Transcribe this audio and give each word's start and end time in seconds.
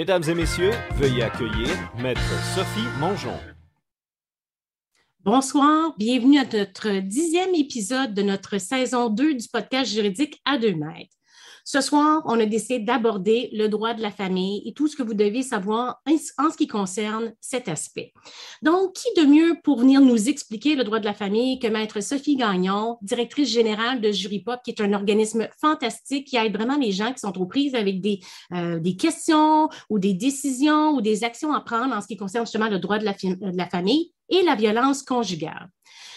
Mesdames 0.00 0.24
et 0.30 0.34
messieurs, 0.34 0.70
veuillez 0.94 1.24
accueillir 1.24 1.68
Maître 1.98 2.22
Sophie 2.54 2.88
Mongeon. 2.98 3.38
Bonsoir, 5.22 5.94
bienvenue 5.98 6.38
à 6.38 6.44
notre 6.44 7.00
dixième 7.00 7.54
épisode 7.54 8.14
de 8.14 8.22
notre 8.22 8.56
saison 8.56 9.10
2 9.10 9.34
du 9.34 9.46
podcast 9.52 9.92
juridique 9.92 10.40
à 10.46 10.56
deux 10.56 10.74
mètres. 10.74 11.14
Ce 11.72 11.80
soir, 11.80 12.22
on 12.24 12.40
a 12.40 12.46
décidé 12.46 12.80
d'aborder 12.80 13.48
le 13.52 13.68
droit 13.68 13.94
de 13.94 14.02
la 14.02 14.10
famille 14.10 14.60
et 14.66 14.72
tout 14.72 14.88
ce 14.88 14.96
que 14.96 15.04
vous 15.04 15.14
devez 15.14 15.42
savoir 15.42 16.02
en 16.04 16.50
ce 16.50 16.56
qui 16.56 16.66
concerne 16.66 17.32
cet 17.40 17.68
aspect. 17.68 18.12
Donc, 18.60 18.94
qui 18.94 19.22
de 19.22 19.24
mieux 19.24 19.54
pour 19.62 19.78
venir 19.78 20.00
nous 20.00 20.28
expliquer 20.28 20.74
le 20.74 20.82
droit 20.82 20.98
de 20.98 21.04
la 21.04 21.14
famille 21.14 21.60
que 21.60 21.68
Maître 21.68 22.00
Sophie 22.00 22.34
Gagnon, 22.34 22.98
directrice 23.02 23.50
générale 23.50 24.00
de 24.00 24.10
Juripop, 24.10 24.58
qui 24.64 24.72
est 24.72 24.80
un 24.80 24.92
organisme 24.94 25.46
fantastique 25.60 26.26
qui 26.26 26.36
aide 26.36 26.56
vraiment 26.56 26.76
les 26.76 26.90
gens 26.90 27.12
qui 27.12 27.20
sont 27.20 27.38
aux 27.38 27.46
prises 27.46 27.76
avec 27.76 28.00
des, 28.00 28.18
euh, 28.52 28.80
questions 28.98 29.68
ou 29.90 30.00
des 30.00 30.14
décisions 30.14 30.90
ou 30.96 31.00
des 31.00 31.22
actions 31.22 31.52
à 31.52 31.60
prendre 31.60 31.94
en 31.94 32.00
ce 32.00 32.08
qui 32.08 32.16
concerne 32.16 32.46
justement 32.46 32.68
le 32.68 32.80
droit 32.80 32.98
de 32.98 33.04
la 33.04 33.66
famille 33.66 34.12
et 34.28 34.42
la 34.42 34.56
violence 34.56 35.04
conjugale? 35.04 35.70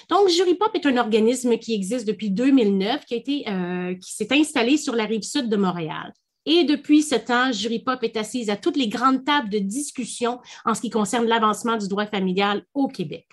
Donc, 0.09 0.29
Juripop 0.29 0.75
est 0.75 0.85
un 0.85 0.97
organisme 0.97 1.57
qui 1.57 1.73
existe 1.73 2.07
depuis 2.07 2.29
2009, 2.29 3.05
qui, 3.05 3.45
a 3.45 3.51
euh, 3.51 3.95
qui 3.95 4.13
s'est 4.13 4.31
installé 4.31 4.77
sur 4.77 4.95
la 4.95 5.05
rive 5.05 5.23
sud 5.23 5.49
de 5.49 5.57
Montréal. 5.57 6.13
Et 6.45 6.65
depuis 6.65 7.03
ce 7.03 7.15
temps, 7.15 7.51
Juripop 7.51 8.03
est 8.03 8.17
assise 8.17 8.49
à 8.49 8.57
toutes 8.57 8.75
les 8.75 8.89
grandes 8.89 9.23
tables 9.23 9.49
de 9.49 9.59
discussion 9.59 10.39
en 10.65 10.73
ce 10.73 10.81
qui 10.81 10.89
concerne 10.89 11.25
l'avancement 11.25 11.77
du 11.77 11.87
droit 11.87 12.05
familial 12.05 12.65
au 12.73 12.87
Québec. 12.87 13.27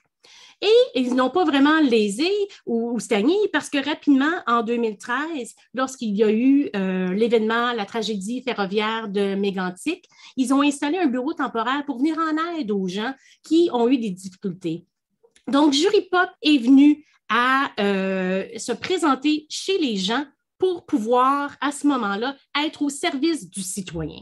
Et 0.63 1.01
ils 1.01 1.15
n'ont 1.15 1.31
pas 1.31 1.45
vraiment 1.45 1.81
lésé 1.81 2.31
ou, 2.67 3.01
stagné 3.01 3.35
parce 3.53 3.71
que 3.71 3.83
rapidement, 3.83 4.31
en 4.47 4.63
2013, 4.63 5.55
lorsqu'il 5.73 6.15
y 6.15 6.23
a 6.23 6.31
eu 6.31 6.69
euh, 6.77 7.15
l'événement, 7.15 7.73
la 7.73 7.87
tragédie 7.87 8.43
ferroviaire 8.43 9.09
de 9.09 9.35
Mégantic, 9.37 10.07
ils 10.37 10.53
ont 10.53 10.61
installé 10.61 10.99
un 10.99 11.07
bureau 11.07 11.33
temporaire 11.33 11.85
pour 11.87 11.99
venir 11.99 12.17
en 12.19 12.59
aide 12.59 12.71
aux 12.71 12.89
gens 12.89 13.15
qui 13.43 13.71
ont 13.73 13.89
eu 13.89 13.97
des 13.97 14.11
difficultés. 14.11 14.85
Donc, 15.49 15.73
Juripop 15.73 16.31
est 16.43 16.59
venu 16.59 17.05
à 17.29 17.71
euh, 17.81 18.47
se 18.57 18.73
présenter 18.73 19.47
chez 19.49 19.79
les 19.79 19.97
gens 19.97 20.25
pour 20.59 20.85
pouvoir, 20.85 21.57
à 21.61 21.73
ce 21.73 21.87
moment-là, 21.87 22.37
être 22.65 22.83
au 22.83 22.91
service 22.91 23.49
du 23.49 23.63
citoyen. 23.63 24.21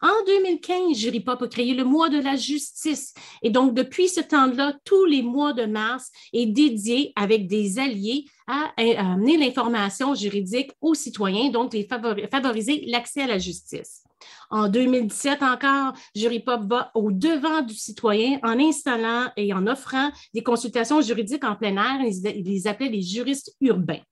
En 0.00 0.24
2015, 0.26 0.96
Juripop 0.96 1.42
a 1.42 1.48
créé 1.48 1.74
le 1.74 1.84
mois 1.84 2.08
de 2.08 2.20
la 2.20 2.36
justice. 2.36 3.14
Et 3.42 3.50
donc, 3.50 3.74
depuis 3.74 4.08
ce 4.08 4.20
temps-là, 4.20 4.74
tous 4.84 5.04
les 5.06 5.22
mois 5.22 5.52
de 5.52 5.64
mars 5.64 6.10
est 6.32 6.46
dédié 6.46 7.12
avec 7.16 7.48
des 7.48 7.78
alliés 7.80 8.26
à, 8.46 8.70
amener 8.76 9.36
l'information 9.36 10.14
juridique 10.14 10.70
aux 10.80 10.94
citoyens, 10.94 11.50
donc 11.50 11.76
favoriser 12.30 12.84
l'accès 12.86 13.22
à 13.22 13.26
la 13.26 13.38
justice. 13.38 14.04
En 14.50 14.68
2017 14.68 15.42
encore, 15.42 15.92
Juripop 16.14 16.62
va 16.68 16.90
au 16.94 17.10
devant 17.10 17.62
du 17.62 17.74
citoyen 17.74 18.38
en 18.42 18.58
installant 18.58 19.30
et 19.36 19.52
en 19.52 19.66
offrant 19.66 20.10
des 20.34 20.42
consultations 20.42 21.00
juridiques 21.00 21.44
en 21.44 21.56
plein 21.56 21.76
air. 21.76 22.00
Ils 22.02 22.44
les 22.44 22.66
appelaient 22.66 22.88
les 22.88 23.02
juristes 23.02 23.54
urbains 23.60 24.02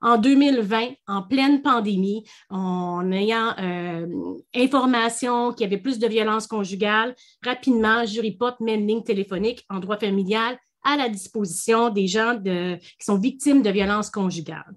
en 0.00 0.16
2020, 0.16 0.90
en 1.06 1.22
pleine 1.22 1.62
pandémie, 1.62 2.24
en 2.50 3.10
ayant 3.10 3.54
euh, 3.58 4.06
information 4.54 5.52
qu'il 5.52 5.64
y 5.64 5.66
avait 5.66 5.82
plus 5.82 5.98
de 5.98 6.06
violence 6.06 6.46
conjugale, 6.46 7.14
rapidement, 7.44 8.06
Juripop 8.06 8.60
met 8.60 8.74
une 8.74 8.86
ligne 8.86 9.02
téléphonique 9.02 9.64
en 9.68 9.80
droit 9.80 9.98
familial 9.98 10.58
à 10.84 10.96
la 10.96 11.08
disposition 11.08 11.90
des 11.90 12.06
gens 12.06 12.40
qui 12.40 13.04
sont 13.04 13.18
victimes 13.18 13.62
de 13.62 13.70
violences 13.70 14.10
conjugales. 14.10 14.74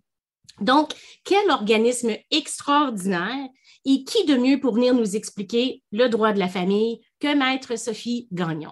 Donc, 0.60 0.94
quel 1.24 1.50
organisme 1.50 2.12
extraordinaire 2.30 3.48
et 3.86 4.04
qui 4.04 4.26
de 4.26 4.36
mieux 4.36 4.60
pour 4.60 4.76
venir 4.76 4.94
nous 4.94 5.16
expliquer 5.16 5.84
le 5.92 6.08
droit 6.08 6.34
de 6.34 6.40
la 6.40 6.48
famille 6.48 7.02
que 7.20 7.36
Maître 7.36 7.78
Sophie 7.78 8.28
Gagnon? 8.32 8.72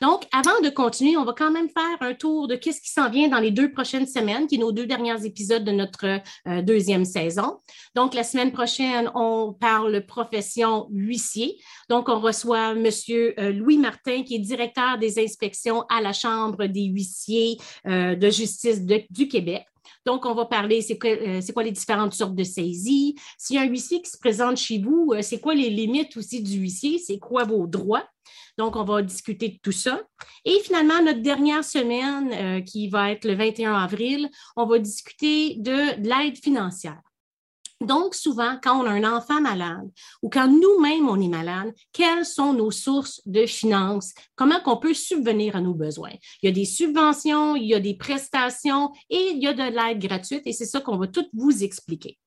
Donc, 0.00 0.24
avant 0.32 0.60
de 0.62 0.68
continuer, 0.68 1.16
on 1.16 1.24
va 1.24 1.32
quand 1.32 1.50
même 1.50 1.68
faire 1.68 1.96
un 2.00 2.14
tour 2.14 2.48
de 2.48 2.56
qu'est-ce 2.56 2.80
qui 2.80 2.90
s'en 2.90 3.10
vient 3.10 3.28
dans 3.28 3.38
les 3.38 3.50
deux 3.50 3.72
prochaines 3.72 4.06
semaines, 4.06 4.46
qui 4.46 4.56
sont 4.56 4.62
nos 4.62 4.72
deux 4.72 4.86
derniers 4.86 5.24
épisodes 5.24 5.64
de 5.64 5.72
notre 5.72 6.20
euh, 6.48 6.62
deuxième 6.62 7.04
saison. 7.04 7.58
Donc, 7.94 8.14
la 8.14 8.24
semaine 8.24 8.52
prochaine, 8.52 9.10
on 9.14 9.52
parle 9.52 10.04
profession 10.06 10.88
huissier. 10.90 11.58
Donc, 11.88 12.08
on 12.08 12.20
reçoit 12.20 12.72
M. 12.72 12.88
Euh, 13.10 13.52
Louis 13.52 13.78
Martin, 13.78 14.22
qui 14.22 14.36
est 14.36 14.40
directeur 14.40 14.98
des 14.98 15.22
inspections 15.22 15.82
à 15.88 16.00
la 16.00 16.12
Chambre 16.12 16.66
des 16.66 16.84
huissiers 16.84 17.58
euh, 17.86 18.14
de 18.14 18.30
justice 18.30 18.82
du 18.82 19.28
Québec. 19.28 19.66
Donc, 20.06 20.26
on 20.26 20.34
va 20.34 20.46
parler, 20.46 20.82
c'est 20.82 20.98
quoi, 20.98 21.62
les 21.62 21.72
différentes 21.72 22.14
sortes 22.14 22.34
de 22.34 22.44
saisies? 22.44 23.14
S'il 23.38 23.56
y 23.56 23.58
a 23.58 23.62
un 23.62 23.66
huissier 23.66 24.02
qui 24.02 24.10
se 24.10 24.18
présente 24.18 24.56
chez 24.56 24.78
vous, 24.78 25.14
c'est 25.22 25.40
quoi 25.40 25.54
les 25.54 25.70
limites 25.70 26.16
aussi 26.16 26.42
du 26.42 26.58
huissier? 26.58 26.98
C'est 26.98 27.18
quoi 27.18 27.44
vos 27.44 27.66
droits? 27.66 28.06
Donc, 28.58 28.76
on 28.76 28.84
va 28.84 29.02
discuter 29.02 29.48
de 29.48 29.58
tout 29.62 29.72
ça. 29.72 30.02
Et 30.44 30.58
finalement, 30.60 31.02
notre 31.02 31.20
dernière 31.20 31.64
semaine, 31.64 32.32
euh, 32.32 32.60
qui 32.60 32.88
va 32.88 33.10
être 33.10 33.24
le 33.24 33.34
21 33.34 33.74
avril, 33.74 34.28
on 34.56 34.66
va 34.66 34.78
discuter 34.78 35.54
de, 35.56 35.96
l'aide 36.02 36.36
financière. 36.36 37.00
Donc, 37.82 38.14
souvent, 38.14 38.58
quand 38.62 38.80
on 38.80 38.86
a 38.86 38.90
un 38.90 39.16
enfant 39.16 39.40
malade 39.40 39.90
ou 40.22 40.28
quand 40.28 40.48
nous-mêmes 40.48 41.08
on 41.08 41.20
est 41.20 41.28
malade, 41.28 41.72
quelles 41.92 42.24
sont 42.24 42.52
nos 42.52 42.70
sources 42.70 43.20
de 43.26 43.46
finances? 43.46 44.12
Comment 44.36 44.60
qu'on 44.60 44.76
peut 44.76 44.94
subvenir 44.94 45.56
à 45.56 45.60
nos 45.60 45.74
besoins? 45.74 46.12
Il 46.42 46.46
y 46.46 46.48
a 46.48 46.52
des 46.52 46.64
subventions, 46.64 47.56
il 47.56 47.66
y 47.66 47.74
a 47.74 47.80
des 47.80 47.94
prestations 47.94 48.92
et 49.10 49.30
il 49.32 49.42
y 49.42 49.46
a 49.46 49.52
de 49.52 49.62
l'aide 49.62 49.98
gratuite 49.98 50.42
et 50.46 50.52
c'est 50.52 50.66
ça 50.66 50.80
qu'on 50.80 50.96
va 50.96 51.06
tout 51.06 51.26
vous 51.32 51.62
expliquer. 51.62 52.18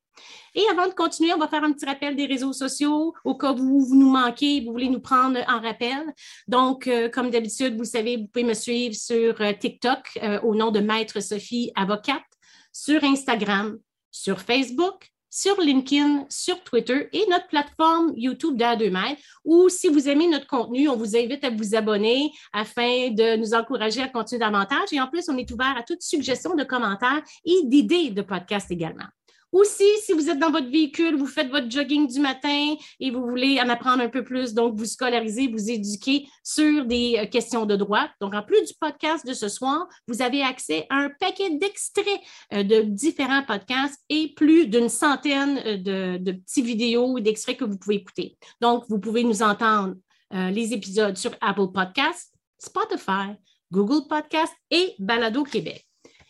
Et 0.54 0.64
avant 0.72 0.88
de 0.88 0.94
continuer, 0.94 1.34
on 1.34 1.38
va 1.38 1.48
faire 1.48 1.64
un 1.64 1.74
petit 1.74 1.86
rappel 1.86 2.16
des 2.16 2.26
réseaux 2.26 2.54
sociaux 2.54 3.14
au 3.24 3.36
cas 3.36 3.52
où 3.52 3.86
vous 3.86 3.96
nous 3.96 4.10
manquez, 4.10 4.62
vous 4.62 4.72
voulez 4.72 4.90
nous 4.90 5.02
prendre 5.02 5.40
en 5.48 5.60
rappel. 5.60 6.14
Donc, 6.48 6.88
euh, 6.88 7.10
comme 7.10 7.30
d'habitude, 7.30 7.78
vous 7.78 7.86
savez, 7.86 8.18
vous 8.18 8.28
pouvez 8.28 8.46
me 8.46 8.54
suivre 8.54 8.96
sur 8.96 9.40
euh, 9.42 9.52
TikTok 9.54 10.00
euh, 10.24 10.40
au 10.42 10.56
nom 10.56 10.72
de 10.72 10.80
Maître 10.80 11.20
Sophie 11.20 11.72
Avocate, 11.76 12.24
sur 12.72 13.04
Instagram, 13.04 13.78
sur 14.12 14.40
Facebook, 14.40 15.12
sur 15.36 15.60
LinkedIn, 15.60 16.28
sur 16.30 16.64
Twitter 16.64 17.10
et 17.12 17.26
notre 17.30 17.48
plateforme 17.48 18.14
YouTube 18.16 18.56
d'A 18.56 18.78
2 18.78 18.90
mètres, 18.90 19.22
ou 19.44 19.68
si 19.68 19.90
vous 19.90 20.08
aimez 20.08 20.30
notre 20.30 20.48
contenu, 20.48 20.88
on 20.88 20.96
vous 20.96 21.18
invite 21.18 21.44
à 21.44 21.50
vous 21.50 21.76
abonner 21.76 22.32
afin 22.54 23.10
de 23.10 23.36
nous 23.36 23.54
encourager 23.54 24.02
à 24.02 24.08
continuer 24.08 24.40
davantage. 24.40 24.94
Et 24.94 25.02
en 25.02 25.08
plus, 25.08 25.28
on 25.28 25.38
est 25.38 25.52
ouvert 25.52 25.76
à 25.78 25.84
toute 25.84 26.02
suggestion 26.02 26.56
de 26.56 26.64
commentaires 26.64 27.22
et 27.44 27.64
d'idées 27.66 28.12
de 28.12 28.22
podcasts 28.22 28.72
également. 28.72 29.08
Aussi, 29.52 29.86
si 30.04 30.14
vous 30.14 30.30
êtes 30.30 30.40
dans 30.40 30.52
votre 30.52 30.70
véhicule, 30.70 31.16
vous 31.16 31.28
faites 31.28 31.50
votre 31.50 31.70
jogging 31.72 32.08
du 32.08 32.20
matin 32.20 32.76
et 33.00 33.12
vous 33.12 33.22
voulez 33.22 33.60
en 33.62 33.70
apprendre 33.70 34.04
un 34.04 34.10
peu 34.10 34.24
plus, 34.24 34.54
donc 34.54 34.76
vous 34.78 34.86
scolarisez, 34.86 35.48
vous 35.48 35.70
éduquez 35.70 36.28
sur 36.44 36.86
des 36.86 37.18
euh, 37.18 37.26
questions 37.26 37.66
de 37.66 37.76
droit. 37.76 38.08
Donc, 38.20 38.34
en 38.34 38.44
plus 38.44 38.62
du 38.66 38.74
podcast 38.80 39.26
de 39.26 39.34
ce 39.34 39.48
soir, 39.48 39.88
vous 40.08 40.22
avez 40.22 40.42
accès 40.42 40.86
à 40.90 40.98
un 40.98 41.10
paquet 41.20 41.52
d'extraits 41.52 42.20
euh, 42.54 42.64
de 42.64 42.82
différents 42.82 43.44
podcasts 43.44 44.00
et 44.10 44.34
plus 44.36 44.68
d'une 44.68 44.90
centaine 44.90 45.62
euh, 45.66 46.18
de, 46.18 46.32
petits 46.34 46.62
vidéos 46.62 47.14
ou 47.14 47.20
d'extraits 47.20 47.58
que 47.58 47.66
vous 47.66 47.78
pouvez 47.78 47.96
écouter. 47.96 48.38
Donc, 48.60 48.84
vous 48.90 49.00
pouvez 49.00 49.24
nous 49.24 49.42
entendre 49.42 49.96
les 50.32 50.74
épisodes 50.74 51.16
sur 51.16 51.32
Apple 51.40 51.72
Podcasts, 51.74 52.34
Spotify, 52.58 53.38
Google 53.72 54.08
Podcasts 54.08 54.56
et 54.70 54.96
Balado 55.00 55.44
Québec. 55.44 55.85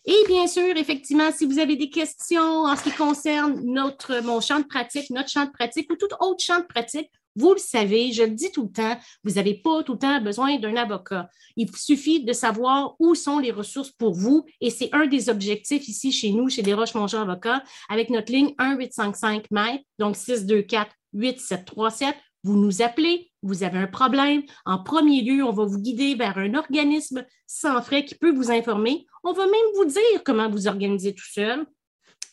Et 0.08 0.24
bien 0.28 0.46
sûr, 0.46 0.78
effectivement, 0.78 1.32
si 1.32 1.46
vous 1.46 1.58
avez 1.58 1.76
des 1.76 1.90
questions 1.90 2.64
en 2.64 2.76
ce 2.76 2.84
qui 2.84 2.92
concerne 2.92 3.62
notre, 3.64 4.22
mon 4.24 4.40
champ 4.40 4.60
de 4.60 4.66
pratique, 4.66 5.10
notre 5.10 5.30
champ 5.30 5.46
de 5.46 5.52
pratique 5.52 5.92
ou 5.92 5.96
tout 5.96 6.14
autre 6.20 6.44
champ 6.44 6.60
de 6.60 6.66
pratique, 6.66 7.10
vous 7.36 7.54
le 7.54 7.60
savez, 7.60 8.14
je 8.14 8.24
le 8.24 8.30
dis 8.30 8.52
tout 8.52 8.64
le 8.64 8.72
temps, 8.72 8.98
vous 9.24 9.34
n'avez 9.34 9.56
pas 9.56 9.84
tout 9.84 9.94
le 9.94 10.00
temps 10.00 10.22
besoin 10.22 10.58
d'un 10.58 10.76
avocat. 10.78 11.28
Il 11.58 11.76
suffit 11.76 12.24
de 12.24 12.32
savoir 12.32 12.96
où 13.00 13.14
sont 13.14 13.40
les 13.40 13.52
ressources 13.52 13.92
pour 13.92 14.14
vous 14.14 14.46
et 14.62 14.70
c'est 14.70 14.90
un 14.94 15.08
des 15.08 15.28
objectifs 15.28 15.88
ici 15.90 16.12
chez 16.12 16.32
nous, 16.32 16.50
chez 16.50 16.62
les 16.62 16.74
Roches-Mongeau 16.74 17.18
Avocats, 17.18 17.64
avec 17.90 18.10
notre 18.10 18.32
ligne 18.32 18.54
1855 18.60 19.52
mètres, 19.52 19.84
donc 20.00 20.16
624 20.16 20.92
8737 21.14 22.16
vous 22.46 22.58
nous 22.58 22.84
appelez, 22.84 23.32
vous 23.42 23.64
avez 23.64 23.80
un 23.80 23.88
problème. 23.88 24.44
En 24.68 24.78
premier 24.78 25.24
lieu, 25.24 25.44
on 25.44 25.52
va 25.52 25.66
vous 25.66 25.80
guider 25.80 26.14
vers 26.14 26.38
un 26.38 26.54
organisme 26.54 27.26
sans 27.48 27.82
frais 27.82 28.06
qui 28.06 28.14
peut 28.14 28.32
vous 28.32 28.52
informer. 28.52 29.08
On 29.28 29.34
va 29.34 29.46
même 29.48 29.74
vous 29.76 29.86
dire 29.86 30.24
comment 30.24 30.48
vous 30.50 30.68
organiser 30.68 31.16
tout 31.16 31.26
seul. 31.26 31.66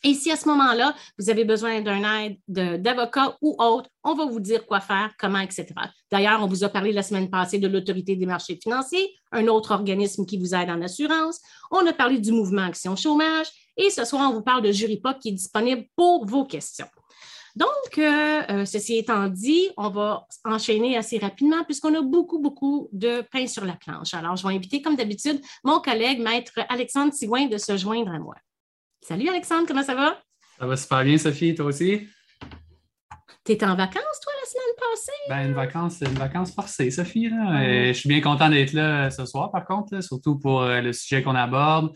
Et 0.04 0.12
si 0.12 0.30
à 0.30 0.36
ce 0.36 0.46
moment-là, 0.48 0.94
vous 1.18 1.30
avez 1.30 1.44
besoin 1.44 1.80
d'un 1.80 2.02
aide 2.20 2.36
d'avocat 2.48 3.38
ou 3.40 3.56
autre, 3.58 3.88
on 4.04 4.14
va 4.14 4.26
vous 4.26 4.40
dire 4.40 4.66
quoi 4.66 4.80
faire, 4.80 5.12
comment, 5.18 5.38
etc. 5.38 5.68
D'ailleurs, 6.10 6.42
on 6.42 6.46
vous 6.46 6.64
a 6.64 6.68
parlé 6.68 6.92
la 6.92 7.02
semaine 7.02 7.30
passée 7.30 7.58
de 7.58 7.68
l'autorité 7.68 8.14
des 8.14 8.26
marchés 8.26 8.58
financiers, 8.62 9.14
un 9.30 9.46
autre 9.46 9.70
organisme 9.70 10.26
qui 10.26 10.36
vous 10.38 10.54
aide 10.54 10.68
en 10.68 10.82
assurance. 10.82 11.40
On 11.70 11.86
a 11.86 11.94
parlé 11.94 12.18
du 12.18 12.32
mouvement 12.32 12.62
Action 12.62 12.94
Chômage. 12.94 13.46
Et 13.78 13.88
ce 13.88 14.04
soir, 14.04 14.28
on 14.30 14.34
vous 14.34 14.42
parle 14.42 14.62
de 14.62 14.70
Juripop 14.70 15.18
qui 15.18 15.30
est 15.30 15.32
disponible 15.32 15.86
pour 15.96 16.26
vos 16.26 16.44
questions. 16.44 16.88
Donc, 17.54 17.98
euh, 17.98 18.42
euh, 18.50 18.64
ceci 18.64 18.96
étant 18.96 19.28
dit, 19.28 19.68
on 19.76 19.90
va 19.90 20.26
enchaîner 20.44 20.96
assez 20.96 21.18
rapidement 21.18 21.64
puisqu'on 21.64 21.94
a 21.94 22.00
beaucoup, 22.00 22.38
beaucoup 22.38 22.88
de 22.92 23.22
pain 23.30 23.46
sur 23.46 23.64
la 23.64 23.74
planche. 23.74 24.14
Alors, 24.14 24.36
je 24.36 24.46
vais 24.46 24.54
inviter, 24.54 24.80
comme 24.80 24.96
d'habitude, 24.96 25.40
mon 25.62 25.80
collègue, 25.80 26.20
maître 26.20 26.52
Alexandre 26.68 27.12
Sigouin, 27.12 27.46
de 27.46 27.58
se 27.58 27.76
joindre 27.76 28.12
à 28.12 28.18
moi. 28.18 28.36
Salut 29.02 29.28
Alexandre, 29.28 29.66
comment 29.66 29.82
ça 29.82 29.94
va? 29.94 30.18
Ça 30.58 30.66
va 30.66 30.76
super 30.76 31.04
bien, 31.04 31.18
Sophie, 31.18 31.54
toi 31.54 31.66
aussi? 31.66 32.08
Tu 33.44 33.52
étais 33.52 33.66
en 33.66 33.74
vacances, 33.74 34.20
toi, 34.22 34.32
la 34.40 34.48
semaine 34.48 34.74
passé? 34.78 35.12
Ben, 35.28 35.48
une 35.48 35.54
vacance, 35.54 36.00
une 36.00 36.18
vacance 36.18 36.54
forcée, 36.54 36.90
Sophie. 36.90 37.28
Là. 37.28 37.88
je 37.88 37.92
suis 37.92 38.08
bien 38.08 38.20
content 38.20 38.48
d'être 38.48 38.72
là 38.72 39.10
ce 39.10 39.26
soir, 39.26 39.50
par 39.50 39.66
contre, 39.66 40.00
surtout 40.02 40.38
pour 40.38 40.62
le 40.62 40.92
sujet 40.92 41.22
qu'on 41.22 41.34
aborde 41.34 41.92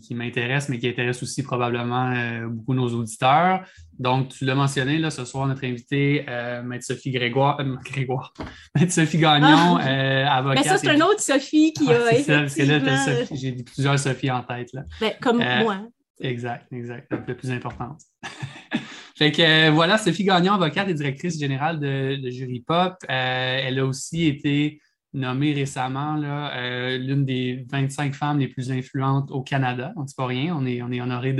qui, 0.00 0.14
m'intéresse, 0.14 0.68
mais 0.68 0.78
qui 0.78 0.88
intéresse 0.88 1.22
aussi 1.22 1.42
probablement 1.42 2.12
euh, 2.12 2.46
beaucoup 2.48 2.74
nos 2.74 2.88
auditeurs. 2.88 3.64
Donc, 3.98 4.28
tu 4.28 4.44
l'as 4.44 4.54
mentionné, 4.54 4.98
là, 4.98 5.10
ce 5.10 5.24
soir, 5.24 5.46
notre 5.46 5.64
invité, 5.64 6.24
euh, 6.28 6.62
Maître 6.62 6.84
Sophie 6.84 7.10
Grégoire, 7.10 7.58
euh, 7.60 7.76
Grégoire, 7.84 8.32
Maître 8.74 8.92
Sophie 8.92 9.18
Gagnon, 9.18 9.78
ah. 9.80 10.36
avocate. 10.36 10.64
Mais 10.64 10.70
ça, 10.70 10.78
c'est 10.78 10.94
une 10.94 11.02
autre 11.02 11.20
Sophie 11.20 11.72
qui 11.72 11.90
a. 11.92 12.10
C'est 12.10 12.22
ça, 12.22 12.38
parce 12.40 12.54
que 12.54 12.62
là, 12.62 13.26
j'ai 13.32 13.52
plusieurs 13.52 13.98
Sophie 13.98 14.30
en 14.30 14.42
tête. 14.42 14.72
Là. 14.72 14.82
Ben, 15.00 15.12
comme 15.20 15.38
moi. 15.38 15.88
Exact, 16.20 16.66
exact. 16.72 17.10
La 17.10 17.18
plus 17.18 17.50
importante. 17.50 18.00
fait 19.16 19.30
que 19.30 19.70
voilà, 19.70 19.98
Sophie 19.98 20.24
Gagnon, 20.24 20.54
avocate 20.54 20.88
et 20.88 20.94
directrice 20.94 21.38
générale 21.38 21.78
de, 21.78 22.16
de 22.16 22.30
Jury 22.30 22.60
Pop. 22.60 22.94
elle 23.08 23.78
a 23.78 23.86
aussi 23.86 24.26
été 24.26 24.80
nommée 25.14 25.52
récemment 25.52 26.20
euh, 26.22 26.98
l'une 26.98 27.24
des 27.24 27.66
25 27.70 28.14
femmes 28.14 28.38
les 28.38 28.48
plus 28.48 28.70
influentes 28.70 29.30
au 29.30 29.42
Canada. 29.42 29.92
Donc, 29.96 30.08
c'est 30.08 30.16
pas 30.16 30.26
rien. 30.26 30.54
On 30.56 30.66
est, 30.66 30.82
on 30.82 30.90
est 30.90 31.00
honoré 31.00 31.32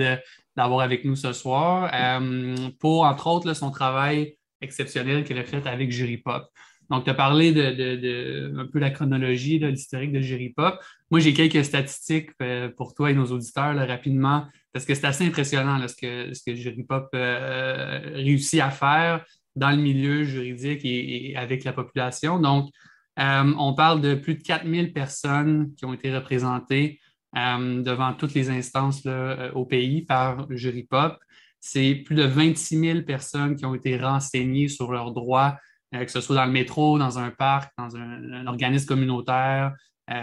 d'avoir 0.57 0.81
avec 0.81 1.05
nous 1.05 1.17
ce 1.17 1.33
soir 1.33 1.91
euh, 1.93 2.57
pour, 2.81 3.05
entre 3.05 3.27
autres, 3.27 3.53
son 3.55 3.71
travail 3.71 4.37
exceptionnel 4.61 5.25
qu'elle 5.25 5.39
a 5.39 5.45
fait 5.45 5.67
avec 5.67 5.93
Jury 5.93 6.19
Pop. 6.19 6.47
Donc, 6.91 7.05
tu 7.05 7.11
as 7.11 7.15
parlé 7.15 7.53
de, 7.53 7.71
de, 7.97 8.55
un 8.59 8.67
peu 8.67 8.79
la 8.79 8.91
chronologie, 8.91 9.59
l'historique 9.59 10.13
de 10.13 10.21
Jury 10.21 10.49
Pop. 10.51 10.81
Moi, 11.11 11.21
j'ai 11.21 11.35
quelques 11.35 11.63
statistiques 11.63 12.31
euh, 12.41 12.71
pour 12.75 12.95
toi 12.95 13.11
et 13.11 13.15
nos 13.15 13.27
auditeurs 13.27 13.77
rapidement, 13.77 14.47
parce 14.73 14.87
que 14.87 14.95
c'est 14.95 15.07
assez 15.07 15.27
impressionnant 15.27 15.87
ce, 15.87 15.95
que, 15.95 16.33
ce 16.33 16.43
que 16.43 16.55
Jury 16.55 16.85
Pop 16.85 17.09
réussit 17.13 18.61
à 18.61 18.71
faire 18.71 19.25
dans 19.55 19.71
le 19.71 19.77
milieu 19.77 20.25
juridique 20.25 20.81
et 20.85 21.35
avec 21.37 21.65
la 21.65 21.75
population. 21.75 22.39
Donc, 22.39 22.71
euh, 23.19 23.53
on 23.59 23.75
parle 23.75 24.01
de 24.01 24.15
plus 24.15 24.35
de 24.35 24.43
4000 24.43 24.93
personnes 24.93 25.75
qui 25.75 25.85
ont 25.85 25.93
été 25.93 26.15
représentées 26.15 27.01
euh, 27.37 27.83
devant 27.83 28.15
toutes 28.15 28.35
les 28.35 28.49
instances 28.51 29.03
euh, 29.07 29.51
au 29.53 29.65
pays 29.67 30.03
par 30.03 30.47
jury 30.51 30.85
pop. 30.85 31.19
C'est 31.61 31.97
plus 31.97 32.15
de 32.15 32.23
26 32.23 32.79
000 32.79 33.03
personnes 33.03 33.57
qui 33.57 33.67
ont 33.67 33.75
été 33.75 33.99
renseignées 33.99 34.69
sur 34.69 34.93
leurs 34.93 35.13
droits, 35.13 35.59
que 35.93 36.07
ce 36.11 36.21
soit 36.21 36.37
dans 36.37 36.45
le 36.45 36.53
métro, 36.53 36.99
dans 36.99 37.19
un 37.19 37.31
parc, 37.31 37.73
dans 37.77 37.97
un, 37.97 38.47
organisme 38.47 38.87
communautaire 38.87 39.75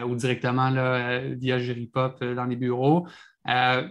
ou 0.08 0.16
directement 0.16 0.72
via 1.36 1.60
jury 1.60 1.88
pop 1.88 2.24
dans 2.24 2.46
les 2.46 2.56
bureaux. 2.56 3.06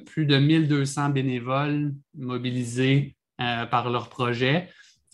plus 0.06 0.24
de 0.24 0.38
1200 0.38 1.10
bénévoles 1.10 1.92
mobilisés 2.16 3.14
par 3.36 3.90
leur 3.90 4.08
projet. 4.08 4.70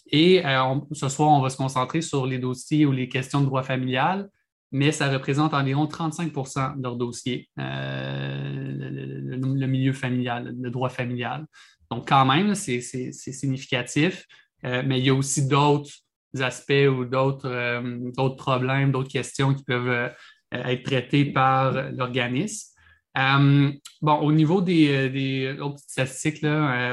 Et 0.09 0.45
euh, 0.45 0.75
ce 0.93 1.09
soir, 1.09 1.31
on 1.31 1.41
va 1.41 1.51
se 1.51 1.57
concentrer 1.57 2.01
sur 2.01 2.27
les 2.27 2.39
dossiers 2.39 2.87
ou 2.87 2.93
les 2.93 3.09
questions 3.09 3.41
de 3.41 3.47
droit 3.47 3.63
familial, 3.63 4.29
mais 4.73 4.93
ça 4.93 5.11
représente 5.11 5.55
environ 5.55 5.87
35% 5.87 6.77
de 6.77 6.83
leurs 6.83 6.97
dossiers, 6.97 7.49
euh, 7.59 9.37
le, 9.37 9.67
milieu 9.67 9.93
familial, 9.93 10.55
le 10.61 10.71
droit 10.71 10.89
familial. 10.89 11.47
Donc, 11.91 12.09
quand 12.09 12.25
même, 12.25 12.55
c'est 12.55 12.81
significatif, 12.81 14.27
euh, 14.65 14.83
mais 14.85 14.99
il 15.01 15.07
y 15.07 15.11
a 15.11 15.15
aussi 15.15 15.47
d'autres 15.49 15.91
aspects 16.39 16.89
ou 16.89 17.05
d'autres 17.05 18.37
problèmes, 18.37 18.93
d'autres 18.93 19.11
questions 19.11 19.55
qui 19.55 19.65
peuvent 19.65 20.13
être 20.53 20.83
traitées 20.85 21.25
par 21.25 21.91
l'organisme. 21.93 22.77
bon, 23.17 24.15
au 24.21 24.33
niveau 24.33 24.61
des, 24.61 25.11
des 25.11 25.57
autres 25.61 25.81
statistiques, 25.81 26.47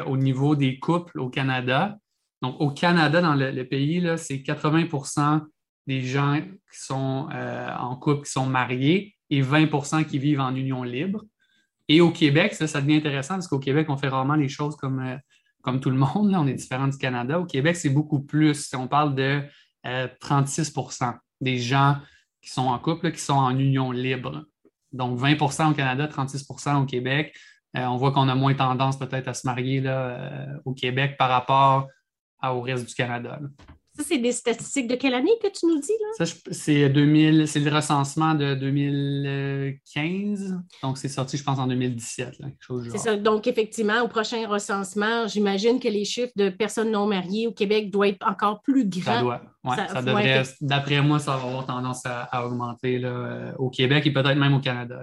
au 0.08 0.18
niveau 0.18 0.56
des 0.56 0.80
couples 0.80 1.20
au 1.20 1.30
Canada, 1.30 2.00
donc, 2.42 2.56
au 2.60 2.70
Canada, 2.70 3.22
dans 3.22 3.36
le, 3.36 3.64
pays, 3.64 4.04
c'est 4.18 4.38
80% 4.38 5.42
des 5.88 6.02
gens 6.02 6.40
qui 6.40 6.80
sont 6.80 7.30
euh, 7.34 7.76
en 7.78 7.96
couple, 7.96 8.26
qui 8.26 8.32
sont 8.32 8.46
mariés, 8.46 9.16
et 9.30 9.42
20% 9.42 10.06
qui 10.06 10.20
vivent 10.20 10.40
en 10.40 10.54
union 10.56 10.84
libre. 10.84 11.24
Et 11.88 12.02
au 12.02 12.12
Québec, 12.12 12.54
ça, 12.54 12.68
ça 12.68 12.82
devient 12.82 12.98
intéressant 12.98 13.36
parce 13.36 13.48
qu'au 13.48 13.60
Québec, 13.60 13.88
on 13.90 13.98
fait 13.98 14.10
rarement 14.10 14.36
les 14.36 14.50
choses 14.50 14.76
comme, 14.76 15.00
euh, 15.00 15.18
comme 15.64 15.80
tout 15.80 15.90
le 15.90 15.98
monde. 15.98 16.34
On 16.36 16.48
est 16.48 16.54
différent 16.54 16.88
du 16.88 16.98
Canada. 16.98 17.40
Au 17.40 17.46
Québec, 17.46 17.76
c'est 17.76 17.90
beaucoup 17.90 18.20
plus. 18.20 18.74
On 18.76 18.88
parle 18.88 19.16
de 19.16 19.42
36% 19.86 21.04
euh, 21.04 21.12
des 21.42 21.58
gens 21.58 21.98
qui 22.42 22.52
sont 22.52 22.68
en 22.68 22.78
couple, 22.78 23.12
qui 23.12 23.22
sont 23.22 23.34
en 23.34 23.58
union 23.58 23.92
libre. 23.92 24.46
Donc, 24.92 25.20
20% 25.20 25.72
au 25.72 25.74
Canada, 25.74 26.08
36% 26.08 26.84
au 26.84 26.86
Québec. 26.86 27.36
on 27.74 27.98
voit 27.98 28.12
qu'on 28.12 28.30
a 28.30 28.36
moins 28.36 28.54
tendance 28.54 28.98
peut-être 28.98 29.28
à 29.28 29.34
se 29.34 29.46
marier 29.46 29.82
là, 29.82 30.48
au 30.66 30.74
Québec 30.74 31.16
par 31.18 31.30
rapport 31.30 31.88
au 32.44 32.62
reste 32.62 32.88
du 32.88 32.96
Canada. 32.96 33.40
Ça, 33.98 34.04
c'est 34.08 34.20
des 34.20 34.32
statistiques 34.32 34.88
de 34.88 34.94
quelle 34.94 35.16
année 35.16 35.32
que 35.42 35.48
tu 35.48 35.66
nous 35.66 35.80
dis? 35.80 35.88
Là? 35.88 36.24
Ça, 36.24 36.26
c'est, 36.52 36.88
2000, 36.88 37.48
c'est 37.48 37.60
le 37.60 37.74
recensement 37.74 38.36
de 38.36 38.54
2015. 38.54 40.62
Donc, 40.84 41.00
c'est 41.00 41.08
sorti, 41.08 41.36
je 41.36 41.44
pense, 41.44 41.58
en 41.58 41.66
2017. 41.66 42.38
c'est 42.92 42.98
ça. 43.00 43.16
Donc, 43.16 43.48
effectivement, 43.48 44.04
au 44.04 44.08
prochain 44.08 44.48
recensement, 44.48 45.28
j'imagine 45.28 45.80
que 45.80 45.88
les 45.88 46.06
chiffres 46.06 46.34
de 46.36 46.50
personnes 46.50 46.92
non 46.92 47.08
mariées 47.08 47.48
au 47.48 47.54
Québec 47.54 47.90
doivent 47.90 48.10
être 48.10 48.28
encore 48.28 48.62
plus 48.62 48.88
grands. 48.88 49.04
Ça 49.04 49.22
doit. 49.22 49.42
ça, 49.88 50.04
devrait, 50.04 50.44
d'après 50.62 51.02
moi, 51.02 51.18
ça 51.18 51.36
va 51.36 51.48
avoir 51.48 51.66
tendance 51.66 52.04
à, 52.06 52.46
augmenter 52.46 53.00
là, 53.00 53.10
euh, 53.10 53.52
au 53.58 53.72
Québec 53.72 54.06
et 54.06 54.12
peut-être 54.12 54.38
même 54.38 54.54
au 54.54 54.60
Canada. 54.60 55.02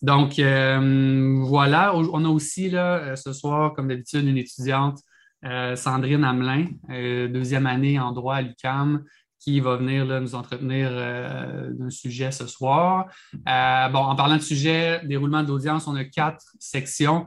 Donc, 0.00 0.38
euh, 0.38 1.42
voilà. 1.42 1.94
On 1.94 2.24
a 2.24 2.28
aussi 2.28 2.70
là, 2.70 2.96
euh, 2.96 3.16
ce 3.16 3.34
soir, 3.34 3.74
comme 3.74 3.88
d'habitude, 3.88 4.26
une 4.26 4.38
étudiante 4.38 5.00
euh, 5.44 5.76
Sandrine 5.76 6.24
Hamelin, 6.24 6.66
euh, 6.90 7.28
deuxième 7.28 7.66
année 7.66 7.98
en 7.98 8.12
droit 8.12 8.36
à 8.36 8.42
l'UCAM, 8.42 9.04
qui 9.38 9.60
va 9.60 9.76
venir 9.76 10.04
nous 10.04 10.34
entretenir 10.34 10.88
euh, 10.92 11.70
d'un 11.72 11.88
sujet 11.88 12.30
ce 12.30 12.46
soir. 12.46 13.06
bon, 13.32 13.98
en 13.98 14.14
parlant 14.14 14.36
de 14.36 14.42
sujet, 14.42 15.00
déroulement 15.04 15.42
d'audience, 15.42 15.86
on 15.86 15.96
a 15.96 16.04
quatre 16.04 16.44
sections 16.58 17.26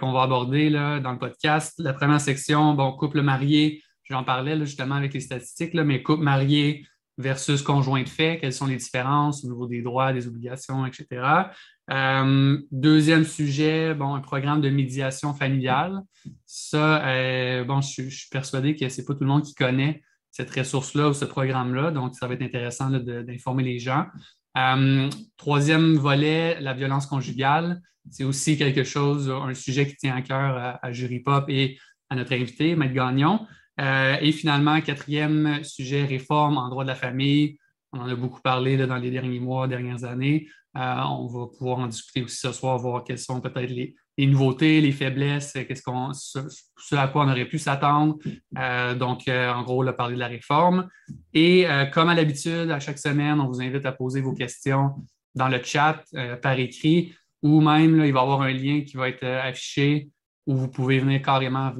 qu'on 0.00 0.12
va 0.12 0.22
aborder 0.22 0.68
là, 0.68 0.98
dans 0.98 1.12
le 1.12 1.18
podcast. 1.18 1.74
La 1.78 1.92
première 1.92 2.20
section, 2.20 2.74
bon, 2.74 2.90
couple 2.92 3.22
marié, 3.22 3.82
j'en 4.02 4.24
parlais 4.24 4.58
justement 4.58 4.96
avec 4.96 5.14
les 5.14 5.20
statistiques, 5.20 5.74
mais 5.74 6.02
couple 6.02 6.24
marié 6.24 6.84
versus 7.18 7.62
conjoint 7.62 8.02
de 8.02 8.08
fait, 8.08 8.38
quelles 8.40 8.52
sont 8.52 8.66
les 8.66 8.76
différences 8.76 9.44
au 9.44 9.48
niveau 9.48 9.66
des 9.66 9.82
droits, 9.82 10.12
des 10.12 10.26
obligations, 10.26 10.84
etc. 10.86 11.06
Euh, 11.90 12.58
deuxième 12.70 13.24
sujet, 13.24 13.94
bon, 13.94 14.14
un 14.14 14.20
programme 14.20 14.60
de 14.60 14.70
médiation 14.70 15.34
familiale. 15.34 16.00
Ça, 16.46 17.06
euh, 17.06 17.64
bon, 17.64 17.80
je, 17.80 18.08
suis 18.08 18.28
persuadé 18.30 18.74
que 18.74 18.88
ce 18.88 19.00
n'est 19.00 19.06
pas 19.06 19.14
tout 19.14 19.20
le 19.20 19.26
monde 19.26 19.42
qui 19.42 19.54
connaît 19.54 20.02
cette 20.30 20.50
ressource-là 20.50 21.10
ou 21.10 21.12
ce 21.12 21.24
programme-là, 21.24 21.90
donc 21.90 22.14
ça 22.14 22.26
va 22.26 22.34
être 22.34 22.42
intéressant 22.42 22.90
d'informer 22.90 23.62
les 23.62 23.78
gens. 23.78 24.06
Euh, 24.56 25.08
troisième 25.36 25.94
volet, 25.94 26.60
la 26.60 26.74
violence 26.74 27.06
conjugale. 27.06 27.80
C'est 28.10 28.24
aussi 28.24 28.58
quelque 28.58 28.84
chose, 28.84 29.30
un 29.30 29.54
sujet 29.54 29.86
qui 29.86 29.96
tient 29.96 30.16
à 30.16 30.22
cœur 30.22 30.56
à, 30.56 30.84
à 30.84 30.92
Jury 30.92 31.20
Pop 31.20 31.44
et 31.48 31.78
à 32.10 32.16
notre 32.16 32.32
invité, 32.32 32.76
Maître 32.76 32.94
Gagnon. 32.94 33.46
et 33.78 34.32
finalement, 34.32 34.80
quatrième 34.80 35.62
sujet, 35.64 36.04
réforme 36.04 36.58
en 36.58 36.68
droit 36.68 36.84
de 36.84 36.88
la 36.88 36.94
famille. 36.94 37.58
On 37.92 38.00
en 38.00 38.08
a 38.08 38.14
beaucoup 38.14 38.40
parlé 38.40 38.76
dans 38.76 38.96
les 38.96 39.10
derniers 39.10 39.40
mois, 39.40 39.68
dernières 39.68 40.04
années. 40.04 40.48
Euh, 40.76 41.02
on 41.08 41.26
va 41.26 41.46
pouvoir 41.46 41.78
en 41.78 41.86
discuter 41.86 42.22
aussi 42.22 42.36
ce 42.36 42.52
soir, 42.52 42.78
voir 42.78 43.04
quelles 43.04 43.18
sont 43.18 43.40
peut-être 43.40 43.70
les, 43.70 43.94
nouveautés, 44.18 44.80
les 44.80 44.92
faiblesses, 44.92 45.52
qu'est-ce 45.52 45.82
qu'on, 45.82 46.12
ce, 46.12 46.94
à 46.94 47.08
quoi 47.08 47.24
on 47.24 47.30
aurait 47.30 47.44
pu 47.44 47.58
s'attendre. 47.58 48.18
Euh, 48.58 48.94
donc, 48.94 49.28
euh, 49.28 49.52
en 49.52 49.62
gros, 49.62 49.84
on 49.84 49.86
a 49.86 49.92
parlé 49.92 50.14
de 50.14 50.20
la 50.20 50.26
réforme. 50.26 50.88
Et 51.32 51.66
comme 51.92 52.08
à 52.08 52.14
l'habitude, 52.14 52.70
à 52.70 52.80
chaque 52.80 52.98
semaine, 52.98 53.40
on 53.40 53.48
vous 53.48 53.60
invite 53.60 53.86
à 53.86 53.92
poser 53.92 54.20
vos 54.20 54.34
questions 54.34 54.94
dans 55.34 55.48
le 55.48 55.62
chat 55.62 56.02
par 56.42 56.58
écrit 56.58 57.14
ou 57.42 57.60
même 57.60 58.04
il 58.04 58.12
va 58.12 58.20
y 58.20 58.22
avoir 58.22 58.42
un 58.42 58.52
lien 58.52 58.82
qui 58.82 58.96
va 58.96 59.08
être 59.08 59.24
affiché 59.24 60.08
où 60.46 60.56
vous 60.56 60.68
pouvez 60.68 60.98
venir 60.98 61.22
carrément 61.22 61.72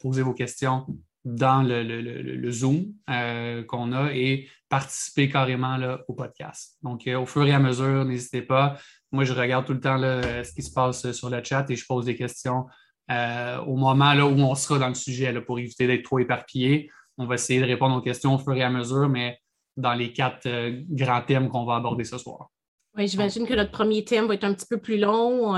poser 0.00 0.22
vos 0.22 0.34
questions 0.34 0.86
dans 1.24 1.62
le, 1.62 2.50
Zoom 2.50 2.94
euh, 3.10 3.62
qu'on 3.64 3.92
a 3.92 4.12
et 4.12 4.48
participer 4.68 5.28
carrément 5.28 5.76
là, 5.76 6.00
au 6.08 6.14
podcast. 6.14 6.78
Donc, 6.82 7.06
euh, 7.06 7.18
au 7.18 7.26
fur 7.26 7.46
et 7.46 7.52
à 7.52 7.58
mesure, 7.58 8.04
n'hésitez 8.04 8.42
pas. 8.42 8.78
Moi, 9.12 9.24
je 9.24 9.32
regarde 9.32 9.66
tout 9.66 9.74
le 9.74 9.80
temps 9.80 9.96
là, 9.96 10.44
ce 10.44 10.52
qui 10.52 10.62
se 10.62 10.72
passe 10.72 11.10
sur 11.12 11.28
le 11.30 11.42
chat 11.42 11.68
et 11.68 11.76
je 11.76 11.84
pose 11.86 12.06
des 12.06 12.16
questions 12.16 12.66
euh, 13.10 13.58
au 13.58 13.76
moment 13.76 14.14
là, 14.14 14.24
où 14.26 14.38
on 14.38 14.54
sera 14.54 14.78
dans 14.78 14.88
le 14.88 14.94
sujet 14.94 15.32
là, 15.32 15.40
pour 15.40 15.58
éviter 15.58 15.86
d'être 15.86 16.04
trop 16.04 16.20
éparpillé. 16.20 16.90
On 17.18 17.26
va 17.26 17.34
essayer 17.34 17.60
de 17.60 17.66
répondre 17.66 17.96
aux 17.96 18.02
questions 18.02 18.34
au 18.34 18.38
fur 18.38 18.54
et 18.54 18.62
à 18.62 18.70
mesure, 18.70 19.08
mais 19.08 19.38
dans 19.76 19.94
les 19.94 20.12
quatre 20.12 20.48
grands 20.90 21.22
thèmes 21.22 21.48
qu'on 21.48 21.64
va 21.64 21.76
aborder 21.76 22.04
ce 22.04 22.18
soir. 22.18 22.50
Oui, 22.96 23.08
j'imagine 23.08 23.46
que 23.46 23.54
notre 23.54 23.70
premier 23.70 24.04
thème 24.04 24.26
va 24.26 24.34
être 24.34 24.44
un 24.44 24.54
petit 24.54 24.66
peu 24.68 24.78
plus 24.78 24.98
long. 24.98 25.56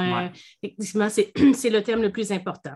Effectivement, 0.62 1.08
c'est 1.54 1.70
le 1.70 1.82
thème 1.82 2.02
le 2.02 2.10
plus 2.10 2.32
important. 2.32 2.74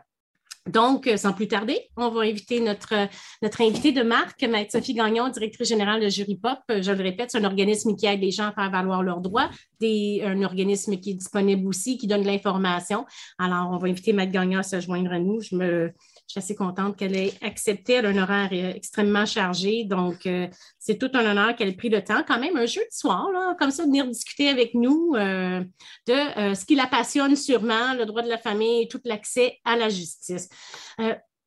Donc, 0.66 1.06
euh, 1.06 1.16
sans 1.16 1.32
plus 1.32 1.46
tarder, 1.46 1.88
on 1.96 2.08
va 2.08 2.22
inviter 2.22 2.60
notre, 2.60 2.94
euh, 2.94 3.06
notre 3.42 3.60
invitée 3.60 3.92
de 3.92 4.02
marque, 4.02 4.42
Maître 4.42 4.72
Sophie 4.72 4.94
Gagnon, 4.94 5.28
directrice 5.28 5.68
générale 5.68 6.00
de 6.00 6.08
Jury 6.08 6.36
Pop. 6.36 6.58
Euh, 6.70 6.82
je 6.82 6.90
le 6.90 7.02
répète, 7.02 7.30
c'est 7.30 7.38
un 7.38 7.44
organisme 7.44 7.94
qui 7.94 8.06
aide 8.06 8.20
les 8.20 8.32
gens 8.32 8.48
à 8.48 8.52
faire 8.52 8.70
valoir 8.70 9.02
leurs 9.02 9.20
droits, 9.20 9.48
des, 9.80 10.22
un 10.24 10.42
organisme 10.42 10.96
qui 10.96 11.10
est 11.10 11.14
disponible 11.14 11.68
aussi, 11.68 11.98
qui 11.98 12.08
donne 12.08 12.22
de 12.22 12.26
l'information. 12.26 13.06
Alors, 13.38 13.70
on 13.70 13.78
va 13.78 13.88
inviter 13.88 14.12
Maître 14.12 14.32
Gagnon 14.32 14.58
à 14.58 14.62
se 14.64 14.80
joindre 14.80 15.12
à 15.12 15.20
nous. 15.20 15.40
Je 15.40 15.54
me, 15.54 15.92
Je 16.26 16.32
suis 16.32 16.38
assez 16.38 16.54
contente 16.54 16.96
qu'elle 16.96 17.16
ait 17.16 17.32
accepté. 17.42 17.98
un 17.98 18.16
horaire 18.16 18.50
euh, 18.52 18.72
extrêmement 18.74 19.26
chargé. 19.26 19.84
Donc, 19.84 20.26
euh, 20.26 20.48
c'est 20.78 20.98
tout 20.98 21.10
un 21.14 21.24
honneur 21.24 21.56
qu'elle 21.56 21.68
ait 21.68 21.76
pris 21.76 21.88
le 21.88 22.02
temps, 22.02 22.22
quand 22.26 22.38
même, 22.38 22.56
un 22.56 22.66
jeudi 22.66 22.86
soir, 22.90 23.30
là, 23.32 23.54
comme 23.58 23.70
ça, 23.70 23.84
de 23.84 23.88
venir 23.88 24.06
discuter 24.06 24.48
avec 24.48 24.74
nous 24.74 25.14
de 25.14 26.54
ce 26.54 26.64
qui 26.64 26.74
la 26.74 26.86
passionne 26.86 27.36
sûrement, 27.36 27.94
le 27.94 28.04
droit 28.06 28.22
de 28.22 28.28
la 28.28 28.38
famille 28.38 28.82
et 28.82 28.88
tout 28.88 29.00
l'accès 29.04 29.58
à 29.64 29.76
la 29.76 29.88
justice. 29.88 30.48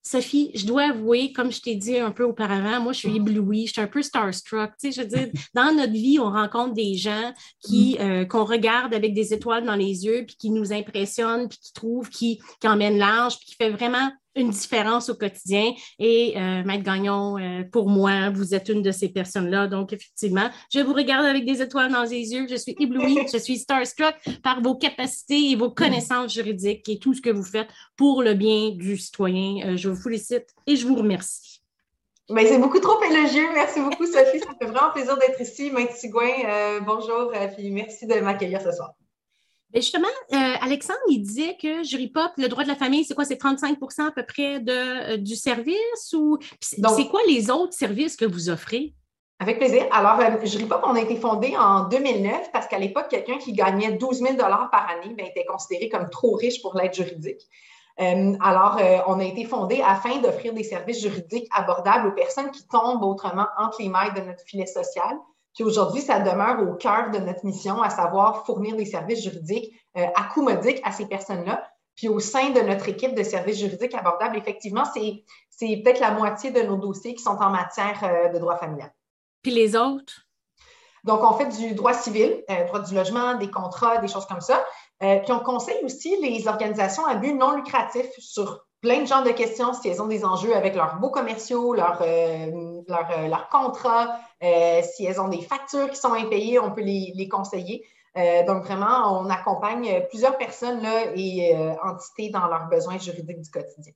Sophie, 0.09 0.51
je 0.55 0.65
dois 0.65 0.89
avouer, 0.89 1.33
comme 1.33 1.51
je 1.51 1.61
t'ai 1.61 1.75
dit 1.75 1.99
un 1.99 2.11
peu 2.11 2.23
auparavant, 2.23 2.79
moi, 2.79 2.93
je 2.93 2.99
suis 2.99 3.17
éblouie, 3.17 3.67
je 3.67 3.73
suis 3.73 3.81
un 3.81 3.87
peu 3.87 4.01
starstruck. 4.01 4.71
Tu 4.79 4.91
sais, 4.91 4.91
je 4.91 5.01
veux 5.01 5.07
dire, 5.07 5.29
dans 5.53 5.75
notre 5.75 5.93
vie, 5.93 6.17
on 6.19 6.31
rencontre 6.31 6.73
des 6.73 6.95
gens 6.95 7.33
qui, 7.61 7.95
mm. 7.99 8.01
euh, 8.01 8.25
qu'on 8.25 8.45
regarde 8.45 8.93
avec 8.93 9.13
des 9.13 9.33
étoiles 9.33 9.65
dans 9.65 9.75
les 9.75 10.05
yeux, 10.05 10.25
puis 10.25 10.35
qui 10.35 10.49
nous 10.49 10.73
impressionnent, 10.73 11.47
puis 11.47 11.59
qui 11.59 11.73
trouvent, 11.73 12.09
qui, 12.09 12.39
qui 12.59 12.67
emmènent 12.67 12.97
large, 12.97 13.37
puis 13.37 13.49
qui 13.49 13.55
fait 13.55 13.69
vraiment 13.69 14.09
une 14.35 14.49
différence 14.49 15.09
au 15.09 15.15
quotidien. 15.15 15.73
Et 15.97 16.33
euh, 16.37 16.63
Maître 16.63 16.83
Gagnon, 16.83 17.37
euh, 17.37 17.63
pour 17.71 17.89
moi, 17.89 18.29
vous 18.29 18.53
êtes 18.53 18.69
une 18.69 18.81
de 18.81 18.91
ces 18.91 19.09
personnes-là. 19.09 19.67
Donc, 19.67 19.93
effectivement, 19.93 20.49
je 20.73 20.79
vous 20.79 20.93
regarde 20.93 21.25
avec 21.25 21.45
des 21.45 21.61
étoiles 21.61 21.91
dans 21.91 22.03
les 22.03 22.33
yeux. 22.33 22.47
Je 22.49 22.55
suis 22.55 22.75
éblouie, 22.79 23.19
je 23.33 23.37
suis 23.37 23.57
starstruck 23.57 24.15
par 24.43 24.61
vos 24.61 24.75
capacités 24.75 25.51
et 25.51 25.55
vos 25.55 25.71
connaissances 25.71 26.33
juridiques 26.33 26.87
et 26.89 26.99
tout 26.99 27.13
ce 27.13 27.21
que 27.21 27.29
vous 27.29 27.43
faites 27.43 27.69
pour 27.95 28.23
le 28.23 28.33
bien 28.33 28.71
du 28.71 28.97
citoyen. 28.97 29.67
Euh, 29.67 29.77
je 29.77 29.89
vous 29.89 30.01
félicite 30.01 30.47
et 30.67 30.75
je 30.75 30.87
vous 30.87 30.95
remercie. 30.95 31.61
Mais 32.31 32.45
c'est 32.45 32.59
beaucoup 32.59 32.79
trop 32.79 33.01
élogieux. 33.01 33.47
Merci 33.55 33.79
beaucoup, 33.79 34.05
Sophie. 34.05 34.39
Ça 34.39 34.51
me 34.51 34.57
fait 34.59 34.71
vraiment 34.71 34.91
plaisir 34.93 35.17
d'être 35.17 35.41
ici. 35.41 35.71
Maître 35.71 35.95
Sigouin, 35.95 36.79
bonjour, 36.85 37.33
et 37.33 37.69
merci 37.71 38.05
de 38.05 38.19
m'accueillir 38.19 38.61
ce 38.61 38.71
soir. 38.71 38.93
Ben, 39.71 39.81
justement, 39.83 40.07
euh, 40.33 40.55
Alexandre, 40.61 40.99
il 41.09 41.21
disait 41.21 41.55
que 41.61 41.83
Jury 41.83 42.07
Pop, 42.07 42.31
le 42.37 42.47
droit 42.47 42.63
de 42.63 42.69
la 42.69 42.75
famille, 42.75 43.03
c'est 43.03 43.13
quoi? 43.13 43.25
C'est 43.25 43.39
35% 43.39 44.07
à 44.07 44.11
peu 44.11 44.25
près 44.25 44.59
de, 44.59 44.71
euh, 45.13 45.17
du 45.17 45.35
service 45.35 46.13
ou 46.13 46.39
c'est 46.59 47.07
quoi 47.07 47.21
les 47.27 47.51
autres 47.51 47.73
services 47.73 48.15
que 48.15 48.25
vous 48.25 48.49
offrez? 48.49 48.95
Avec 49.39 49.59
plaisir. 49.59 49.85
Alors, 49.91 50.19
euh, 50.19 50.43
Jury 50.43 50.65
Pop, 50.65 50.81
on 50.85 50.95
a 50.95 50.99
été 50.99 51.15
fondé 51.15 51.55
en 51.55 51.87
2009 51.87 52.51
parce 52.51 52.67
qu'à 52.67 52.79
l'époque, 52.79 53.09
quelqu'un 53.09 53.37
qui 53.37 53.53
gagnait 53.53 53.91
12 53.91 54.17
000 54.17 54.35
par 54.37 54.87
année 54.89 55.13
ben, 55.13 55.27
était 55.27 55.45
considéré 55.45 55.87
comme 55.87 56.09
trop 56.09 56.33
riche 56.33 56.63
pour 56.63 56.75
l'aide 56.75 56.93
juridique. 56.93 57.47
alors, 57.97 58.79
on 59.07 59.19
a 59.19 59.23
été 59.23 59.45
fondé 59.45 59.81
afin 59.85 60.17
d'offrir 60.19 60.53
des 60.53 60.63
services 60.63 61.01
juridiques 61.01 61.47
abordables 61.51 62.07
aux 62.07 62.13
personnes 62.13 62.49
qui 62.49 62.65
tombent 62.67 63.03
autrement 63.03 63.47
entre 63.57 63.81
les 63.81 63.89
mailles 63.89 64.13
de 64.13 64.21
notre 64.21 64.43
filet 64.45 64.65
social 64.65 65.19
puis 65.53 65.63
aujourd'hui, 65.63 66.01
ça 66.01 66.19
demeure 66.19 66.61
au 66.61 66.75
cœur 66.75 67.11
de 67.11 67.17
notre 67.17 67.45
mission, 67.45 67.81
à 67.81 67.89
savoir 67.89 68.45
fournir 68.45 68.75
des 68.75 68.85
services 68.85 69.23
juridiques 69.23 69.73
euh, 69.97 70.05
à 70.15 70.23
coût 70.33 70.41
modique 70.41 70.79
à 70.83 70.91
ces 70.91 71.05
personnes-là. 71.05 71.67
Puis 71.95 72.07
au 72.07 72.19
sein 72.19 72.51
de 72.51 72.61
notre 72.61 72.87
équipe 72.87 73.15
de 73.15 73.23
services 73.23 73.59
juridiques 73.59 73.93
abordables, 73.93 74.37
effectivement, 74.37 74.85
c'est 74.85 75.23
peut-être 75.59 75.99
la 75.99 76.11
moitié 76.11 76.51
de 76.51 76.61
nos 76.61 76.77
dossiers 76.77 77.13
qui 77.13 77.23
sont 77.23 77.37
en 77.37 77.49
matière 77.49 77.99
euh, 78.03 78.29
de 78.29 78.39
droit 78.39 78.57
familial. 78.57 78.93
Puis 79.41 79.51
les 79.51 79.75
autres? 79.75 80.13
Donc, 81.05 81.23
on 81.23 81.33
fait 81.33 81.47
du 81.47 81.73
droit 81.73 81.93
civil, 81.93 82.43
euh, 82.49 82.65
droit 82.67 82.79
du 82.79 82.93
logement, 82.93 83.35
des 83.35 83.49
contrats, 83.49 83.97
des 83.97 84.07
choses 84.07 84.25
comme 84.27 84.41
ça. 84.41 84.63
puis 84.99 85.31
on 85.31 85.39
conseille 85.39 85.83
aussi 85.83 86.15
les 86.21 86.47
organisations 86.47 87.05
à 87.05 87.15
but 87.15 87.33
non 87.33 87.55
lucratif 87.55 88.05
sur 88.17 88.65
plein 88.81 89.01
de 89.01 89.07
genres 89.07 89.23
de 89.23 89.31
questions 89.31 89.73
si 89.73 89.89
elles 89.89 90.01
ont 90.01 90.07
des 90.07 90.23
enjeux 90.23 90.55
avec 90.55 90.75
leurs 90.75 90.99
beaux 90.99 91.09
commerciaux, 91.09 91.73
leurs 91.73 92.01
leur, 92.89 93.27
leur 93.27 93.49
contrats, 93.49 94.19
euh, 94.43 94.81
si 94.83 95.05
elles 95.05 95.19
ont 95.19 95.27
des 95.27 95.41
factures 95.41 95.89
qui 95.89 95.97
sont 95.97 96.13
impayées, 96.13 96.59
on 96.59 96.71
peut 96.71 96.81
les, 96.81 97.27
conseiller. 97.29 97.85
Euh, 98.17 98.45
donc, 98.45 98.63
vraiment, 98.63 99.19
on 99.19 99.29
accompagne 99.29 100.05
plusieurs 100.09 100.37
personnes 100.37 100.81
là, 100.81 101.11
et 101.15 101.55
euh, 101.55 101.73
entités 101.83 102.29
dans 102.29 102.47
leurs 102.47 102.67
besoins 102.67 102.97
juridiques 102.97 103.41
du 103.41 103.49
quotidien. 103.49 103.93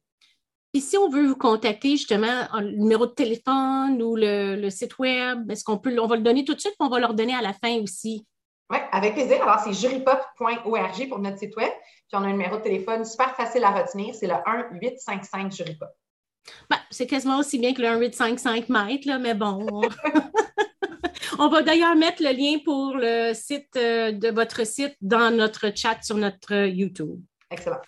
Et 0.76 0.80
si 0.80 0.98
on 0.98 1.10
veut 1.10 1.28
vous 1.28 1.36
contacter, 1.36 1.92
justement, 1.92 2.48
le 2.60 2.72
numéro 2.72 3.06
de 3.06 3.12
téléphone 3.12 4.02
ou 4.02 4.16
le, 4.16 4.70
site 4.70 4.98
web, 4.98 5.50
est-ce 5.52 5.64
qu'on 5.64 5.78
peut, 5.78 5.96
on 6.00 6.08
va 6.08 6.16
le 6.16 6.24
donner 6.24 6.46
tout 6.46 6.56
de 6.56 6.60
suite, 6.60 6.76
ou 6.80 6.86
on 6.86 6.90
va 6.90 7.00
le 7.00 7.06
redonner 7.06 7.36
à 7.36 7.42
la 7.42 7.54
fin 7.54 7.80
aussi? 7.82 8.26
Oui, 8.70 8.78
avec 8.92 9.14
plaisir. 9.14 9.42
Alors, 9.44 9.60
c'est 9.60 9.74
jurypop.org 9.74 11.10
pour 11.10 11.20
notre 11.20 11.38
site 11.38 11.56
web. 11.56 11.72
Puis, 12.08 12.14
on 12.14 12.20
a 12.20 12.28
un 12.28 12.32
numéro 12.32 12.58
de 12.58 12.62
téléphone 12.62 13.06
super 13.06 13.36
facile 13.36 13.64
à 13.64 13.72
retenir. 13.72 14.16
C'est 14.16 14.28
le 14.28 14.34
1-855-jurypop. 14.34 15.90
Ben, 16.70 16.78
c'est 16.92 17.08
quasiment 17.08 17.40
aussi 17.40 17.58
bien 17.60 17.74
que 17.74 17.82
le 17.82 17.88
1,855 17.88 18.70
mètres, 18.70 19.08
là, 19.08 19.20
mais 19.20 19.34
bon. 19.34 19.68
On 21.40 21.48
va 21.48 21.62
d'ailleurs 21.62 21.96
mettre 21.96 22.22
le 22.22 22.32
lien 22.32 22.60
pour 22.64 22.96
le 22.96 23.34
site 23.34 23.76
euh, 23.76 24.12
de 24.12 24.30
votre 24.30 24.66
site 24.66 24.96
dans 25.02 25.36
notre 25.36 25.76
chat 25.76 25.98
sur 26.04 26.16
notre 26.18 26.68
YouTube. 26.68 27.20
Excellent. 27.50 27.82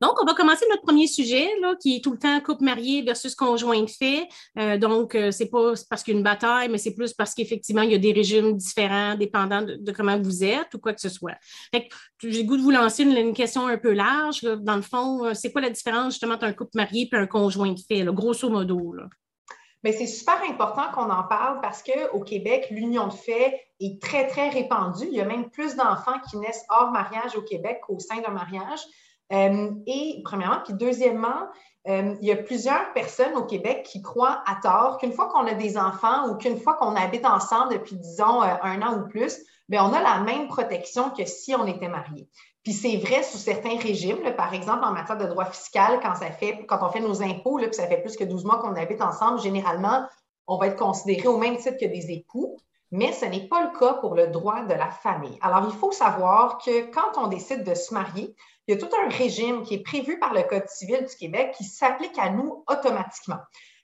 Donc, 0.00 0.12
on 0.22 0.24
va 0.24 0.32
commencer 0.34 0.64
notre 0.70 0.82
premier 0.82 1.06
sujet, 1.06 1.48
là, 1.60 1.74
qui 1.76 1.96
est 1.96 2.00
tout 2.04 2.12
le 2.12 2.18
temps 2.18 2.40
couple 2.40 2.64
marié 2.64 3.02
versus 3.02 3.34
conjoint 3.34 3.82
de 3.82 3.90
fait. 3.90 4.28
Euh, 4.58 4.78
donc, 4.78 5.14
euh, 5.14 5.30
c'est 5.30 5.50
pas 5.50 5.74
parce 5.90 6.02
qu'il 6.02 6.14
y 6.14 6.16
a 6.16 6.18
une 6.18 6.24
bataille, 6.24 6.70
mais 6.70 6.78
c'est 6.78 6.94
plus 6.94 7.12
parce 7.12 7.34
qu'effectivement, 7.34 7.82
il 7.82 7.92
y 7.92 7.94
a 7.94 7.98
des 7.98 8.12
régimes 8.12 8.56
différents 8.56 9.14
dépendant 9.14 9.60
de, 9.62 9.92
comment 9.92 10.18
vous 10.18 10.42
êtes 10.42 10.72
ou 10.74 10.78
quoi 10.78 10.94
que 10.94 11.00
ce 11.00 11.10
soit. 11.10 11.34
j'ai 11.72 12.42
le 12.42 12.48
goût 12.48 12.56
de 12.56 12.62
vous 12.62 12.70
lancer 12.70 13.02
une, 13.02 13.34
question 13.34 13.66
un 13.66 13.76
peu 13.76 13.92
large. 13.92 14.42
Dans 14.42 14.76
le 14.76 14.82
fond, 14.82 15.26
euh, 15.26 15.34
c'est 15.34 15.52
quoi 15.52 15.60
la 15.60 15.70
différence 15.70 16.14
justement 16.14 16.34
entre 16.34 16.44
un 16.44 16.52
couple 16.52 16.72
marié 16.74 17.08
et 17.12 17.16
un 17.16 17.26
conjoint 17.26 17.72
de 17.72 17.80
fait, 17.80 18.04
grosso 18.04 18.48
modo? 18.48 18.94
Mais 19.82 19.92
c'est 19.92 20.06
super 20.06 20.40
important 20.48 20.90
qu'on 20.94 21.10
en 21.10 21.22
parle 21.24 21.60
parce 21.60 21.82
qu'au 21.82 22.20
Québec, 22.20 22.68
l'union 22.70 23.06
de 23.06 23.12
fait 23.12 23.60
est 23.80 24.00
très, 24.00 24.26
très 24.26 24.48
répandue. 24.48 25.06
Il 25.06 25.14
y 25.14 25.20
a 25.20 25.24
même 25.24 25.50
plus 25.50 25.74
d'enfants 25.74 26.20
qui 26.28 26.36
naissent 26.36 26.64
hors 26.68 26.90
mariage 26.90 27.36
au 27.36 27.42
Québec 27.42 27.80
qu'au 27.86 27.98
sein 27.98 28.20
d'un 28.20 28.30
mariage. 28.30 28.80
Euh, 29.32 29.70
et 29.86 30.20
premièrement, 30.24 30.60
puis 30.64 30.74
deuxièmement, 30.74 31.48
euh, 31.88 32.14
il 32.20 32.28
y 32.28 32.32
a 32.32 32.36
plusieurs 32.36 32.92
personnes 32.92 33.34
au 33.36 33.44
Québec 33.44 33.86
qui 33.90 34.02
croient 34.02 34.42
à 34.46 34.56
tort 34.62 34.98
qu'une 34.98 35.12
fois 35.12 35.28
qu'on 35.28 35.46
a 35.46 35.54
des 35.54 35.78
enfants 35.78 36.28
ou 36.28 36.36
qu'une 36.36 36.58
fois 36.58 36.74
qu'on 36.74 36.96
habite 36.96 37.24
ensemble 37.24 37.72
depuis, 37.72 37.96
disons, 37.96 38.42
euh, 38.42 38.54
un 38.62 38.82
an 38.82 38.98
ou 38.98 39.08
plus, 39.08 39.38
bien, 39.68 39.84
on 39.84 39.92
a 39.92 40.02
la 40.02 40.20
même 40.20 40.48
protection 40.48 41.10
que 41.10 41.24
si 41.24 41.54
on 41.54 41.66
était 41.66 41.88
marié. 41.88 42.28
Puis 42.64 42.74
c'est 42.74 42.96
vrai 42.96 43.22
sous 43.22 43.38
certains 43.38 43.78
régimes, 43.78 44.18
par 44.36 44.52
exemple 44.52 44.84
en 44.84 44.92
matière 44.92 45.16
de 45.16 45.26
droit 45.26 45.46
fiscal, 45.46 46.00
quand, 46.02 46.14
ça 46.16 46.30
fait, 46.30 46.66
quand 46.66 46.78
on 46.82 46.90
fait 46.90 47.00
nos 47.00 47.22
impôts, 47.22 47.56
là, 47.56 47.68
puis 47.68 47.76
ça 47.76 47.86
fait 47.86 48.02
plus 48.02 48.16
que 48.16 48.24
12 48.24 48.44
mois 48.44 48.58
qu'on 48.58 48.74
habite 48.76 49.00
ensemble, 49.00 49.40
généralement, 49.40 50.06
on 50.46 50.58
va 50.58 50.66
être 50.66 50.76
considéré 50.76 51.28
au 51.28 51.38
même 51.38 51.56
titre 51.56 51.78
que 51.80 51.86
des 51.86 52.10
époux 52.10 52.58
mais 52.90 53.12
ce 53.12 53.24
n'est 53.24 53.46
pas 53.46 53.62
le 53.62 53.78
cas 53.78 53.94
pour 53.94 54.14
le 54.14 54.28
droit 54.28 54.64
de 54.64 54.74
la 54.74 54.90
famille. 54.90 55.38
Alors, 55.40 55.68
il 55.70 55.76
faut 55.78 55.92
savoir 55.92 56.58
que 56.58 56.90
quand 56.90 57.16
on 57.16 57.28
décide 57.28 57.64
de 57.64 57.74
se 57.74 57.94
marier, 57.94 58.34
il 58.66 58.74
y 58.74 58.76
a 58.76 58.80
tout 58.80 58.94
un 58.96 59.08
régime 59.08 59.62
qui 59.62 59.74
est 59.74 59.82
prévu 59.82 60.18
par 60.18 60.34
le 60.34 60.42
Code 60.42 60.68
civil 60.68 61.04
du 61.04 61.16
Québec 61.16 61.54
qui 61.56 61.64
s'applique 61.64 62.18
à 62.18 62.30
nous 62.30 62.64
automatiquement. 62.68 63.38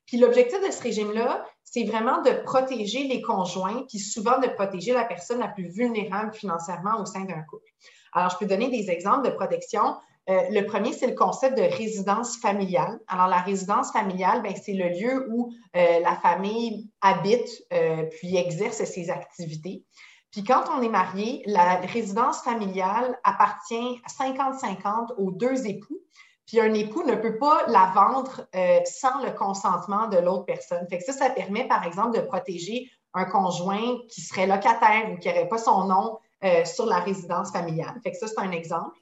Puis 0.07 0.19
l'objectif 0.19 0.61
de 0.65 0.71
ce 0.71 0.83
régime-là, 0.83 1.45
c'est 1.65 1.85
vraiment 1.85 2.23
de 2.23 2.31
protéger 2.31 3.05
les 3.05 3.21
conjoints, 3.21 3.85
puis 3.89 3.99
souvent 3.99 4.39
de 4.39 4.47
protéger 4.47 4.93
la 4.93 5.05
personne 5.05 5.41
la 5.41 5.49
plus 5.49 5.69
vulnérable 5.69 6.33
financièrement 6.33 7.01
au 7.01 7.05
sein 7.05 7.25
d'un 7.25 7.43
couple. 7.43 7.69
Alors, 8.13 8.31
je 8.31 8.39
peux 8.39 8.47
donner 8.47 8.71
des 8.71 8.91
exemples 8.91 9.29
de 9.29 9.35
protection. 9.35 9.97
Euh, 10.29 10.43
le 10.51 10.67
premier, 10.67 10.93
c'est 10.93 11.07
le 11.07 11.15
concept 11.15 11.57
de 11.57 11.63
résidence 11.63 12.39
familiale. 12.39 12.99
Alors, 13.07 13.29
la 13.29 13.39
résidence 13.39 13.93
familiale, 13.93 14.43
ben, 14.43 14.55
c'est 14.61 14.73
le 14.73 14.89
lieu 14.89 15.29
où 15.31 15.53
euh, 15.77 16.01
la 16.01 16.17
famille 16.17 16.91
habite 17.01 17.49
euh, 17.73 18.05
puis 18.11 18.37
exerce 18.37 18.83
ses 18.85 19.11
activités. 19.11 19.85
Puis 20.33 20.43
quand 20.43 20.65
on 20.77 20.83
est 20.83 20.89
marié, 20.89 21.43
la 21.47 21.77
résidence 21.77 22.43
familiale 22.43 23.19
appartient 23.23 24.01
50-50 24.09 25.15
aux 25.17 25.31
deux 25.31 25.67
époux. 25.67 25.99
Puis 26.47 26.61
un 26.61 26.75
époux 26.75 27.05
ne 27.05 27.15
peut 27.15 27.39
pas 27.39 27.65
la 27.69 27.93
vendre 27.95 28.47
sans 28.85 29.25
le 29.25 29.33
consentement 29.33 30.07
de 30.09 30.19
l'autre 30.19 30.45
personne. 30.45 30.87
Ça, 31.05 31.13
ça 31.13 31.31
permet, 31.31 31.67
par 31.67 31.85
exemple, 31.85 32.17
de 32.17 32.23
protéger 32.25 32.89
un 33.15 33.25
conjoint 33.25 33.97
qui 34.11 34.21
serait 34.21 34.47
locataire 34.47 35.11
ou 35.11 35.17
qui 35.17 35.29
n'aurait 35.29 35.49
pas 35.49 35.59
son 35.59 35.87
nom 35.87 36.19
sur 36.65 36.87
la 36.87 37.01
résidence 37.01 37.51
familiale. 37.51 37.99
Fait 38.05 38.13
que 38.13 38.19
ça, 38.19 38.29
c'est 38.29 38.39
un 38.39 38.53
exemple. 38.53 38.95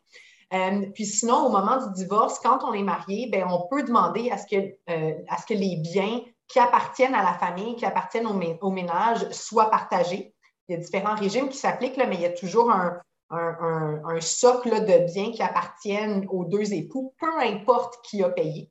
Euh, 0.52 0.86
puis 0.94 1.06
sinon, 1.06 1.46
au 1.46 1.48
moment 1.50 1.84
du 1.86 1.92
divorce, 1.94 2.38
quand 2.38 2.60
on 2.64 2.72
est 2.72 2.82
marié, 2.82 3.28
ben, 3.30 3.46
on 3.48 3.66
peut 3.68 3.82
demander 3.82 4.30
à 4.30 4.38
ce, 4.38 4.46
que, 4.46 4.76
euh, 4.90 5.14
à 5.28 5.38
ce 5.38 5.46
que 5.46 5.54
les 5.54 5.76
biens 5.76 6.20
qui 6.48 6.58
appartiennent 6.58 7.14
à 7.14 7.22
la 7.22 7.34
famille, 7.34 7.76
qui 7.76 7.86
appartiennent 7.86 8.26
au, 8.26 8.70
ménage, 8.70 9.28
soient 9.30 9.70
partagés. 9.70 10.34
Il 10.68 10.76
y 10.76 10.78
a 10.78 10.80
différents 10.80 11.14
régimes 11.14 11.48
qui 11.48 11.56
s'appliquent, 11.56 11.96
mais 11.96 12.14
il 12.14 12.20
y 12.20 12.26
a 12.26 12.32
toujours 12.32 12.70
un, 12.70 13.00
socle 14.20 14.84
de 14.84 15.12
biens 15.12 15.32
qui 15.32 15.42
appartiennent 15.42 16.26
aux 16.30 16.44
deux 16.44 16.72
époux, 16.72 17.14
peu 17.18 17.40
importe 17.40 17.98
qui 18.04 18.22
a 18.22 18.28
payé. 18.28 18.70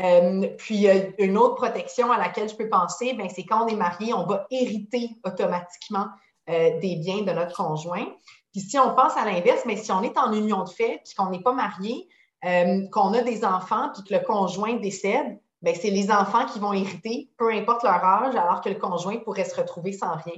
Euh, 0.00 0.48
puis, 0.56 0.88
une 1.18 1.36
autre 1.36 1.54
protection 1.54 2.10
à 2.10 2.18
laquelle 2.18 2.48
je 2.48 2.56
peux 2.56 2.68
penser, 2.68 3.12
ben, 3.12 3.28
c'est 3.28 3.44
quand 3.44 3.64
on 3.64 3.68
est 3.68 3.76
marié, 3.76 4.12
on 4.14 4.26
va 4.26 4.46
hériter 4.50 5.10
automatiquement 5.24 6.06
des 6.46 6.96
biens 7.00 7.22
de 7.22 7.32
notre 7.32 7.56
conjoint. 7.56 8.06
Puis 8.54 8.62
si 8.62 8.78
on 8.78 8.94
pense 8.94 9.16
à 9.16 9.24
l'inverse, 9.24 9.64
mais 9.66 9.76
si 9.76 9.90
on 9.90 10.00
est 10.04 10.16
en 10.16 10.32
union 10.32 10.62
de 10.62 10.68
fait, 10.68 11.02
puis 11.04 11.14
qu'on 11.16 11.28
n'est 11.28 11.42
pas 11.42 11.52
marié, 11.52 12.08
euh, 12.44 12.86
qu'on 12.92 13.12
a 13.12 13.20
des 13.22 13.44
enfants, 13.44 13.90
puis 13.92 14.04
que 14.04 14.14
le 14.14 14.20
conjoint 14.20 14.74
décède, 14.74 15.40
bien, 15.60 15.74
c'est 15.74 15.90
les 15.90 16.12
enfants 16.12 16.46
qui 16.46 16.60
vont 16.60 16.72
hériter, 16.72 17.30
peu 17.36 17.52
importe 17.52 17.82
leur 17.82 18.04
âge, 18.04 18.36
alors 18.36 18.60
que 18.60 18.68
le 18.68 18.76
conjoint 18.76 19.16
pourrait 19.16 19.44
se 19.44 19.60
retrouver 19.60 19.92
sans 19.92 20.14
rien. 20.14 20.36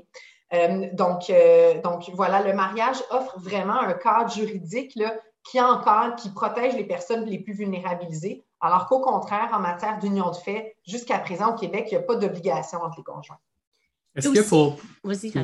Euh, 0.54 0.88
donc, 0.94 1.28
euh, 1.28 1.78
donc, 1.82 2.08
voilà, 2.14 2.40
le 2.40 2.54
mariage 2.54 2.96
offre 3.10 3.38
vraiment 3.38 3.80
un 3.80 3.92
cadre 3.92 4.32
juridique 4.32 4.92
là, 4.96 5.14
qui 5.44 5.60
encore, 5.60 6.16
qui 6.16 6.30
protège 6.30 6.74
les 6.74 6.84
personnes 6.84 7.26
les 7.26 7.38
plus 7.38 7.52
vulnérabilisées, 7.52 8.44
Alors 8.62 8.86
qu'au 8.86 9.00
contraire, 9.00 9.50
en 9.52 9.60
matière 9.60 9.98
d'union 9.98 10.30
de 10.30 10.36
fait, 10.36 10.74
jusqu'à 10.86 11.18
présent 11.18 11.54
au 11.54 11.58
Québec, 11.58 11.88
il 11.90 11.98
n'y 11.98 12.02
a 12.02 12.06
pas 12.06 12.16
d'obligation 12.16 12.80
entre 12.82 12.96
les 12.96 13.04
conjoints. 13.04 13.38
Est-ce 14.16 14.30
que 14.30 14.48
pour. 14.48 14.78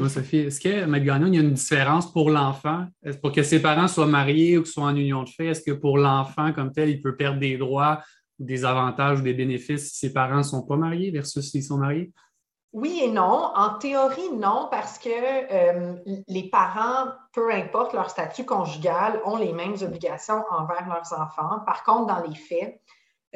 Sophie, 0.09 0.39
est-ce 0.39 0.61
que, 0.61 0.69
M. 0.69 0.99
Gagnon, 1.05 1.27
il 1.27 1.35
y 1.35 1.39
a 1.39 1.43
une 1.43 1.53
différence 1.53 2.11
pour 2.11 2.31
l'enfant? 2.31 2.87
Pour 3.21 3.33
que 3.33 3.43
ses 3.43 3.61
parents 3.61 3.87
soient 3.87 4.07
mariés 4.07 4.57
ou 4.57 4.63
qu'ils 4.63 4.73
soient 4.73 4.85
en 4.85 4.97
union 4.97 5.23
de 5.23 5.29
fait, 5.29 5.47
est-ce 5.47 5.61
que 5.61 5.73
pour 5.73 5.99
l'enfant 5.99 6.53
comme 6.53 6.73
tel, 6.73 6.89
il 6.89 7.01
peut 7.01 7.15
perdre 7.15 7.39
des 7.39 7.59
droits, 7.59 8.01
des 8.39 8.65
avantages 8.65 9.21
ou 9.21 9.23
des 9.23 9.35
bénéfices 9.35 9.93
si 9.93 9.99
ses 9.99 10.13
parents 10.13 10.39
ne 10.39 10.43
sont 10.43 10.63
pas 10.63 10.77
mariés 10.77 11.11
versus 11.11 11.51
s'ils 11.51 11.63
sont 11.63 11.77
mariés? 11.77 12.13
Oui 12.73 13.03
et 13.05 13.11
non. 13.11 13.53
En 13.55 13.75
théorie, 13.75 14.33
non, 14.35 14.69
parce 14.71 14.99
que 14.99 15.11
euh, 15.11 15.95
les 16.27 16.49
parents, 16.49 17.13
peu 17.35 17.53
importe 17.53 17.93
leur 17.93 18.09
statut 18.09 18.47
conjugal, 18.47 19.21
ont 19.27 19.37
les 19.37 19.53
mêmes 19.53 19.77
obligations 19.83 20.43
envers 20.51 20.89
leurs 20.89 21.13
enfants. 21.21 21.61
Par 21.67 21.85
contre, 21.85 22.07
dans 22.07 22.27
les 22.27 22.35
faits, 22.35 22.81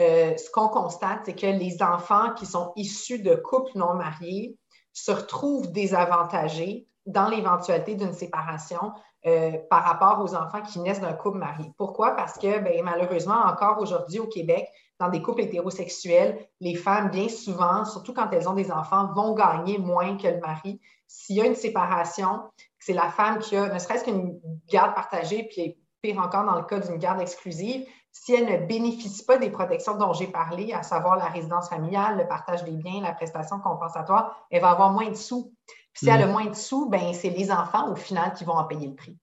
euh, 0.01 0.35
ce 0.37 0.51
qu'on 0.51 0.69
constate, 0.69 1.21
c'est 1.27 1.35
que 1.35 1.47
les 1.47 1.83
enfants 1.83 2.33
qui 2.35 2.47
sont 2.47 2.73
issus 2.77 3.19
de 3.19 3.35
couples 3.35 3.73
non 3.75 3.95
mariés 3.95 4.57
se 4.97 5.13
retrouvent 5.13 5.71
désavantagés 5.71 6.89
dans 7.05 7.29
l'éventualité 7.29 7.95
d'une 7.95 8.15
séparation 8.15 8.93
euh, 9.27 9.53
par 9.69 9.85
rapport 9.85 10.25
aux 10.25 10.35
enfants 10.35 10.63
qui 10.63 10.81
naissent 10.81 11.03
d'un 11.03 11.13
couple 11.13 11.39
marié. 11.39 11.71
Pourquoi? 11.77 12.17
Parce 12.17 12.39
que 12.39 12.61
ben, 12.61 12.83
malheureusement, 12.83 13.45
encore 13.45 13.79
aujourd'hui 13.79 14.21
au 14.21 14.27
Québec, 14.27 14.67
dans 14.99 15.11
des 15.11 15.21
couples 15.21 15.43
hétérosexuels, 15.43 16.39
les 16.61 16.75
femmes, 16.75 17.11
bien 17.11 17.29
souvent, 17.29 17.85
surtout 17.85 18.15
quand 18.15 18.31
elles 18.33 18.49
ont 18.49 18.55
des 18.55 18.73
enfants, 18.73 19.13
vont 19.13 19.35
gagner 19.35 19.77
moins 19.77 20.17
que 20.17 20.29
le 20.29 20.41
mari. 20.41 20.81
S'il 21.07 21.37
y 21.37 21.43
a 21.43 21.47
une 21.47 21.55
séparation, 21.55 22.41
c'est 22.79 22.95
la 22.95 23.11
femme 23.11 23.39
qui 23.39 23.55
a 23.55 23.69
ne 23.69 23.79
serait-ce 23.79 24.05
qu'une 24.05 24.41
garde 24.71 24.95
partagée, 24.95 25.47
puis 25.51 25.77
pire 26.07 26.19
encore 26.19 26.45
dans 26.45 26.57
le 26.57 26.65
cas 26.65 26.79
d'une 26.79 26.99
garde 26.99 27.21
exclusive, 27.21 27.85
si 28.13 28.35
elle 28.35 28.47
ne 28.47 28.67
bénéficie 28.67 29.25
pas 29.25 29.39
des 29.39 29.51
protections 29.51 29.97
dont 29.99 30.13
j'ai 30.13 30.27
parlé, 30.27 30.73
à 30.73 30.83
savoir 30.83 31.17
la 31.17 31.27
résidence 31.27 31.69
familiale, 31.69 32.19
le 32.19 32.27
partage 32.27 32.65
des 32.65 32.73
biens, 32.73 33.03
la 33.03 33.13
prestation 33.13 33.59
compensatoire, 33.59 34.47
elle 34.51 34.63
va 34.63 34.71
avoir 34.71 34.93
moins 34.93 35.11
de 35.11 35.15
sous. 35.15 35.53
Puis 35.93 36.07
si 36.07 36.09
elle 36.09 36.23
a 36.23 36.27
mm. 36.27 36.33
moins 36.33 36.47
de 36.47 36.55
sous, 36.55 36.89
ben, 36.89 37.13
c'est 37.13 37.31
les 37.31 37.51
enfants, 37.51 37.91
au 37.91 37.97
final, 37.97 38.33
qui 38.35 38.45
vont 38.45 38.55
en 38.55 38.65
payer 38.65 38.89
le 38.89 38.95
prix. 38.95 39.17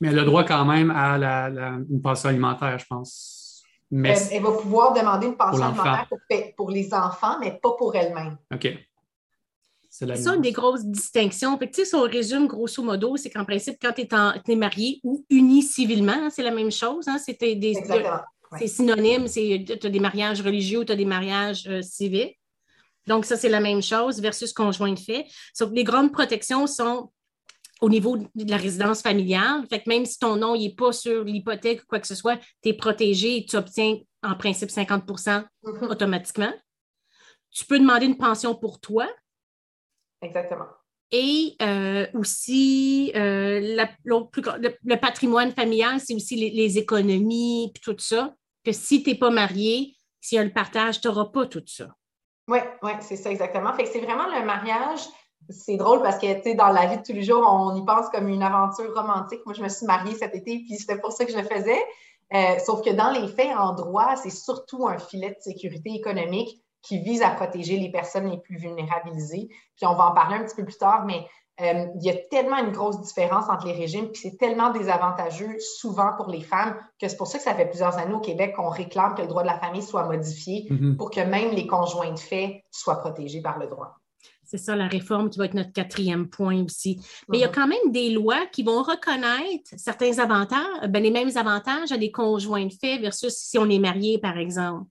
Mais 0.00 0.08
elle 0.08 0.18
a 0.18 0.24
droit 0.24 0.44
quand 0.44 0.64
même 0.64 0.90
à 0.90 1.16
une 1.16 2.00
pension 2.02 2.28
alimentaire, 2.28 2.78
je 2.78 2.86
pense. 2.86 3.64
Mais 3.90 4.14
elle, 4.32 4.42
va 4.42 4.52
pouvoir 4.52 4.92
demander 4.92 5.28
une 5.28 5.36
pension 5.36 5.64
alimentaire 5.64 6.06
pour, 6.08 6.18
pour, 6.56 6.70
les 6.70 6.92
enfants, 6.92 7.38
mais 7.40 7.58
pas 7.62 7.72
pour 7.72 7.94
elle-même. 7.96 8.36
OK. 8.52 8.68
C'est 9.98 10.16
ça 10.16 10.34
une 10.36 10.42
des 10.42 10.52
grosses 10.52 10.84
distinctions. 10.84 11.58
Fait 11.58 11.84
si 11.84 11.94
on 11.94 12.02
résume 12.02 12.46
grosso 12.46 12.82
modo, 12.84 13.16
c'est 13.16 13.30
qu'en 13.30 13.44
principe, 13.44 13.78
quand 13.82 13.92
tu 13.92 14.02
es, 14.52 14.56
marié 14.56 15.00
ou 15.02 15.24
uni 15.28 15.60
civilement, 15.62 16.30
c'est 16.30 16.44
la 16.44 16.52
même 16.52 16.70
chose. 16.70 17.08
Hein, 17.08 17.18
c'est 17.18 17.34
synonyme, 18.68 19.26
tu 19.28 19.86
as 19.86 19.90
des 19.90 20.00
mariages 20.00 20.40
religieux, 20.40 20.84
tu 20.84 20.92
as 20.92 20.96
des 20.96 21.04
mariages 21.04 21.66
euh, 21.66 21.82
civils. 21.82 22.32
Donc, 23.08 23.24
ça, 23.24 23.36
c'est 23.36 23.48
la 23.48 23.58
même 23.58 23.82
chose 23.82 24.20
versus 24.20 24.52
conjoint 24.52 24.92
de 24.92 25.00
fait. 25.00 25.26
Sauf 25.52 25.70
les 25.72 25.84
grandes 25.84 26.12
protections 26.12 26.68
sont 26.68 27.10
au 27.80 27.88
niveau 27.88 28.16
de 28.16 28.50
la 28.50 28.56
résidence 28.56 29.02
familiale. 29.02 29.64
Fait 29.68 29.82
que 29.82 29.88
même 29.88 30.04
si 30.04 30.18
ton 30.18 30.36
nom 30.36 30.56
n'est 30.56 30.74
pas 30.74 30.92
sur 30.92 31.24
l'hypothèque 31.24 31.82
ou 31.82 31.86
quoi 31.88 31.98
que 31.98 32.06
ce 32.06 32.14
soit, 32.14 32.36
tu 32.62 32.68
es 32.68 32.72
protégé 32.72 33.38
et 33.38 33.46
tu 33.46 33.56
obtiens 33.56 33.96
en 34.22 34.36
principe 34.36 34.70
50 34.70 35.04
mm-hmm. 35.06 35.90
automatiquement. 35.90 36.52
Tu 37.50 37.64
peux 37.64 37.78
demander 37.78 38.06
une 38.06 38.18
pension 38.18 38.54
pour 38.54 38.78
toi, 38.78 39.08
Exactement. 40.22 40.66
Et 41.10 41.56
euh, 41.62 42.06
aussi, 42.14 43.12
euh, 43.16 43.86
le, 44.04 44.94
patrimoine 44.96 45.52
familial, 45.52 46.00
c'est 46.00 46.14
aussi 46.14 46.36
les, 46.36 46.78
économies 46.78 47.72
et 47.74 47.80
tout 47.80 47.96
ça. 47.98 48.34
Que 48.64 48.72
si 48.72 49.02
tu 49.02 49.10
n'es 49.10 49.16
pas 49.16 49.30
marié, 49.30 49.94
s'il 50.20 50.36
y 50.36 50.38
a 50.38 50.44
le 50.44 50.52
partage, 50.52 51.00
tu 51.00 51.08
n'auras 51.08 51.26
pas 51.26 51.46
tout 51.46 51.62
ça. 51.66 51.88
Oui, 52.48 52.58
ouais, 52.82 52.96
c'est 53.00 53.16
ça 53.16 53.30
exactement. 53.30 53.72
Fait 53.72 53.84
que 53.84 53.90
c'est 53.90 54.00
vraiment 54.00 54.26
le 54.26 54.44
mariage. 54.44 55.00
C'est 55.48 55.76
drôle 55.76 56.02
parce 56.02 56.18
que, 56.18 56.34
tu 56.34 56.42
sais, 56.42 56.54
dans 56.54 56.68
la 56.68 56.86
vie 56.86 56.98
de 56.98 57.02
tous 57.02 57.12
les 57.12 57.22
jours, 57.22 57.46
on 57.48 57.74
y 57.74 57.84
pense 57.86 58.08
comme 58.10 58.28
une 58.28 58.42
aventure 58.42 58.92
romantique. 58.94 59.40
Moi, 59.46 59.54
je 59.54 59.62
me 59.62 59.68
suis 59.68 59.86
mariée 59.86 60.14
cet 60.14 60.34
été, 60.34 60.58
puis 60.58 60.76
c'était 60.76 60.98
pour 60.98 61.12
ça 61.12 61.24
que 61.24 61.32
je 61.32 61.38
le 61.38 61.44
faisais. 61.44 61.80
Euh, 62.34 62.58
sauf 62.58 62.84
que 62.84 62.90
dans 62.90 63.10
les 63.10 63.28
faits, 63.28 63.56
en 63.56 63.72
droit, 63.72 64.16
c'est 64.16 64.30
surtout 64.30 64.86
un 64.88 64.98
filet 64.98 65.30
de 65.30 65.40
sécurité 65.40 65.90
économique 65.94 66.62
qui 66.82 66.98
vise 66.98 67.22
à 67.22 67.30
protéger 67.30 67.78
les 67.78 67.90
personnes 67.90 68.30
les 68.30 68.38
plus 68.38 68.56
vulnérabilisées. 68.56 69.48
Puis 69.76 69.86
on 69.86 69.94
va 69.94 70.06
en 70.06 70.14
parler 70.14 70.36
un 70.36 70.44
petit 70.44 70.56
peu 70.56 70.64
plus 70.64 70.78
tard, 70.78 71.04
mais 71.04 71.26
euh, 71.60 71.86
il 71.96 72.04
y 72.04 72.10
a 72.10 72.14
tellement 72.30 72.58
une 72.58 72.70
grosse 72.70 73.00
différence 73.00 73.48
entre 73.48 73.66
les 73.66 73.72
régimes, 73.72 74.08
puis 74.12 74.20
c'est 74.22 74.36
tellement 74.36 74.70
désavantageux 74.70 75.56
souvent 75.58 76.12
pour 76.16 76.30
les 76.30 76.40
femmes 76.40 76.76
que 77.00 77.08
c'est 77.08 77.16
pour 77.16 77.26
ça 77.26 77.38
que 77.38 77.44
ça 77.44 77.54
fait 77.54 77.66
plusieurs 77.66 77.98
années 77.98 78.14
au 78.14 78.20
Québec 78.20 78.54
qu'on 78.54 78.68
réclame 78.68 79.16
que 79.16 79.22
le 79.22 79.28
droit 79.28 79.42
de 79.42 79.48
la 79.48 79.58
famille 79.58 79.82
soit 79.82 80.06
modifié 80.06 80.68
mm-hmm. 80.70 80.96
pour 80.96 81.10
que 81.10 81.20
même 81.20 81.50
les 81.50 81.66
conjoints 81.66 82.12
de 82.12 82.18
fait 82.18 82.64
soient 82.70 83.00
protégés 83.00 83.42
par 83.42 83.58
le 83.58 83.66
droit. 83.66 83.96
C'est 84.44 84.58
ça, 84.58 84.76
la 84.76 84.86
réforme 84.86 85.30
qui 85.30 85.38
va 85.38 85.46
être 85.46 85.54
notre 85.54 85.72
quatrième 85.72 86.28
point 86.28 86.64
aussi. 86.64 87.00
Mais 87.28 87.38
il 87.38 87.40
y 87.40 87.44
a 87.44 87.48
mm-hmm. 87.48 87.54
quand 87.54 87.66
même 87.66 87.90
des 87.92 88.10
lois 88.10 88.46
qui 88.46 88.62
vont 88.62 88.82
reconnaître 88.82 89.70
certains 89.76 90.18
avantages, 90.20 90.88
ben, 90.88 91.02
les 91.02 91.10
mêmes 91.10 91.36
avantages 91.36 91.90
à 91.90 91.98
des 91.98 92.12
conjoints 92.12 92.66
de 92.66 92.72
fait 92.72 92.98
versus 92.98 93.34
si 93.34 93.58
on 93.58 93.68
est 93.68 93.80
marié, 93.80 94.18
par 94.18 94.38
exemple. 94.38 94.86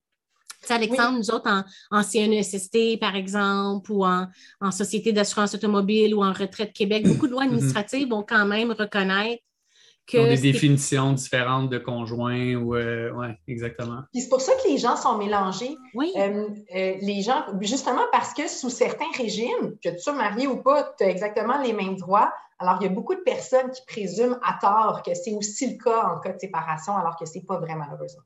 Alexandre, 0.69 1.17
nous 1.17 1.31
autres, 1.31 1.49
en, 1.91 2.03
CNESST, 2.03 2.99
par 2.99 3.15
exemple, 3.15 3.91
ou 3.91 4.05
en, 4.05 4.27
Société 4.71 5.13
d'assurance 5.13 5.55
automobile 5.55 6.13
ou 6.13 6.23
en 6.23 6.33
Retraite 6.33 6.73
Québec, 6.73 7.07
beaucoup 7.07 7.27
de 7.27 7.31
lois 7.31 7.45
mhm. 7.45 7.53
administratives 7.53 8.09
vont 8.09 8.23
quand 8.23 8.45
même 8.45 8.71
reconnaître 8.71 9.41
que. 10.07 10.17
des 10.17 10.37
définitions 10.37 11.13
différentes 11.13 11.69
de 11.69 11.77
conjoints, 11.77 12.55
ou. 12.55 12.75
Euh, 12.75 13.11
oui, 13.15 13.27
exactement. 13.47 14.01
c'est 14.13 14.29
pour 14.29 14.41
ça 14.41 14.53
que 14.53 14.69
les 14.69 14.77
gens 14.77 14.95
sont 14.95 15.17
mélangés. 15.17 15.75
Oui. 15.93 16.11
Euh, 16.17 16.47
euh, 16.75 16.95
les 17.01 17.21
gens, 17.21 17.43
justement 17.61 18.03
parce 18.11 18.33
que 18.33 18.47
sous 18.47 18.69
certains 18.69 19.11
régimes, 19.17 19.75
que 19.83 19.89
tu 19.89 19.99
sois 19.99 20.13
marié 20.13 20.47
ou 20.47 20.57
pas, 20.57 20.93
tu 20.97 21.03
as 21.03 21.09
exactement 21.09 21.61
les 21.61 21.73
mêmes 21.73 21.97
droits. 21.97 22.31
Alors, 22.59 22.77
il 22.81 22.85
y 22.85 22.87
a 22.87 22.93
beaucoup 22.93 23.13
de 23.13 23.21
personnes 23.21 23.69
qui 23.69 23.81
présument 23.85 24.39
à 24.43 24.57
tort 24.59 25.03
que 25.03 25.13
c'est 25.13 25.33
aussi 25.33 25.73
le 25.73 25.83
cas 25.83 26.07
en 26.07 26.19
cas 26.19 26.33
de 26.33 26.39
séparation, 26.39 26.95
alors 26.97 27.15
que 27.15 27.25
ce 27.25 27.37
n'est 27.37 27.43
pas 27.43 27.59
vrai, 27.59 27.75
malheureusement. 27.75 28.23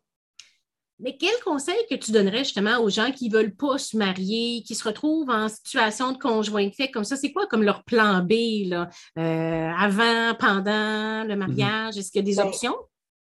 Mais 1.02 1.18
quel 1.18 1.34
conseil 1.44 1.76
que 1.90 1.96
tu 1.96 2.12
donnerais 2.12 2.40
justement 2.40 2.78
aux 2.80 2.90
gens 2.90 3.12
qui 3.12 3.30
ne 3.30 3.34
veulent 3.34 3.56
pas 3.56 3.80
se 3.80 3.98
marier, 3.98 4.62
qui 4.64 4.76
se 4.76 4.88
retrouvent 4.88 5.30
en 5.32 5.50
situation 5.50 6.12
de 6.12 6.18
conjoint 6.20 6.68
de 6.68 6.74
fait? 6.74 6.92
Comme 6.92 7.04
ça? 7.04 7.16
C'est 7.16 7.32
quoi 7.32 7.48
comme 7.48 7.64
leur 7.64 7.84
plan 7.84 8.20
B 8.20 8.68
là? 8.68 8.88
Euh, 9.18 9.72
avant, 9.80 10.36
pendant 10.40 11.24
le 11.28 11.36
mhm. 11.36 11.40
mariage? 11.40 11.98
Est-ce 11.98 12.12
qu'il 12.12 12.26
y 12.26 12.32
a 12.32 12.36
des 12.36 12.38
ben, 12.38 12.48
options? 12.48 12.76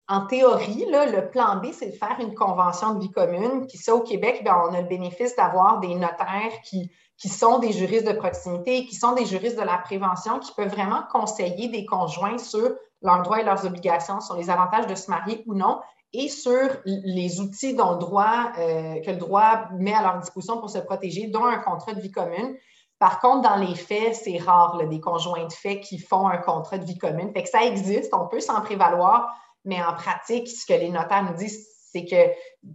En 0.09 0.25
théorie, 0.25 0.85
là, 0.89 1.05
le 1.05 1.29
plan 1.29 1.57
B, 1.57 1.67
c'est 1.71 1.91
de 1.91 1.95
faire 1.95 2.17
une 2.19 2.35
convention 2.35 2.95
de 2.95 2.99
vie 2.99 3.11
commune. 3.11 3.65
Puis 3.67 3.77
ça, 3.77 3.95
au 3.95 4.01
Québec, 4.01 4.41
ben, 4.43 4.61
on 4.69 4.73
a 4.73 4.81
le 4.81 4.87
bénéfice 4.87 5.35
d'avoir 5.37 5.79
des 5.79 5.95
notaires 5.95 6.61
qui, 6.65 6.91
qui 7.17 7.29
sont 7.29 7.59
des 7.59 7.71
juristes 7.71 8.07
de 8.07 8.13
proximité, 8.13 8.85
qui 8.85 8.95
sont 8.95 9.13
des 9.13 9.25
juristes 9.25 9.57
de 9.57 9.63
la 9.63 9.77
prévention, 9.77 10.39
qui 10.39 10.51
peuvent 10.53 10.71
vraiment 10.71 11.03
conseiller 11.09 11.69
des 11.69 11.85
conjoints 11.85 12.37
sur 12.37 12.71
leurs 13.01 13.21
droits 13.21 13.39
et 13.39 13.45
leurs 13.45 13.65
obligations, 13.65 14.19
sur 14.19 14.35
les 14.35 14.49
avantages 14.49 14.87
de 14.87 14.95
se 14.95 15.09
marier 15.09 15.43
ou 15.47 15.55
non 15.55 15.79
et 16.13 16.27
sur 16.27 16.69
les 16.85 17.39
outils 17.39 17.73
dont 17.73 17.93
le 17.93 17.99
droit, 17.99 18.51
euh, 18.57 18.99
que 19.01 19.11
le 19.11 19.17
droit 19.17 19.69
met 19.73 19.93
à 19.93 20.01
leur 20.01 20.19
disposition 20.19 20.59
pour 20.59 20.69
se 20.69 20.79
protéger, 20.79 21.27
dont 21.27 21.45
un 21.45 21.59
contrat 21.59 21.93
de 21.93 22.01
vie 22.01 22.11
commune. 22.11 22.55
Par 22.99 23.19
contre, 23.19 23.49
dans 23.49 23.55
les 23.55 23.75
faits, 23.75 24.15
c'est 24.15 24.37
rare 24.37 24.87
des 24.87 24.99
conjoints 24.99 25.47
de 25.47 25.53
fait 25.53 25.79
qui 25.79 25.97
font 25.97 26.27
un 26.27 26.37
contrat 26.37 26.77
de 26.77 26.85
vie 26.85 26.97
commune. 26.97 27.31
Fait 27.33 27.43
que 27.43 27.49
ça 27.49 27.63
existe, 27.63 28.13
on 28.13 28.27
peut 28.27 28.41
s'en 28.41 28.61
prévaloir, 28.61 29.33
mais 29.65 29.81
en 29.81 29.93
pratique, 29.93 30.47
ce 30.47 30.65
que 30.65 30.73
les 30.73 30.89
notaires 30.89 31.23
nous 31.23 31.37
disent, 31.37 31.67
c'est 31.91 32.05
que 32.05 32.15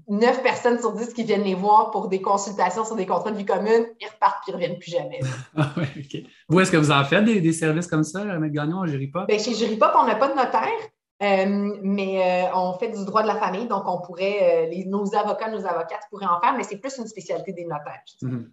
neuf 0.08 0.42
personnes 0.42 0.78
sur 0.78 0.92
dix 0.92 1.12
qui 1.12 1.24
viennent 1.24 1.44
les 1.44 1.54
voir 1.54 1.90
pour 1.90 2.08
des 2.08 2.20
consultations 2.20 2.84
sur 2.84 2.96
des 2.96 3.06
contrats 3.06 3.30
de 3.30 3.36
vie 3.36 3.44
commune, 3.44 3.86
ils 4.00 4.08
repartent 4.08 4.48
et 4.48 4.50
ils 4.50 4.52
ne 4.52 4.56
reviennent 4.56 4.78
plus 4.78 4.90
jamais. 4.90 5.20
ah 5.56 5.70
ouais, 5.76 5.88
OK. 5.96 6.22
Vous, 6.48 6.60
est-ce 6.60 6.70
que 6.70 6.76
vous 6.76 6.90
en 6.90 7.04
faites 7.04 7.24
des, 7.24 7.52
services 7.52 7.86
comme 7.86 8.04
ça, 8.04 8.22
M. 8.22 8.50
Gagnon, 8.50 8.82
à 8.82 8.86
Juripop? 8.86 9.26
Bien, 9.26 9.38
chez 9.38 9.54
Juripop, 9.54 9.92
on 9.98 10.06
n'a 10.06 10.16
pas 10.16 10.28
de 10.28 10.34
notaire. 10.34 10.90
Euh, 11.22 11.78
mais 11.82 12.46
euh, 12.46 12.54
on 12.54 12.74
fait 12.74 12.90
du 12.90 13.04
droit 13.06 13.22
de 13.22 13.28
la 13.28 13.36
famille, 13.36 13.66
donc 13.66 13.84
on 13.86 14.02
pourrait, 14.02 14.68
euh, 14.70 14.84
nos 14.86 15.14
avocats, 15.14 15.50
nos 15.50 15.64
avocates 15.64 16.02
pourraient 16.10 16.26
en 16.26 16.40
faire, 16.40 16.54
mais 16.54 16.62
c'est 16.62 16.76
plus 16.76 16.98
une 16.98 17.06
spécialité 17.06 17.52
des 17.52 17.64
notaires. 17.64 18.02
Mhm. 18.20 18.52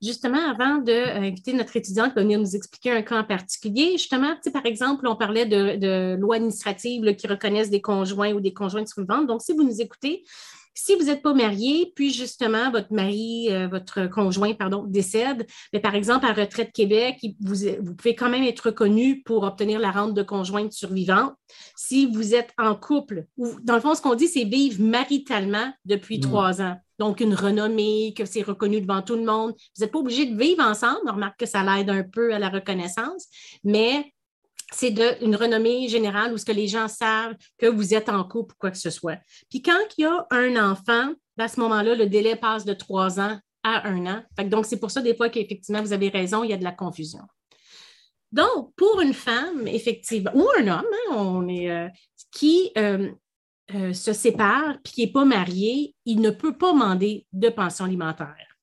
Justement, 0.00 0.38
avant 0.48 0.76
d'inviter 0.76 1.52
notre 1.52 1.76
étudiante 1.76 2.16
à 2.16 2.20
venir 2.20 2.38
nous 2.38 2.54
expliquer 2.54 2.92
un 2.92 3.02
cas 3.02 3.18
en 3.18 3.24
particulier, 3.24 3.92
justement, 3.92 4.34
par 4.52 4.64
exemple, 4.64 5.06
on 5.08 5.16
parlait 5.16 5.44
de, 5.44 6.14
lois 6.14 6.36
administratives 6.36 7.16
qui 7.16 7.26
reconnaissent 7.26 7.70
des 7.70 7.82
conjoints 7.82 8.32
ou 8.32 8.40
des 8.40 8.54
conjointes 8.54 8.88
survivantes. 8.88 9.26
Donc, 9.26 9.42
si 9.42 9.52
vous 9.52 9.64
nous 9.64 9.80
écoutez, 9.80 10.24
si 10.80 10.94
vous 10.94 11.06
n'êtes 11.06 11.22
pas 11.22 11.34
marié, 11.34 11.92
puis 11.96 12.12
justement, 12.12 12.70
votre 12.70 12.92
mari, 12.92 13.48
euh, 13.50 13.66
votre 13.66 14.06
conjoint, 14.06 14.54
pardon, 14.54 14.84
décède, 14.84 15.44
mais 15.72 15.80
par 15.80 15.96
exemple, 15.96 16.24
à 16.24 16.32
Retraite 16.32 16.70
Québec, 16.72 17.16
vous, 17.40 17.56
vous, 17.80 17.96
pouvez 17.96 18.14
quand 18.14 18.30
même 18.30 18.44
être 18.44 18.66
reconnu 18.66 19.20
pour 19.24 19.42
obtenir 19.42 19.80
la 19.80 19.90
rente 19.90 20.14
de 20.14 20.22
conjointe 20.22 20.72
survivante. 20.72 21.34
Si 21.74 22.06
vous 22.06 22.32
êtes 22.32 22.52
en 22.58 22.76
couple, 22.76 23.26
ou 23.36 23.58
dans 23.64 23.74
le 23.74 23.80
fond, 23.80 23.96
ce 23.96 24.02
qu'on 24.02 24.14
dit, 24.14 24.28
c'est 24.28 24.44
vivre 24.44 24.80
maritalement 24.80 25.72
depuis 25.84 26.18
mmh. 26.18 26.22
trois 26.22 26.62
ans. 26.62 26.76
Donc, 27.00 27.20
une 27.20 27.34
renommée, 27.34 28.14
que 28.16 28.24
c'est 28.24 28.42
reconnu 28.42 28.80
devant 28.80 29.02
tout 29.02 29.16
le 29.16 29.24
monde. 29.24 29.54
Vous 29.76 29.82
n'êtes 29.82 29.90
pas 29.90 29.98
obligé 29.98 30.26
de 30.26 30.38
vivre 30.38 30.62
ensemble. 30.62 31.00
On 31.08 31.12
remarque 31.12 31.40
que 31.40 31.46
ça 31.46 31.64
l'aide 31.64 31.90
un 31.90 32.04
peu 32.04 32.32
à 32.32 32.38
la 32.38 32.50
reconnaissance, 32.50 33.26
mais 33.64 34.12
c'est 34.72 34.94
une 35.22 35.36
renommée 35.36 35.88
générale 35.88 36.32
où 36.32 36.36
ce 36.36 36.44
que 36.44 36.52
les 36.52 36.68
gens 36.68 36.88
savent 36.88 37.34
que 37.56 37.66
vous 37.66 37.94
êtes 37.94 38.08
en 38.08 38.24
couple 38.24 38.54
ou 38.54 38.58
quoi 38.58 38.70
que 38.70 38.78
ce 38.78 38.90
soit. 38.90 39.18
Puis 39.48 39.62
quand 39.62 39.78
il 39.96 40.02
y 40.02 40.04
a 40.04 40.26
un 40.30 40.56
enfant, 40.70 41.12
ben, 41.36 41.44
à 41.44 41.48
ce 41.48 41.60
moment-là, 41.60 41.94
le 41.94 42.06
délai 42.06 42.36
passe 42.36 42.64
de 42.64 42.74
trois 42.74 43.18
ans 43.20 43.38
à 43.62 43.88
un 43.88 44.06
an. 44.06 44.22
donc, 44.44 44.66
c'est 44.66 44.78
pour 44.78 44.90
ça, 44.90 45.00
des 45.00 45.16
fois, 45.16 45.28
qu'effectivement, 45.28 45.82
vous 45.82 45.92
avez 45.92 46.08
raison, 46.08 46.44
il 46.44 46.50
y 46.50 46.52
a 46.52 46.56
de 46.56 46.64
la 46.64 46.72
confusion. 46.72 47.22
Donc, 48.30 48.74
pour 48.76 49.00
une 49.00 49.14
femme, 49.14 49.66
effectivement, 49.66 50.30
ou 50.34 50.48
un 50.58 50.68
homme, 50.68 50.86
hein, 50.86 51.14
on 51.14 51.48
est, 51.48 51.70
euh, 51.70 51.88
qui 52.30 52.70
euh, 52.76 53.10
euh, 53.74 53.92
se 53.92 54.12
sépare 54.12 54.76
puis 54.84 54.92
qui 54.92 55.06
n'est 55.06 55.12
pas 55.12 55.24
marié, 55.24 55.94
il 56.04 56.20
ne 56.20 56.30
peut 56.30 56.56
pas 56.56 56.72
demander 56.72 57.26
de 57.32 57.48
pension 57.48 57.86
alimentaire. 57.86 58.58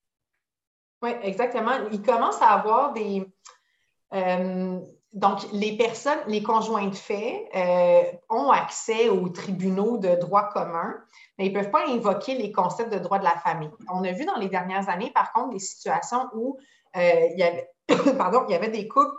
Oui, 1.02 1.12
exactement. 1.24 1.72
Il 1.92 2.02
commence 2.02 2.42
à 2.42 2.50
avoir 2.50 2.94
des. 2.94 3.26
Donc, 5.16 5.40
les 5.52 5.76
personnes, 5.78 6.20
les 6.28 6.44
conjoints 6.44 6.88
de 6.88 6.96
fait 6.96 7.50
ont 8.30 8.52
accès 8.52 9.10
aux 9.10 9.30
tribunaux 9.30 9.98
de 9.98 10.16
droit 10.16 10.50
commun, 10.50 10.94
mais 11.38 11.48
ils 11.48 11.54
ne 11.54 11.60
peuvent 11.60 11.72
pas 11.72 11.88
invoquer 11.88 12.36
les 12.36 12.52
concepts 12.52 12.94
de 12.94 13.00
droit 13.00 13.18
de 13.18 13.24
la 13.24 13.38
famille. 13.38 13.72
On 13.90 14.04
a 14.04 14.12
vu 14.12 14.26
dans 14.26 14.36
les 14.36 14.50
dernières 14.50 14.90
années, 14.90 15.12
par 15.12 15.32
contre, 15.32 15.50
des 15.50 15.60
situations 15.60 16.28
où 16.34 16.60
il, 16.96 17.36
y 17.38 17.44
avait, 17.44 17.70
pardon, 18.18 18.44
il 18.48 18.52
y 18.52 18.56
avait 18.56 18.70
des 18.70 18.88
couples 18.88 19.16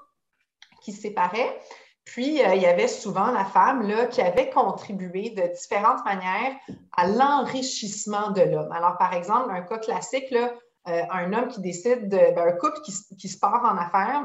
qui 0.82 0.92
se 0.92 1.00
séparaient. 1.00 1.58
Puis, 2.06 2.40
euh, 2.42 2.54
il 2.54 2.62
y 2.62 2.66
avait 2.66 2.88
souvent 2.88 3.32
la 3.32 3.44
femme 3.44 3.86
qui 4.10 4.22
avait 4.22 4.48
contribué 4.48 5.30
de 5.30 5.52
différentes 5.52 6.04
manières 6.04 6.54
à 6.96 7.08
l'enrichissement 7.08 8.30
de 8.30 8.42
l'homme. 8.42 8.70
Alors, 8.72 8.96
par 8.96 9.12
exemple, 9.12 9.50
un 9.50 9.62
cas 9.62 9.78
classique, 9.78 10.32
euh, 10.32 10.48
un 11.10 11.32
homme 11.32 11.48
qui 11.48 11.60
décide 11.60 12.08
de. 12.08 12.16
Ben, 12.16 12.48
un 12.48 12.52
couple 12.52 12.80
qui, 12.84 12.92
qui, 13.16 13.28
se 13.28 13.38
part 13.38 13.64
en 13.64 13.76
affaires, 13.76 14.24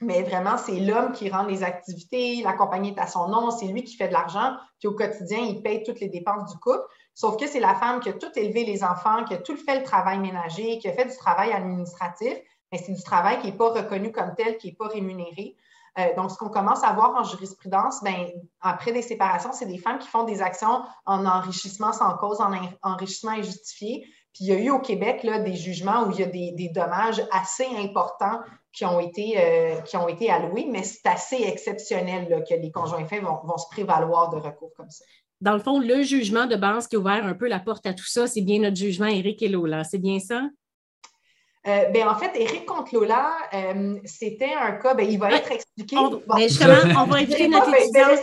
mais 0.00 0.22
vraiment, 0.22 0.56
c'est 0.56 0.78
l'homme 0.78 1.12
qui 1.12 1.28
rend 1.28 1.42
les 1.42 1.64
activités, 1.64 2.40
la 2.42 2.52
compagnie 2.52 2.90
est 2.90 3.00
à 3.00 3.06
son 3.06 3.28
nom, 3.28 3.50
c'est 3.50 3.66
lui 3.66 3.82
qui 3.82 3.96
fait 3.96 4.08
de 4.08 4.12
l'argent, 4.12 4.54
puis 4.78 4.88
au 4.88 4.94
quotidien, 4.94 5.38
il 5.38 5.60
paye 5.60 5.82
toutes 5.82 6.00
les 6.00 6.08
dépenses 6.08 6.52
du 6.52 6.58
couple. 6.58 6.84
Sauf 7.14 7.36
que 7.36 7.48
c'est 7.48 7.58
la 7.58 7.74
femme 7.74 7.98
qui 7.98 8.08
a 8.08 8.12
tout 8.12 8.30
élevé 8.36 8.64
les 8.64 8.84
enfants, 8.84 9.24
qui 9.24 9.34
a 9.34 9.38
tout 9.38 9.56
fait 9.56 9.78
le 9.78 9.82
travail 9.82 10.20
ménager, 10.20 10.78
qui 10.78 10.88
a 10.88 10.92
fait 10.92 11.06
du 11.06 11.16
travail 11.16 11.50
administratif, 11.52 12.38
mais 12.70 12.78
c'est 12.78 12.92
du 12.92 13.02
travail 13.02 13.40
qui 13.40 13.48
n'est 13.48 13.56
pas 13.56 13.70
reconnu 13.70 14.12
comme 14.12 14.34
tel, 14.36 14.56
qui 14.58 14.68
n'est 14.68 14.74
pas 14.74 14.86
rémunéré. 14.86 15.56
Euh, 15.98 16.14
donc, 16.14 16.30
ce 16.30 16.36
qu'on 16.36 16.48
commence 16.48 16.84
à 16.84 16.92
voir 16.92 17.16
en 17.16 17.24
jurisprudence, 17.24 18.02
ben, 18.04 18.28
après 18.60 18.92
des 18.92 19.02
séparations, 19.02 19.52
c'est 19.52 19.66
des 19.66 19.78
femmes 19.78 19.98
qui 19.98 20.06
font 20.06 20.22
des 20.22 20.42
actions 20.42 20.82
en 21.06 21.26
enrichissement 21.26 21.92
sans 21.92 22.16
cause, 22.18 22.40
en 22.40 22.52
enrichissement 22.82 23.32
injustifié. 23.32 24.06
Puis 24.32 24.44
il 24.44 24.46
y 24.46 24.52
a 24.52 24.60
eu 24.60 24.70
au 24.70 24.78
Québec 24.78 25.24
là, 25.24 25.40
des 25.40 25.56
jugements 25.56 26.04
où 26.04 26.12
il 26.12 26.20
y 26.20 26.22
a 26.22 26.26
des, 26.26 26.70
dommages 26.72 27.20
assez 27.32 27.66
importants 27.76 28.40
qui 28.78 28.84
ont 28.84 29.00
été, 29.00 29.34
euh, 29.36 29.80
qui 29.80 29.96
ont 29.96 30.06
été 30.06 30.30
alloués, 30.30 30.68
mais 30.70 30.84
c'est 30.84 31.04
assez 31.08 31.42
exceptionnel 31.42 32.44
que 32.48 32.54
les 32.54 32.70
conjoints 32.70 33.04
faits 33.06 33.22
vont, 33.22 33.40
vont, 33.42 33.58
se 33.58 33.66
prévaloir 33.72 34.30
de 34.30 34.36
recours 34.36 34.72
comme 34.76 34.88
ça. 34.88 35.04
Dans 35.40 35.54
le 35.54 35.58
fond, 35.58 35.80
le 35.80 36.02
jugement 36.02 36.46
de 36.46 36.54
base 36.54 36.86
qui 36.86 36.94
a 36.94 37.00
ouvert 37.00 37.26
un 37.26 37.34
peu 37.34 37.48
la 37.48 37.58
porte 37.58 37.86
à 37.86 37.92
tout 37.92 38.06
ça, 38.06 38.28
c'est 38.28 38.40
bien 38.40 38.60
notre 38.60 38.76
jugement 38.76 39.06
Éric 39.06 39.42
et 39.42 39.48
Lola. 39.48 39.82
C'est 39.82 39.98
bien 39.98 40.20
ça? 40.20 40.42
Euh, 41.68 41.90
ben, 41.90 42.08
en 42.08 42.14
fait, 42.14 42.30
Eric 42.34 42.64
contre 42.64 42.94
Lola, 42.94 43.30
euh, 43.52 43.98
c'était 44.04 44.54
un 44.54 44.72
cas, 44.72 44.94
ben, 44.94 45.08
il 45.08 45.18
va 45.18 45.32
être 45.32 45.52
expliqué. 45.52 45.96
mais 46.34 46.48
justement, 46.48 47.02
on 47.02 47.04
va 47.04 47.16
inviter 47.18 47.46
notre 47.46 47.74
étudiante. 47.74 48.20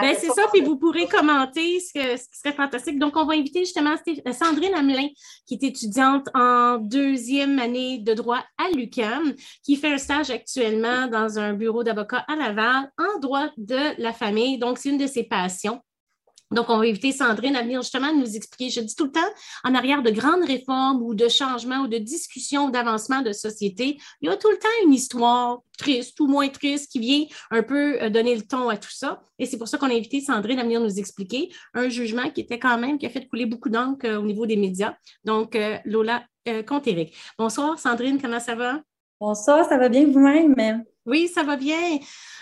Ben, 0.00 0.14
c'est 0.18 0.30
ça, 0.32 0.42
puis 0.52 0.60
vous 0.60 0.76
pourrez 0.76 1.06
commenter 1.06 1.80
ce, 1.80 1.92
qui 1.92 2.38
serait 2.38 2.54
fantastique. 2.54 2.98
Donc, 2.98 3.16
on 3.16 3.24
va 3.24 3.34
inviter 3.34 3.60
justement 3.60 3.94
Sandrine 4.32 4.74
Hamelin, 4.74 5.08
qui 5.46 5.54
est 5.54 5.62
étudiante 5.62 6.28
en 6.34 6.76
deuxième 6.76 7.58
année 7.58 7.98
de 7.98 8.12
droit 8.12 8.44
à 8.58 8.68
l'UQAM, 8.74 9.34
qui 9.64 9.76
fait 9.76 9.92
un 9.92 9.98
stage 9.98 10.30
actuellement 10.30 11.06
dans 11.06 11.38
un 11.38 11.54
bureau 11.54 11.82
d'avocat 11.82 12.26
à 12.28 12.36
Laval 12.36 12.90
en 12.98 13.18
droit 13.20 13.46
de 13.56 14.00
la 14.00 14.12
famille. 14.12 14.58
Donc, 14.58 14.78
c'est 14.78 14.90
une 14.90 14.98
de 14.98 15.06
ses 15.06 15.24
passions. 15.24 15.80
Donc, 16.50 16.70
on 16.70 16.78
va 16.78 16.84
inviter 16.84 17.12
Sandrine 17.12 17.56
à 17.56 17.62
venir 17.62 17.82
justement 17.82 18.12
nous 18.14 18.36
expliquer. 18.36 18.70
Je 18.70 18.80
dis 18.80 18.94
tout 18.94 19.04
le 19.04 19.12
temps, 19.12 19.20
en 19.64 19.74
arrière 19.74 20.02
de 20.02 20.10
grandes 20.10 20.44
réformes 20.44 21.02
ou 21.02 21.14
de 21.14 21.28
changements 21.28 21.80
ou 21.80 21.88
de 21.88 21.98
discussions 21.98 22.66
ou 22.66 22.70
d'avancement 22.70 23.20
de 23.22 23.32
société, 23.32 23.98
il 24.20 24.28
y 24.28 24.32
a 24.32 24.36
tout 24.36 24.50
le 24.50 24.58
temps 24.58 24.68
une 24.84 24.94
histoire 24.94 25.60
triste 25.76 26.18
ou 26.20 26.26
moins 26.26 26.48
triste 26.48 26.90
qui 26.90 26.98
vient 26.98 27.24
un 27.50 27.62
peu 27.62 28.02
euh, 28.02 28.10
donner 28.10 28.34
le 28.34 28.42
ton 28.42 28.68
à 28.68 28.76
tout 28.76 28.90
ça. 28.90 29.20
Et 29.38 29.46
c'est 29.46 29.58
pour 29.58 29.68
ça 29.68 29.78
qu'on 29.78 29.90
a 29.90 29.94
invité 29.94 30.20
Sandrine 30.20 30.58
à 30.58 30.62
venir 30.62 30.80
nous 30.80 30.98
expliquer 30.98 31.50
un 31.74 31.88
jugement 31.88 32.30
qui 32.30 32.40
était 32.40 32.58
quand 32.58 32.78
même, 32.78 32.98
qui 32.98 33.06
a 33.06 33.10
fait 33.10 33.26
couler 33.28 33.46
beaucoup 33.46 33.68
d'encre 33.68 34.06
euh, 34.06 34.18
au 34.18 34.24
niveau 34.24 34.46
des 34.46 34.56
médias. 34.56 34.94
Donc, 35.24 35.54
euh, 35.54 35.76
Lola 35.84 36.24
compte 36.66 36.86
Eric. 36.86 37.14
Bonsoir, 37.38 37.78
Sandrine, 37.78 38.18
comment 38.18 38.40
ça 38.40 38.54
va? 38.54 38.80
Bonsoir, 39.20 39.68
ça 39.68 39.76
va 39.76 39.90
bien 39.90 40.06
vous-même? 40.06 40.82
Oui, 41.04 41.28
ça 41.28 41.42
va 41.42 41.56
bien. 41.56 41.98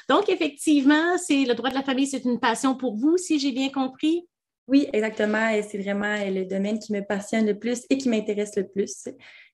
Donc, 0.09 0.29
effectivement, 0.29 1.19
c'est 1.19 1.45
le 1.45 1.55
droit 1.55 1.71
de 1.71 1.75
la 1.75 1.83
famille, 1.83 2.07
c'est 2.07 2.25
une 2.25 2.39
passion 2.39 2.77
pour 2.77 2.97
vous, 2.97 3.17
si 3.17 3.39
j'ai 3.39 3.53
bien 3.53 3.71
compris. 3.71 4.27
Oui, 4.69 4.89
exactement. 4.93 5.49
Et 5.49 5.63
c'est 5.63 5.79
vraiment 5.79 6.17
le 6.29 6.45
domaine 6.45 6.79
qui 6.79 6.93
me 6.93 7.01
passionne 7.01 7.47
le 7.47 7.59
plus 7.59 7.85
et 7.89 7.99
qui 7.99 8.09
m'intéresse 8.09 8.57
le 8.57 8.67
plus 8.67 9.09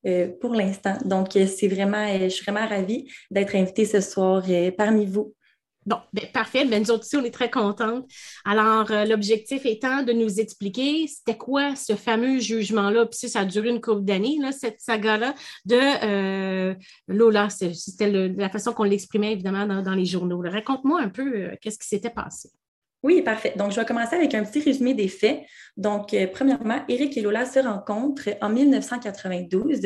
euh, 0.07 0.29
pour 0.41 0.55
l'instant. 0.55 0.97
Donc, 1.05 1.33
c'est 1.33 1.69
vraiment, 1.69 2.07
je 2.19 2.29
suis 2.29 2.45
vraiment 2.45 2.67
ravie 2.67 3.07
d'être 3.31 3.55
invitée 3.55 3.85
ce 3.85 4.01
soir 4.01 4.43
euh, 4.49 4.71
parmi 4.71 5.07
vous. 5.07 5.35
Bon, 5.85 5.97
ben, 6.12 6.25
parfait. 6.33 6.64
Ben, 6.64 6.83
nous 6.83 6.90
aussi, 6.92 7.16
on 7.16 7.25
est 7.25 7.35
très 7.35 7.51
contentes. 7.51 8.09
Alors, 8.45 8.90
euh, 8.92 9.05
l'objectif 9.05 9.66
étant 9.66 10.03
de 10.03 10.12
nous 10.12 10.38
expliquer 10.38 11.07
c'était 11.09 11.37
quoi 11.37 11.75
ce 11.75 11.95
fameux 11.95 12.38
jugement-là? 12.38 13.07
Puis 13.07 13.29
ça 13.29 13.40
a 13.40 13.45
duré 13.45 13.71
une 13.71 13.81
couple 13.81 14.03
d'années, 14.03 14.38
cette 14.53 14.81
saga-là, 14.81 15.35
de 15.64 15.77
euh, 16.05 16.75
Lola. 17.09 17.49
C'était 17.51 18.11
la 18.11 18.49
façon 18.49 18.73
qu'on 18.73 18.85
l'exprimait, 18.85 19.33
évidemment, 19.33 19.66
dans, 19.83 19.95
les 19.95 20.07
journaux. 20.07 20.42
Raconte-moi 20.45 21.01
un 21.01 21.09
peu 21.09 21.35
euh, 21.35 21.57
qu'est-ce 21.61 21.79
qui 21.79 21.88
s'était 21.88 22.11
passé. 22.11 22.51
Oui, 23.03 23.21
parfait. 23.23 23.55
Donc, 23.57 23.73
je 23.73 23.81
vais 23.81 23.85
commencer 23.85 24.14
avec 24.14 24.33
un 24.35 24.45
petit 24.45 24.61
résumé 24.61 24.95
des 24.95 25.09
faits. 25.09 25.42
Donc, 25.77 26.14
premièrement, 26.33 26.85
Eric 26.88 27.16
et 27.16 27.21
Lola 27.21 27.45
se 27.45 27.59
rencontrent 27.59 28.29
en 28.40 28.49
1992. 28.49 29.81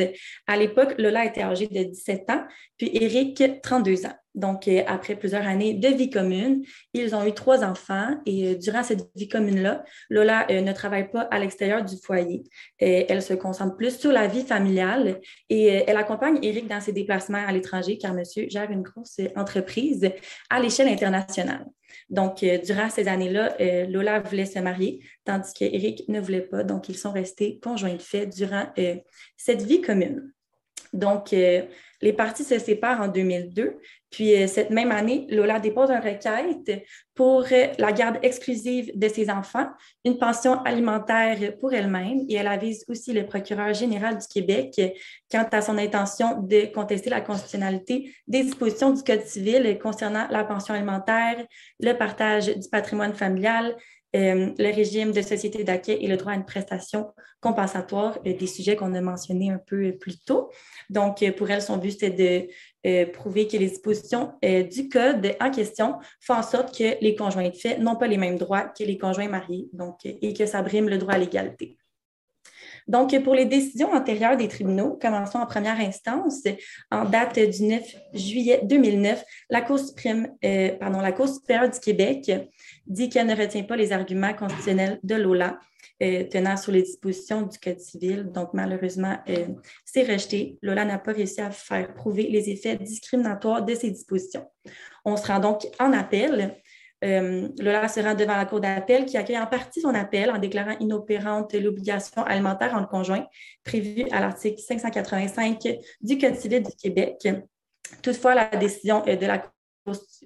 À 0.47 0.57
l'époque, 0.59 0.95
Lola 0.99 1.25
était 1.25 1.43
âgée 1.43 1.67
de 1.67 1.83
17 1.85 2.29
ans, 2.29 2.45
puis 2.77 2.91
Eric, 2.93 3.43
32 3.63 4.05
ans. 4.05 4.15
Donc, 4.37 4.68
euh, 4.68 4.83
après 4.87 5.16
plusieurs 5.16 5.46
années 5.46 5.72
de 5.72 5.88
vie 5.88 6.11
commune, 6.11 6.62
ils 6.92 7.14
ont 7.14 7.25
eu 7.27 7.33
trois 7.33 7.64
enfants 7.64 8.20
et 8.27 8.49
euh, 8.49 8.55
durant 8.55 8.83
cette 8.83 9.09
vie 9.16 9.29
commune-là, 9.29 9.83
Lola 10.11 10.46
euh, 10.51 10.61
ne 10.61 10.72
travaille 10.72 11.11
pas 11.11 11.22
à 11.22 11.38
l'extérieur 11.38 11.83
du 11.83 11.96
foyer. 11.96 12.44
elle 12.79 13.22
se 13.22 13.33
concentre 13.33 13.77
plus 13.77 13.99
sur 13.99 14.12
la 14.12 14.27
vie 14.27 14.44
familiale 14.44 15.20
et 15.49 15.66
elle 15.68 15.96
accompagne 15.96 16.38
Eric 16.42 16.68
dans 16.68 16.81
ses 16.81 16.92
déplacements 16.92 17.44
à 17.46 17.51
l'étranger 17.51 17.96
car 17.96 18.12
monsieur 18.12 18.46
gère 18.51 18.70
une 18.70 18.83
grosse 18.83 19.20
entreprise 19.35 20.11
à 20.51 20.61
l'échelle 20.61 20.88
internationale. 20.88 21.64
Donc, 22.11 22.44
durant 22.64 22.90
ces 22.90 23.09
années-là, 23.09 23.57
Lola 23.88 24.20
voulait 24.20 24.44
se 24.44 24.59
marier, 24.59 25.01
tandis 25.25 25.53
qu'Éric 25.55 26.07
ne 26.09 26.20
voulait 26.20 26.42
pas. 26.42 26.62
Donc, 26.62 26.88
ils 26.88 26.99
sont 26.99 27.12
restés 27.12 27.59
conjoints 27.61 27.94
de 27.94 28.03
fait 28.03 28.27
durant 28.27 28.66
cette 29.37 29.62
vie 29.62 29.81
commune. 29.81 30.33
Donc, 30.97 31.35
les 32.03 32.13
parties 32.13 32.45
se 32.45 32.59
séparent 32.59 33.01
en 33.01 33.09
2002. 33.09 33.79
Puis 34.11 34.35
euh, 34.35 34.47
cette 34.47 34.71
même 34.71 34.93
année, 34.93 35.27
Lola 35.31 35.59
dépose 35.59 35.91
une 35.91 35.97
requête 35.97 36.85
pour 37.15 37.45
euh, 37.51 37.67
la 37.79 37.93
garde 37.93 38.19
exclusive 38.23 38.91
de 38.95 39.09
ses 39.09 39.31
enfants, 39.31 39.67
une 40.05 40.19
pension 40.19 40.63
alimentaire 40.63 41.57
pour 41.59 41.73
elle-même 41.73 42.21
et 42.29 42.35
elle 42.35 42.47
avise 42.47 42.85
aussi 42.89 43.13
le 43.13 43.27
procureur 43.27 43.75
général 43.75 44.19
du 44.19 44.27
Québec 44.27 44.81
quant 45.31 45.47
à 45.51 45.61
son 45.61 45.77
intention 45.79 46.41
de 46.41 46.73
contester 46.73 47.11
la 47.11 47.21
constitutionnalité 47.21 48.15
des 48.29 48.45
dispositions 48.45 48.91
du 48.91 49.03
Code 49.03 49.23
civil 49.23 49.79
concernant 49.79 50.29
la 50.31 50.45
pension 50.45 50.75
alimentaire, 50.75 51.45
le 51.81 51.93
partage 51.95 52.47
du 52.47 52.69
patrimoine 52.71 53.15
familial, 53.15 53.77
euh, 54.17 54.51
le 54.59 54.75
régime 54.75 55.13
de 55.13 55.21
société 55.21 55.63
d'accueil 55.63 55.99
et 56.01 56.09
le 56.09 56.17
droit 56.17 56.33
à 56.33 56.37
une 56.37 56.45
prestation 56.45 57.13
compensatoire, 57.41 58.19
des 58.23 58.47
sujets 58.47 58.75
qu'on 58.75 58.95
a 58.95 59.01
mentionnés 59.01 59.51
un 59.51 59.59
peu 59.59 59.93
plus 59.93 60.19
tôt. 60.19 60.51
Donc, 60.91 61.23
pour 61.37 61.51
elle, 61.51 61.63
son 61.63 61.77
but, 61.77 61.93
c'était 61.93 62.11
de 62.11 62.49
euh, 62.87 63.07
prouver 63.07 63.47
que 63.47 63.57
les 63.57 63.69
dispositions 63.69 64.33
euh, 64.45 64.63
du 64.63 64.89
code 64.89 65.35
en 65.41 65.51
question 65.51 65.97
font 66.21 66.35
en 66.35 66.43
sorte 66.43 66.77
que 66.77 67.03
les 67.03 67.15
conjoints 67.15 67.49
de 67.49 67.57
fait 67.57 67.79
n'ont 67.79 67.97
pas 67.97 68.07
les 68.07 68.17
mêmes 68.17 68.39
droits 68.39 68.63
que 68.63 68.85
les 68.85 68.97
conjoints 68.97 69.29
mariés 69.29 69.69
et 70.03 70.33
que 70.33 70.47
ça 70.47 70.63
brime 70.63 70.89
le 70.89 70.99
droit 70.99 71.15
à 71.15 71.19
l'égalité. 71.19 71.77
Donc, 72.88 73.18
pour 73.22 73.35
les 73.35 73.46
décisions 73.46 73.92
antérieures 73.92 74.37
des 74.37 74.49
tribunaux, 74.49 74.99
commençons 75.01 75.38
en 75.38 75.46
première 75.46 75.81
instance. 75.81 76.42
En 76.90 77.05
date 77.05 77.38
du 77.38 77.64
9 77.64 77.83
juillet 78.14 78.61
2009, 78.64 79.25
la 79.51 79.61
Cour 79.61 79.79
suprême, 79.79 80.29
euh, 80.44 80.72
pardon, 80.79 81.01
la 81.01 81.12
Cour 81.12 81.29
supérieure 81.29 81.70
du 81.70 81.81
Québec 81.81 82.31
dit 82.87 83.09
qu'elle 83.09 83.27
ne 83.27 83.37
retient 83.37 83.64
pas 83.64 83.77
les 83.77 83.92
arguments 83.92 84.35
constitutionnels 84.35 85.01
de 85.03 85.16
l'OLA 85.16 85.59
euh, 86.03 86.25
tenant 86.25 86.59
sur 86.59 86.72
les 86.72 86.83
dispositions 86.83 87.42
du 87.42 87.59
Code 87.59 87.81
civil. 87.81 88.31
Donc, 88.31 88.51
malheureusement, 88.53 89.16
euh, 89.31 89.46
c'est 89.85 90.03
rejeté. 90.03 90.59
Lola 90.61 90.85
n'a 90.85 90.99
pas 90.99 91.12
réussi 91.12 91.40
à 91.40 91.51
faire 91.51 91.94
prouver 91.94 92.25
les 92.25 92.51
effets 92.51 92.77
discriminatoires 92.77 93.64
de 93.64 93.75
ces 93.75 93.90
dispositions. 93.90 94.46
On 95.07 95.16
se 95.16 95.27
rend 95.27 95.38
donc 95.38 95.66
en 95.81 95.94
appel. 95.94 96.57
Euh, 97.05 97.49
Lola 97.59 97.89
se 97.89 98.01
rend 98.01 98.15
devant 98.15 98.37
la 98.37 98.47
Cour 98.47 98.61
d'appel 98.61 99.05
qui 99.05 99.19
accueille 99.19 99.39
en 99.39 99.47
partie 99.47 99.83
son 99.83 99.95
appel 99.95 100.31
en 100.31 100.39
déclarant 100.39 100.77
inopérante 100.81 101.53
l'obligation 101.55 102.23
alimentaire 102.23 102.75
en 102.75 102.87
conjoint 102.87 103.27
prévue 103.65 104.07
à 104.11 104.21
l'article 104.21 104.61
585 104.61 105.61
du 106.01 106.19
Code 106.19 106.37
civil 106.37 106.63
du 106.63 106.73
Québec. 106.75 107.29
Toutefois, 108.03 108.35
la 108.35 108.47
décision 108.49 109.03
de 109.03 109.27
la 109.27 109.43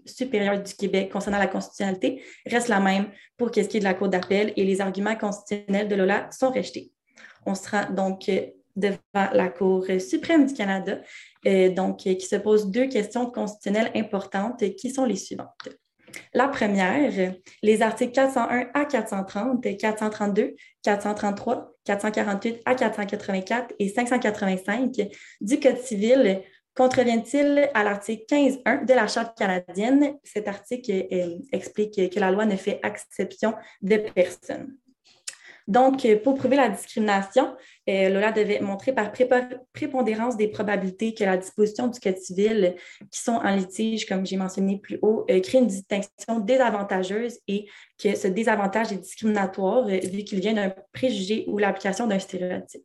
supérieure 0.07 0.63
du 0.63 0.73
Québec 0.75 1.11
concernant 1.13 1.39
la 1.39 1.49
constitutionnalité 1.49 2.23
reste 2.47 2.69
la 2.69 2.81
même 2.81 3.11
pour 3.37 3.49
ce 3.55 3.61
qui 3.61 3.77
est 3.77 3.81
de 3.81 3.85
la 3.85 3.95
Cour 3.95 4.09
d'appel 4.09 4.53
et 4.57 4.65
les 4.65 4.81
arguments 4.81 5.17
constitutionnels 5.17 5.89
de 5.89 5.97
Lola 5.97 6.31
sont 6.31 6.51
rejetés. 6.51 6.93
On 7.45 7.55
se 7.55 7.69
rend 7.69 7.91
donc 7.91 8.31
devant 8.77 8.99
la 9.15 9.49
Cour 9.49 9.87
suprême 9.99 10.47
du 10.47 10.55
Canada, 10.55 11.01
euh, 11.47 11.71
donc, 11.71 11.99
qui 11.99 12.21
se 12.21 12.37
pose 12.37 12.71
deux 12.71 12.87
questions 12.87 13.31
constitutionnelles 13.31 13.91
importantes 13.95 14.63
qui 14.77 14.91
sont 14.91 15.05
les 15.05 15.17
suivantes. 15.17 15.69
La 16.35 16.49
première, 16.49 17.35
les 17.63 17.83
articles 17.83 18.13
401 18.13 18.69
à 18.75 18.85
430, 18.85 19.77
432, 19.77 20.55
433, 20.83 21.73
448 21.85 22.63
à 22.65 22.75
484 22.75 23.75
et 23.79 23.89
585 23.89 25.09
du 25.41 25.61
Code 25.61 25.79
civil 25.79 26.43
contreviennent-ils 26.75 27.69
à 27.75 27.85
l'article 27.85 28.25
15.1 28.29 28.87
de 28.87 28.95
la 28.95 29.07
Charte 29.07 29.37
canadienne? 29.37 30.15
Cet 30.25 30.49
article 30.49 31.07
euh, 31.13 31.39
explique 31.53 32.11
que 32.11 32.21
la 32.21 32.31
loi 32.31 32.47
ne 32.47 32.57
fait 32.57 32.81
exception 32.85 33.55
de 33.83 33.97
personne. 33.97 34.77
Donc, 35.69 36.05
euh, 36.05 36.17
pour 36.17 36.35
prouver 36.35 36.57
la 36.57 36.69
discrimination, 36.69 37.55
euh, 37.89 38.09
Lola 38.09 38.33
devait 38.33 38.61
montrer 38.61 38.93
par 38.93 39.13
prépondérance 39.73 40.37
des 40.37 40.49
probabilités 40.49 41.15
que 41.15 41.25
la 41.25 41.37
disposition 41.37 41.89
du 41.89 42.01
Code 42.01 42.19
civil 42.19 42.75
qui 43.11 43.21
sont 43.21 43.33
en 43.33 43.55
litige, 43.55 44.07
comme 44.07 44.27
j'ai 44.27 44.37
mentionné 44.37 44.79
plus 44.79 44.99
haut, 45.03 45.25
euh, 45.31 45.41
crée 45.41 45.59
une 45.59 45.67
distinction 45.67 46.41
désavantageuse 46.41 47.39
et 47.49 47.67
que 48.03 48.17
ce 48.17 48.29
désavantage 48.29 48.93
est 48.93 48.99
discriminatoire 48.99 49.87
vu 49.87 50.25
qu'il 50.25 50.41
vient 50.41 50.55
d'un 50.55 50.75
préjugé 50.93 51.45
ou 51.49 51.59
l'application 51.59 52.07
d'un 52.07 52.19
stéréotype. 52.19 52.85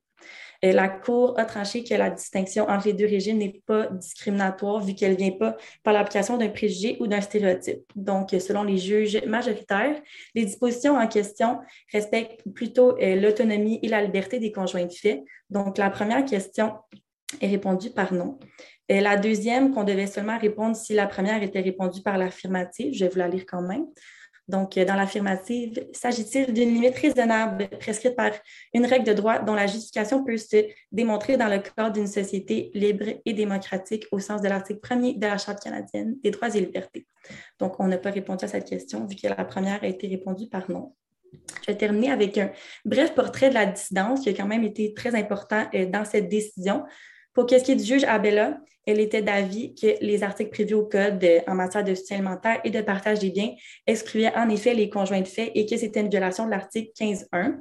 La 0.73 0.89
Cour 0.89 1.37
a 1.37 1.45
tranché 1.45 1.83
que 1.83 1.93
la 1.93 2.09
distinction 2.09 2.67
entre 2.67 2.87
les 2.87 2.93
deux 2.93 3.05
régimes 3.05 3.37
n'est 3.37 3.61
pas 3.65 3.87
discriminatoire 3.87 4.81
vu 4.81 4.95
qu'elle 4.95 5.11
ne 5.11 5.17
vient 5.17 5.31
pas 5.31 5.57
par 5.83 5.93
l'application 5.93 6.37
d'un 6.37 6.49
préjugé 6.49 6.97
ou 6.99 7.07
d'un 7.07 7.21
stéréotype. 7.21 7.83
Donc, 7.95 8.31
selon 8.31 8.63
les 8.63 8.77
juges 8.77 9.21
majoritaires, 9.25 10.01
les 10.33 10.45
dispositions 10.45 10.97
en 10.97 11.07
question 11.07 11.59
respectent 11.91 12.41
plutôt 12.53 12.97
euh, 12.97 13.15
l'autonomie 13.15 13.79
et 13.83 13.89
la 13.89 14.01
liberté 14.01 14.39
des 14.39 14.51
conjoints 14.51 14.85
de 14.85 14.93
fait. 14.93 15.23
Donc, 15.49 15.77
la 15.77 15.89
première 15.89 16.25
question 16.25 16.73
est 17.41 17.47
répondue 17.47 17.91
par 17.91 18.13
non. 18.13 18.39
La 18.87 19.17
deuxième, 19.17 19.73
qu'on 19.73 19.83
devait 19.83 20.07
seulement 20.07 20.37
répondre 20.37 20.75
si 20.75 20.93
la 20.93 21.07
première 21.07 21.41
était 21.41 21.61
répondue 21.61 22.01
par 22.03 22.17
l'affirmative, 22.17 22.93
je 22.93 23.05
vais 23.05 23.09
vous 23.09 23.17
la 23.17 23.27
lire 23.27 23.45
quand 23.47 23.61
même. 23.61 23.85
Donc, 24.47 24.77
euh, 24.77 24.85
dans 24.85 24.95
l'affirmative, 24.95 25.87
s'agit-il 25.91 26.53
d'une 26.53 26.73
limite 26.73 26.95
raisonnable 26.97 27.67
prescrite 27.79 28.15
par 28.15 28.31
une 28.73 28.85
règle 28.85 29.05
de 29.05 29.13
droit 29.13 29.39
dont 29.39 29.55
la 29.55 29.65
justification 29.65 30.23
peut 30.23 30.37
se 30.37 30.67
démontrer 30.91 31.37
dans 31.37 31.47
le 31.47 31.59
cadre 31.59 31.93
d'une 31.93 32.07
société 32.07 32.71
libre 32.73 33.05
et 33.25 33.33
démocratique 33.33 34.05
au 34.11 34.19
sens 34.19 34.41
de 34.41 34.47
l'article 34.47 34.79
1er 34.79 35.17
de 35.17 35.25
la 35.25 35.37
Charte 35.37 35.63
canadienne 35.63 36.17
des 36.23 36.31
droits 36.31 36.55
et 36.55 36.59
libertés? 36.59 37.07
Donc, 37.59 37.79
on 37.79 37.87
n'a 37.87 37.97
pas 37.97 38.11
répondu 38.11 38.45
à 38.45 38.47
cette 38.47 38.69
question 38.69 39.05
vu 39.05 39.15
que 39.15 39.27
la 39.27 39.45
première 39.45 39.83
a 39.83 39.87
été 39.87 40.07
répondue 40.07 40.47
par 40.47 40.69
non. 40.69 40.93
Je 41.61 41.71
vais 41.71 41.77
terminer 41.77 42.11
avec 42.11 42.37
un 42.37 42.51
bref 42.85 43.13
portrait 43.13 43.49
de 43.49 43.55
la 43.55 43.65
dissidence 43.65 44.21
qui 44.21 44.29
a 44.29 44.33
quand 44.33 44.47
même 44.47 44.63
été 44.63 44.93
très 44.93 45.15
important 45.15 45.67
euh, 45.73 45.85
dans 45.85 46.05
cette 46.05 46.29
décision. 46.29 46.83
Pour 47.35 47.49
ce 47.49 47.57
qui 47.57 47.73
est 47.73 47.75
du 47.75 47.83
juge 47.83 48.05
Abella, 48.05 48.57
elle 48.87 49.01
était 49.01 49.21
d'avis 49.21 49.75
que 49.75 49.87
les 49.99 50.23
articles 50.23 50.51
prévus 50.51 50.73
au 50.73 50.85
Code 50.85 51.23
en 51.47 51.53
matière 51.53 51.83
de 51.83 51.93
soutien 51.93 52.17
alimentaire 52.17 52.61
et 52.63 52.69
de 52.69 52.81
partage 52.81 53.19
des 53.19 53.29
biens 53.29 53.51
excluaient 53.85 54.33
en 54.35 54.47
effet 54.47 54.73
les 54.73 54.89
conjoints 54.89 55.19
de 55.19 55.27
fait 55.27 55.51
et 55.53 55.65
que 55.65 55.75
c'était 55.75 55.99
une 55.99 56.09
violation 56.09 56.45
de 56.45 56.51
l'article 56.51 56.91
15.1. 56.97 57.57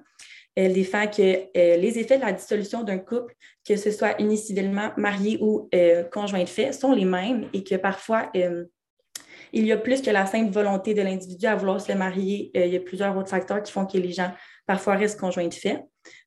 Elle 0.55 0.75
défend 0.75 1.09
que 1.09 1.23
euh, 1.23 1.77
les 1.77 1.99
effets 1.99 2.19
de 2.19 2.23
la 2.23 2.33
dissolution 2.33 2.85
d'un 2.85 2.99
couple, 2.99 3.35
que 3.67 3.75
ce 3.75 3.91
soit 3.91 4.21
uni 4.21 4.39
civilement, 4.39 4.93
marié 4.97 5.39
ou 5.41 5.69
euh, 5.75 6.05
conjoint 6.05 6.45
de 6.45 6.49
fait, 6.49 6.73
sont 6.73 6.93
les 6.93 7.05
mêmes 7.05 7.49
et 7.53 7.65
que 7.65 7.75
parfois, 7.75 8.31
euh, 8.37 8.65
il 9.53 9.67
y 9.67 9.73
a 9.73 9.77
plus 9.77 10.03
que 10.03 10.11
la 10.11 10.27
simple 10.27 10.53
volonté 10.53 10.95
de 10.95 11.03
l'individu 11.03 11.47
à 11.47 11.57
vouloir 11.57 11.81
se 11.81 11.93
marier. 11.93 12.53
il 12.55 12.73
y 12.73 12.77
a 12.77 12.81
plusieurs 12.81 13.17
autres 13.17 13.31
facteurs 13.31 13.63
qui 13.63 13.73
font 13.73 13.87
que 13.87 13.99
les 13.99 14.13
gens 14.13 14.33
parfois 14.67 14.95
restent 14.95 15.19
conjoints 15.19 15.49
de 15.49 15.55
fait. 15.55 15.81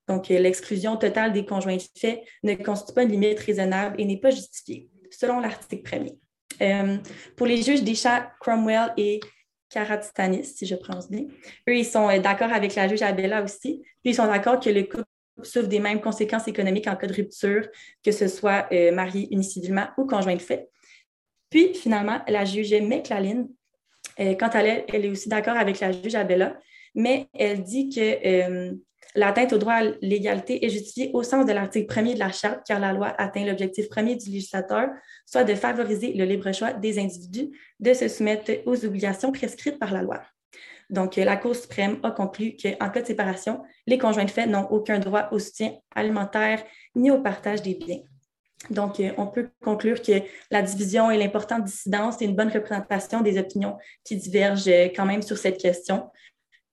Donc, 0.08 0.32
euh, 0.32 0.40
l'exclusion 0.40 0.96
totale 0.98 1.34
des 1.34 1.46
conjoints 1.46 1.76
de 1.76 1.84
fait 1.96 2.24
ne 2.44 2.56
constitue 2.56 2.94
pas 2.94 3.04
une 3.04 3.12
limite 3.12 3.40
raisonnable 3.40 4.00
et 4.00 4.06
n'est 4.06 4.20
pas 4.20 4.30
justifiée, 4.30 4.90
selon 5.12 5.40
l'article 5.40 5.84
premier. 5.84 6.14
Euh, 6.62 6.98
pour 7.36 7.46
les 7.46 7.62
juges 7.62 7.84
des 7.84 7.94
chats 7.94 8.32
Cromwell 8.40 8.94
et 8.98 9.20
Karastanis, 9.70 10.46
si 10.46 10.66
je 10.66 10.76
prononce 10.76 11.10
bien, 11.10 11.26
eux, 11.70 11.76
ils 11.76 11.86
sont 11.86 12.10
euh, 12.10 12.20
d'accord 12.20 12.54
avec 12.54 12.76
la 12.76 12.88
juge 12.88 13.02
Abella 13.02 13.44
aussi, 13.44 13.82
puis 14.02 14.12
ils 14.12 14.16
sont 14.16 14.26
d'accord 14.26 14.60
que 14.60 14.70
le 14.70 14.84
couple 14.84 15.04
souffre 15.44 15.68
des 15.68 15.80
mêmes 15.80 16.02
conséquences 16.02 16.48
économiques 16.48 16.88
en 16.88 16.96
cas 16.96 17.06
de 17.06 17.14
rupture, 17.14 17.68
que 18.04 18.12
ce 18.12 18.28
soit 18.28 18.68
marié 18.92 19.28
unicivilement 19.30 19.86
ou 19.96 20.08
conjoint 20.08 20.36
de 20.36 20.42
fait. 20.42 20.68
Puis, 21.52 21.76
finalement, 21.76 22.22
la 22.28 22.44
juge 22.44 22.74
McLallen, 22.74 23.48
quant 24.18 24.48
à 24.48 24.64
elle, 24.64 24.86
elle 24.92 25.06
est 25.06 25.10
aussi 25.10 25.30
d'accord 25.30 25.56
avec 25.56 25.80
la 25.80 25.92
juge 25.92 26.16
Abella, 26.16 26.58
mais 26.96 27.28
elle 27.36 27.62
dit 27.62 27.90
que 27.90 28.74
L'atteinte 29.18 29.52
au 29.52 29.58
droit 29.58 29.74
à 29.74 29.84
l'égalité 30.04 30.64
est 30.64 30.70
justifiée 30.70 31.10
au 31.16 31.24
sens 31.24 31.48
de 31.48 31.52
l'article 31.52 31.92
1er 31.92 32.14
de 32.14 32.20
la 32.20 32.32
Charte, 32.32 32.60
car 32.68 32.80
la 32.80 32.94
loi 32.94 33.16
atteint 33.18 33.44
l'objectif 33.44 33.90
premier 33.90 34.16
du 34.16 34.30
législateur, 34.30 34.90
soit 35.26 35.44
de 35.44 35.56
favoriser 35.56 36.14
le 36.14 36.24
libre 36.24 36.52
choix 36.52 36.72
des 36.72 37.00
individus 37.00 37.50
de 37.80 37.94
se 37.94 38.10
soumettre 38.10 38.52
aux 38.68 38.86
obligations 38.86 39.32
prescrites 39.32 39.80
par 39.80 39.92
la 39.92 40.04
loi. 40.04 40.22
Donc, 40.92 41.16
la 41.16 41.36
Cour 41.36 41.56
suprême 41.56 41.98
a 42.04 42.12
conclu 42.12 42.56
qu'en 42.62 42.92
cas 42.92 43.02
de 43.02 43.08
séparation, 43.08 43.64
les 43.88 43.98
conjoints 43.98 44.26
de 44.26 44.30
fait 44.30 44.46
n'ont 44.46 44.68
aucun 44.70 45.00
droit 45.00 45.30
au 45.32 45.40
soutien 45.40 45.74
alimentaire 45.96 46.64
ni 46.96 47.10
au 47.10 47.20
partage 47.20 47.64
des 47.64 47.74
biens. 47.74 48.02
Donc, 48.70 49.02
on 49.18 49.26
peut 49.26 49.50
conclure 49.64 50.00
que 50.00 50.22
la 50.52 50.62
division 50.62 51.10
et 51.10 51.18
l'importante 51.18 51.64
dissidence 51.64 52.22
est 52.22 52.26
une 52.26 52.36
bonne 52.36 52.50
représentation 52.50 53.22
des 53.22 53.40
opinions 53.40 53.78
qui 54.04 54.16
divergent 54.16 54.92
quand 54.96 55.06
même 55.06 55.24
sur 55.24 55.38
cette 55.38 55.58
question. 55.58 56.12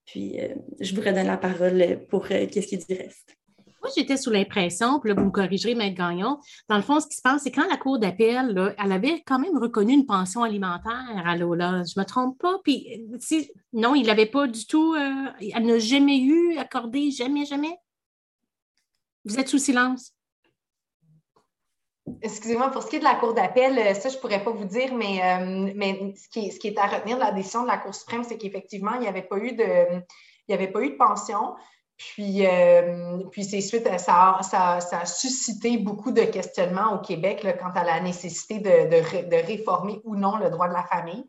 Puis, 0.06 0.40
euh, 0.40 0.54
je 0.80 0.94
vous 0.94 1.00
redonne 1.00 1.26
la 1.26 1.36
parole 1.36 2.06
pour 2.08 2.24
euh, 2.30 2.46
qu'est-ce 2.46 2.66
qui 2.66 2.78
dit 2.78 2.94
reste. 2.94 3.36
Moi, 3.84 3.92
j'étais 3.94 4.16
sous 4.16 4.30
l'impression, 4.30 4.98
puis 4.98 5.10
là, 5.10 5.14
vous 5.14 5.26
me 5.26 5.30
corrigerez, 5.30 5.74
Maître 5.74 5.96
Gagnon. 5.96 6.38
Dans 6.70 6.76
le 6.76 6.82
fond, 6.82 7.00
ce 7.00 7.06
qui 7.06 7.16
se 7.16 7.20
passe, 7.20 7.42
c'est 7.42 7.50
quand 7.50 7.68
la 7.68 7.76
Cour 7.76 7.98
d'appel, 7.98 8.74
elle 8.78 8.92
avait 8.92 9.22
quand 9.26 9.38
même 9.38 9.58
reconnu 9.58 9.92
une 9.92 10.06
pension 10.06 10.42
alimentaire 10.42 11.22
à 11.22 11.36
Lola. 11.36 11.82
Je 11.86 11.92
ne 11.94 12.00
me 12.00 12.04
trompe 12.06 12.38
pas. 12.38 12.58
Puis, 12.64 13.06
si, 13.18 13.50
non, 13.74 13.94
il 13.94 14.06
n'avait 14.06 14.24
pas 14.24 14.46
du 14.46 14.66
tout, 14.66 14.94
euh, 14.94 15.26
elle 15.54 15.66
n'a 15.66 15.78
jamais 15.78 16.18
eu 16.18 16.56
accordé, 16.56 17.10
jamais, 17.10 17.44
jamais? 17.44 17.76
Vous 19.26 19.38
êtes 19.38 19.48
sous 19.48 19.58
silence? 19.58 20.13
Excusez-moi, 22.22 22.70
pour 22.70 22.82
ce 22.82 22.88
qui 22.88 22.96
est 22.96 23.00
de 23.00 23.04
la 23.04 23.14
Cour 23.14 23.34
d'appel, 23.34 23.78
euh, 23.78 23.94
ça, 23.94 24.08
je 24.08 24.16
ne 24.16 24.20
pourrais 24.20 24.42
pas 24.42 24.50
vous 24.50 24.64
dire, 24.64 24.94
mais, 24.94 25.20
euh, 25.22 26.12
ce, 26.16 26.28
qui, 26.28 26.68
est 26.68 26.78
à 26.78 26.86
retenir 26.86 27.16
de 27.16 27.22
la 27.22 27.32
décision 27.32 27.62
de 27.62 27.68
la 27.68 27.78
Cour 27.78 27.94
suprême, 27.94 28.24
c'est 28.24 28.38
qu'effectivement, 28.38 28.94
il 28.94 29.00
n'y 29.00 29.06
avait 29.06 29.22
pas 29.22 29.38
eu 29.38 29.52
de 29.52 30.96
pension. 30.96 31.54
Puis, 31.96 32.46
euh, 32.46 33.18
c'est 33.40 33.60
suite 33.60 33.86
à 33.86 33.98
ça, 33.98 34.38
ça, 34.42 34.78
a 34.78 35.06
suscité 35.06 35.78
beaucoup 35.78 36.10
de 36.10 36.22
questionnements 36.22 36.94
au 36.94 36.98
Québec 36.98 37.46
quant 37.60 37.70
à 37.70 37.84
la 37.84 38.00
nécessité 38.00 38.58
de, 38.58 39.46
réformer 39.46 40.00
ou 40.04 40.16
non 40.16 40.36
le 40.36 40.50
droit 40.50 40.68
de 40.68 40.74
la 40.74 40.82
famille. 40.82 41.24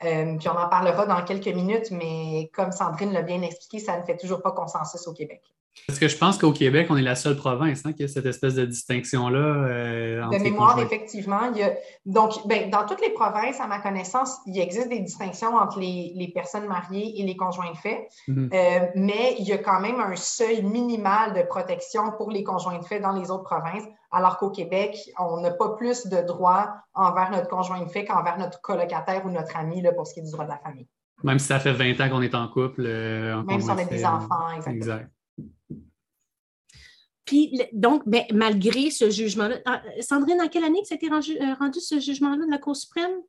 puis 0.00 0.48
on 0.48 0.58
en 0.58 0.68
parlera 0.68 1.06
dans 1.06 1.24
quelques 1.24 1.54
minutes, 1.54 1.90
mais 1.92 2.50
comme 2.52 2.72
Sandrine 2.72 3.12
l'a 3.12 3.22
bien 3.22 3.42
expliqué, 3.42 3.78
ça 3.78 3.96
ne 3.96 4.02
fait 4.02 4.16
toujours 4.16 4.42
pas 4.42 4.52
consensus 4.52 5.06
au 5.06 5.12
Québec. 5.12 5.42
Parce 5.86 5.98
que 5.98 6.08
je 6.08 6.16
pense 6.16 6.38
qu'au 6.38 6.52
Québec, 6.52 6.88
on 6.90 6.96
est 6.96 7.02
la 7.02 7.14
seule 7.14 7.36
province 7.36 7.84
hein, 7.84 7.92
qui 7.92 8.04
a 8.04 8.08
cette 8.08 8.26
espèce 8.26 8.54
de 8.54 8.66
distinction-là. 8.66 9.38
Euh, 9.38 10.26
de 10.28 10.42
mémoire, 10.42 10.78
effectivement. 10.80 11.52
donc, 12.04 12.46
ben, 12.46 12.70
dans 12.70 12.86
toutes 12.86 13.00
les 13.00 13.10
provinces, 13.10 13.60
à 13.60 13.66
ma 13.66 13.78
connaissance, 13.78 14.38
il 14.46 14.58
existe 14.58 14.88
des 14.88 15.00
distinctions 15.00 15.56
entre 15.56 15.80
les, 15.80 16.32
personnes 16.34 16.66
mariées 16.66 17.20
et 17.20 17.24
les 17.24 17.36
conjoints 17.36 17.70
de 17.72 17.76
fait, 17.76 18.08
mhm. 18.28 18.50
euh, 18.52 18.86
mais 18.94 19.36
il 19.38 19.46
y 19.46 19.52
a 19.52 19.58
quand 19.58 19.80
même 19.80 19.98
un 19.98 20.14
seuil 20.14 20.62
minimal 20.62 21.34
de 21.34 21.42
protection 21.42 22.12
pour 22.16 22.30
les 22.30 22.44
conjoints 22.44 22.78
de 22.78 22.84
fait 22.84 23.00
dans 23.00 23.12
les 23.12 23.30
autres 23.30 23.44
provinces, 23.44 23.84
alors 24.10 24.38
qu'au 24.38 24.50
Québec, 24.50 24.96
on 25.18 25.40
n'a 25.40 25.50
pas 25.50 25.70
plus 25.70 26.06
de 26.06 26.20
droits 26.20 26.74
envers 26.94 27.30
notre 27.30 27.48
conjoint 27.48 27.80
de 27.80 27.88
fait 27.88 28.04
qu'envers 28.04 28.38
notre 28.38 28.60
colocataire 28.60 29.24
ou 29.24 29.30
notre 29.30 29.56
ami 29.56 29.80
là, 29.80 29.92
pour 29.92 30.06
ce 30.06 30.14
qui 30.14 30.20
est 30.20 30.24
du 30.24 30.30
droit 30.30 30.44
de 30.44 30.50
la 30.50 30.58
famille. 30.58 30.88
Même 31.24 31.38
si 31.38 31.46
ça 31.46 31.58
fait 31.58 31.72
20 31.72 32.00
ans 32.00 32.10
qu'on 32.10 32.22
est 32.22 32.34
en 32.34 32.46
couple. 32.48 32.84
Euh, 32.86 33.42
Même 33.42 33.60
si 33.60 33.70
on 33.70 33.76
a 33.76 33.84
des 33.84 34.04
enfants, 34.04 34.50
exactement. 34.54 34.76
Exact. 34.76 35.10
Puis, 37.28 37.60
donc, 37.74 38.04
ben, 38.06 38.24
malgré 38.32 38.90
ce 38.90 39.10
jugement-là, 39.10 39.58
Sandrine, 40.00 40.40
en 40.40 40.48
quelle 40.48 40.64
année 40.64 40.80
que 40.80 40.88
ça 40.88 40.94
a 40.94 40.96
été 40.96 41.10
rendu, 41.10 41.36
euh, 41.38 41.72
ce 41.78 42.00
jugement-là 42.00 42.46
de 42.46 42.50
la 42.50 42.56
Cour 42.56 42.74
suprême? 42.74 43.20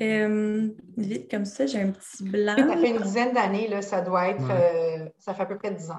Euh, 0.00 0.68
vite 0.96 1.28
comme 1.28 1.44
ça, 1.44 1.66
j'ai 1.66 1.80
un 1.80 1.90
petit 1.90 2.22
blanc. 2.22 2.54
Ça 2.56 2.76
fait 2.76 2.90
une 2.90 3.02
dizaine 3.02 3.34
d'années, 3.34 3.82
ça 3.82 4.02
doit 4.02 4.28
être, 4.28 4.48
euh, 4.48 5.08
ça 5.18 5.34
fait 5.34 5.42
à 5.42 5.46
peu 5.46 5.58
près 5.58 5.72
dix 5.72 5.90
ans. 5.90 5.98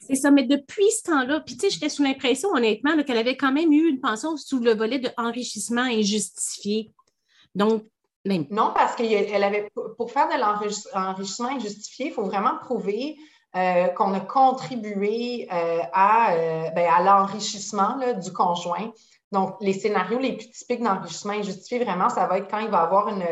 C'est 0.00 0.16
ça, 0.16 0.32
mais 0.32 0.42
depuis 0.42 0.90
ce 0.90 1.04
temps-là, 1.04 1.38
puis 1.38 1.56
tu 1.56 1.66
sais, 1.66 1.70
j'étais 1.70 1.88
sous 1.88 2.02
l'impression, 2.02 2.48
honnêtement, 2.48 3.00
qu'elle 3.04 3.18
avait 3.18 3.36
quand 3.36 3.52
même 3.52 3.72
eu 3.72 3.88
une 3.88 4.00
pension 4.00 4.36
sous 4.36 4.58
le 4.58 4.74
volet 4.74 4.98
de 4.98 5.08
enrichissement 5.16 5.82
injustifié. 5.82 6.92
Donc, 7.54 7.84
même. 8.24 8.46
Non, 8.50 8.72
parce 8.74 8.96
qu'elle 8.96 9.44
avait, 9.44 9.70
pour 9.96 10.10
faire 10.10 10.26
de 10.26 10.40
l'enrichissement 10.40 11.50
injustifié, 11.50 12.06
il 12.06 12.12
faut 12.12 12.24
vraiment 12.24 12.58
prouver 12.58 13.16
euh, 13.56 13.86
qu'on 13.88 14.12
a 14.12 14.20
contribué 14.20 15.48
euh, 15.50 15.78
à, 15.94 16.34
euh, 16.34 16.68
ben, 16.74 16.90
à 16.92 17.02
l'enrichissement 17.02 17.98
du 18.22 18.30
conjoint. 18.30 18.92
Donc, 19.32 19.56
les 19.62 19.72
scénarios 19.72 20.18
les 20.18 20.36
plus 20.36 20.50
typiques 20.50 20.82
d'enrichissement 20.82 21.32
injustifié, 21.32 21.82
vraiment, 21.82 22.10
ça 22.10 22.26
va 22.26 22.36
être 22.36 22.50
quand 22.50 22.58
il 22.58 22.68
va 22.68 22.82
avoir 22.82 23.08
une, 23.08 23.24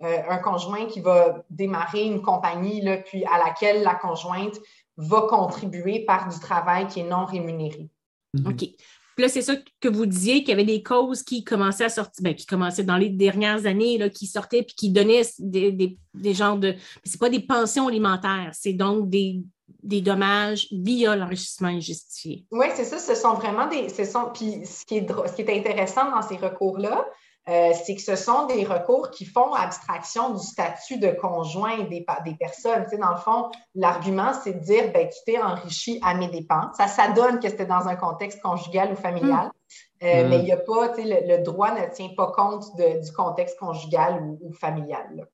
un 0.00 0.38
conjoint 0.38 0.86
qui 0.86 1.00
va 1.00 1.44
démarrer 1.48 2.02
une 2.02 2.22
compagnie, 2.22 2.80
là, 2.80 2.96
puis 2.96 3.24
à 3.26 3.38
laquelle 3.38 3.84
la 3.84 3.94
conjointe 3.94 4.58
va 4.96 5.22
contribuer 5.22 6.00
par 6.00 6.28
du 6.28 6.40
travail 6.40 6.88
qui 6.88 7.00
est 7.00 7.08
non 7.08 7.24
rémunéré. 7.24 7.88
Mm-hmm. 8.36 8.50
OK. 8.50 8.58
Puis 8.58 9.22
là, 9.24 9.28
c'est 9.28 9.42
ça 9.42 9.54
que 9.80 9.88
vous 9.88 10.06
disiez, 10.06 10.40
qu'il 10.40 10.50
y 10.50 10.52
avait 10.52 10.64
des 10.64 10.82
causes 10.82 11.22
qui 11.22 11.44
commençaient 11.44 11.84
à 11.84 11.88
sortir, 11.88 12.22
bien, 12.22 12.34
qui 12.34 12.46
commençaient 12.46 12.84
dans 12.84 12.96
les 12.96 13.10
dernières 13.10 13.66
années, 13.66 13.96
là, 13.96 14.08
qui 14.08 14.26
sortaient 14.26 14.64
puis 14.64 14.74
qui 14.74 14.90
donnaient 14.90 15.22
des, 15.38 15.70
des, 15.70 15.98
des 16.14 16.34
genres 16.34 16.58
de. 16.58 16.74
C'est 17.04 17.20
pas 17.20 17.30
des 17.30 17.40
pensions 17.40 17.86
alimentaires, 17.86 18.50
c'est 18.52 18.72
donc 18.72 19.08
des, 19.08 19.42
des 19.82 20.00
dommages 20.00 20.68
via 20.72 21.16
l'enrichissement 21.16 21.68
injustifié. 21.68 22.44
Oui, 22.50 22.66
c'est 22.74 22.84
ça. 22.84 22.98
Ce 22.98 23.14
sont 23.14 23.34
vraiment 23.34 23.66
des. 23.66 23.88
Ce 23.88 24.04
sont, 24.04 24.30
puis 24.32 24.66
ce 24.66 24.84
qui, 24.84 24.98
est, 24.98 25.08
ce 25.08 25.32
qui 25.34 25.42
est 25.42 25.58
intéressant 25.58 26.10
dans 26.10 26.22
ces 26.22 26.36
recours-là, 26.36 27.06
euh, 27.48 27.72
c'est 27.82 27.94
que 27.94 28.02
ce 28.02 28.14
sont 28.14 28.46
des 28.46 28.64
recours 28.64 29.10
qui 29.10 29.24
font 29.24 29.54
abstraction 29.54 30.34
du 30.34 30.44
statut 30.44 30.98
de 30.98 31.08
conjoint 31.08 31.78
des, 31.84 32.04
des 32.24 32.34
personnes. 32.34 32.84
Tu 32.84 32.90
sais, 32.90 32.98
dans 32.98 33.12
le 33.12 33.16
fond, 33.16 33.50
l'argument, 33.74 34.32
c'est 34.34 34.54
de 34.54 34.58
dire 34.58 34.92
ben, 34.92 35.08
tu 35.08 35.18
t'es 35.24 35.40
enrichi 35.40 35.98
à 36.02 36.14
mes 36.14 36.28
dépens. 36.28 36.70
Ça, 36.76 36.88
ça 36.88 37.08
donne 37.08 37.40
que 37.40 37.48
c'était 37.48 37.64
dans 37.64 37.88
un 37.88 37.96
contexte 37.96 38.42
conjugal 38.42 38.92
ou 38.92 38.96
familial. 38.96 39.46
Hmm. 39.46 40.04
Euh. 40.06 40.28
Mais 40.28 40.38
il 40.40 40.44
n'y 40.44 40.52
a 40.52 40.58
pas, 40.58 40.90
tu 40.90 41.02
sais, 41.02 41.24
le, 41.26 41.42
droit 41.42 41.70
ne 41.72 41.86
tient 41.86 42.10
pas 42.16 42.30
compte 42.32 42.66
du 42.76 43.12
contexte 43.12 43.58
conjugal 43.58 44.36
ou, 44.42 44.52
familial. 44.52 45.26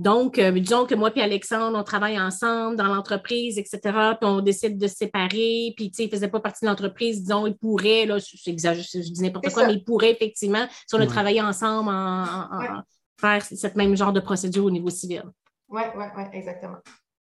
Donc, 0.00 0.38
euh, 0.38 0.50
disons 0.50 0.86
que 0.86 0.94
moi 0.94 1.10
et 1.14 1.20
Alexandre, 1.20 1.78
on 1.78 1.84
travaille 1.84 2.18
ensemble 2.18 2.74
dans 2.74 2.86
l'entreprise, 2.86 3.58
etc., 3.58 3.80
puis 4.18 4.30
on 4.30 4.40
décide 4.40 4.78
de 4.78 4.86
se 4.86 4.96
séparer, 4.96 5.74
puis, 5.76 5.90
tu 5.90 5.96
sais, 5.96 6.04
il 6.04 6.06
ne 6.06 6.10
faisait 6.12 6.28
pas 6.28 6.40
partie 6.40 6.64
de 6.64 6.70
l'entreprise, 6.70 7.20
disons, 7.20 7.46
il 7.46 7.54
pourrait, 7.54 8.06
là, 8.06 8.16
je, 8.16 8.34
je 8.34 9.12
dis 9.12 9.22
n'importe 9.22 9.50
quoi, 9.50 9.66
mais 9.66 9.74
il 9.74 9.84
pourrait, 9.84 10.12
effectivement, 10.12 10.66
si 10.86 10.94
on 10.94 11.00
a 11.00 11.06
travaillé 11.06 11.42
ensemble, 11.42 11.90
en, 11.90 12.82
faire 13.20 13.44
ce 13.44 13.66
même 13.76 13.94
genre 13.94 14.14
de 14.14 14.20
procédure 14.20 14.64
au 14.64 14.70
niveau 14.70 14.88
civil. 14.88 15.22
Oui, 15.68 15.82
oui, 15.94 16.04
oui, 16.16 16.22
exactement. 16.32 16.78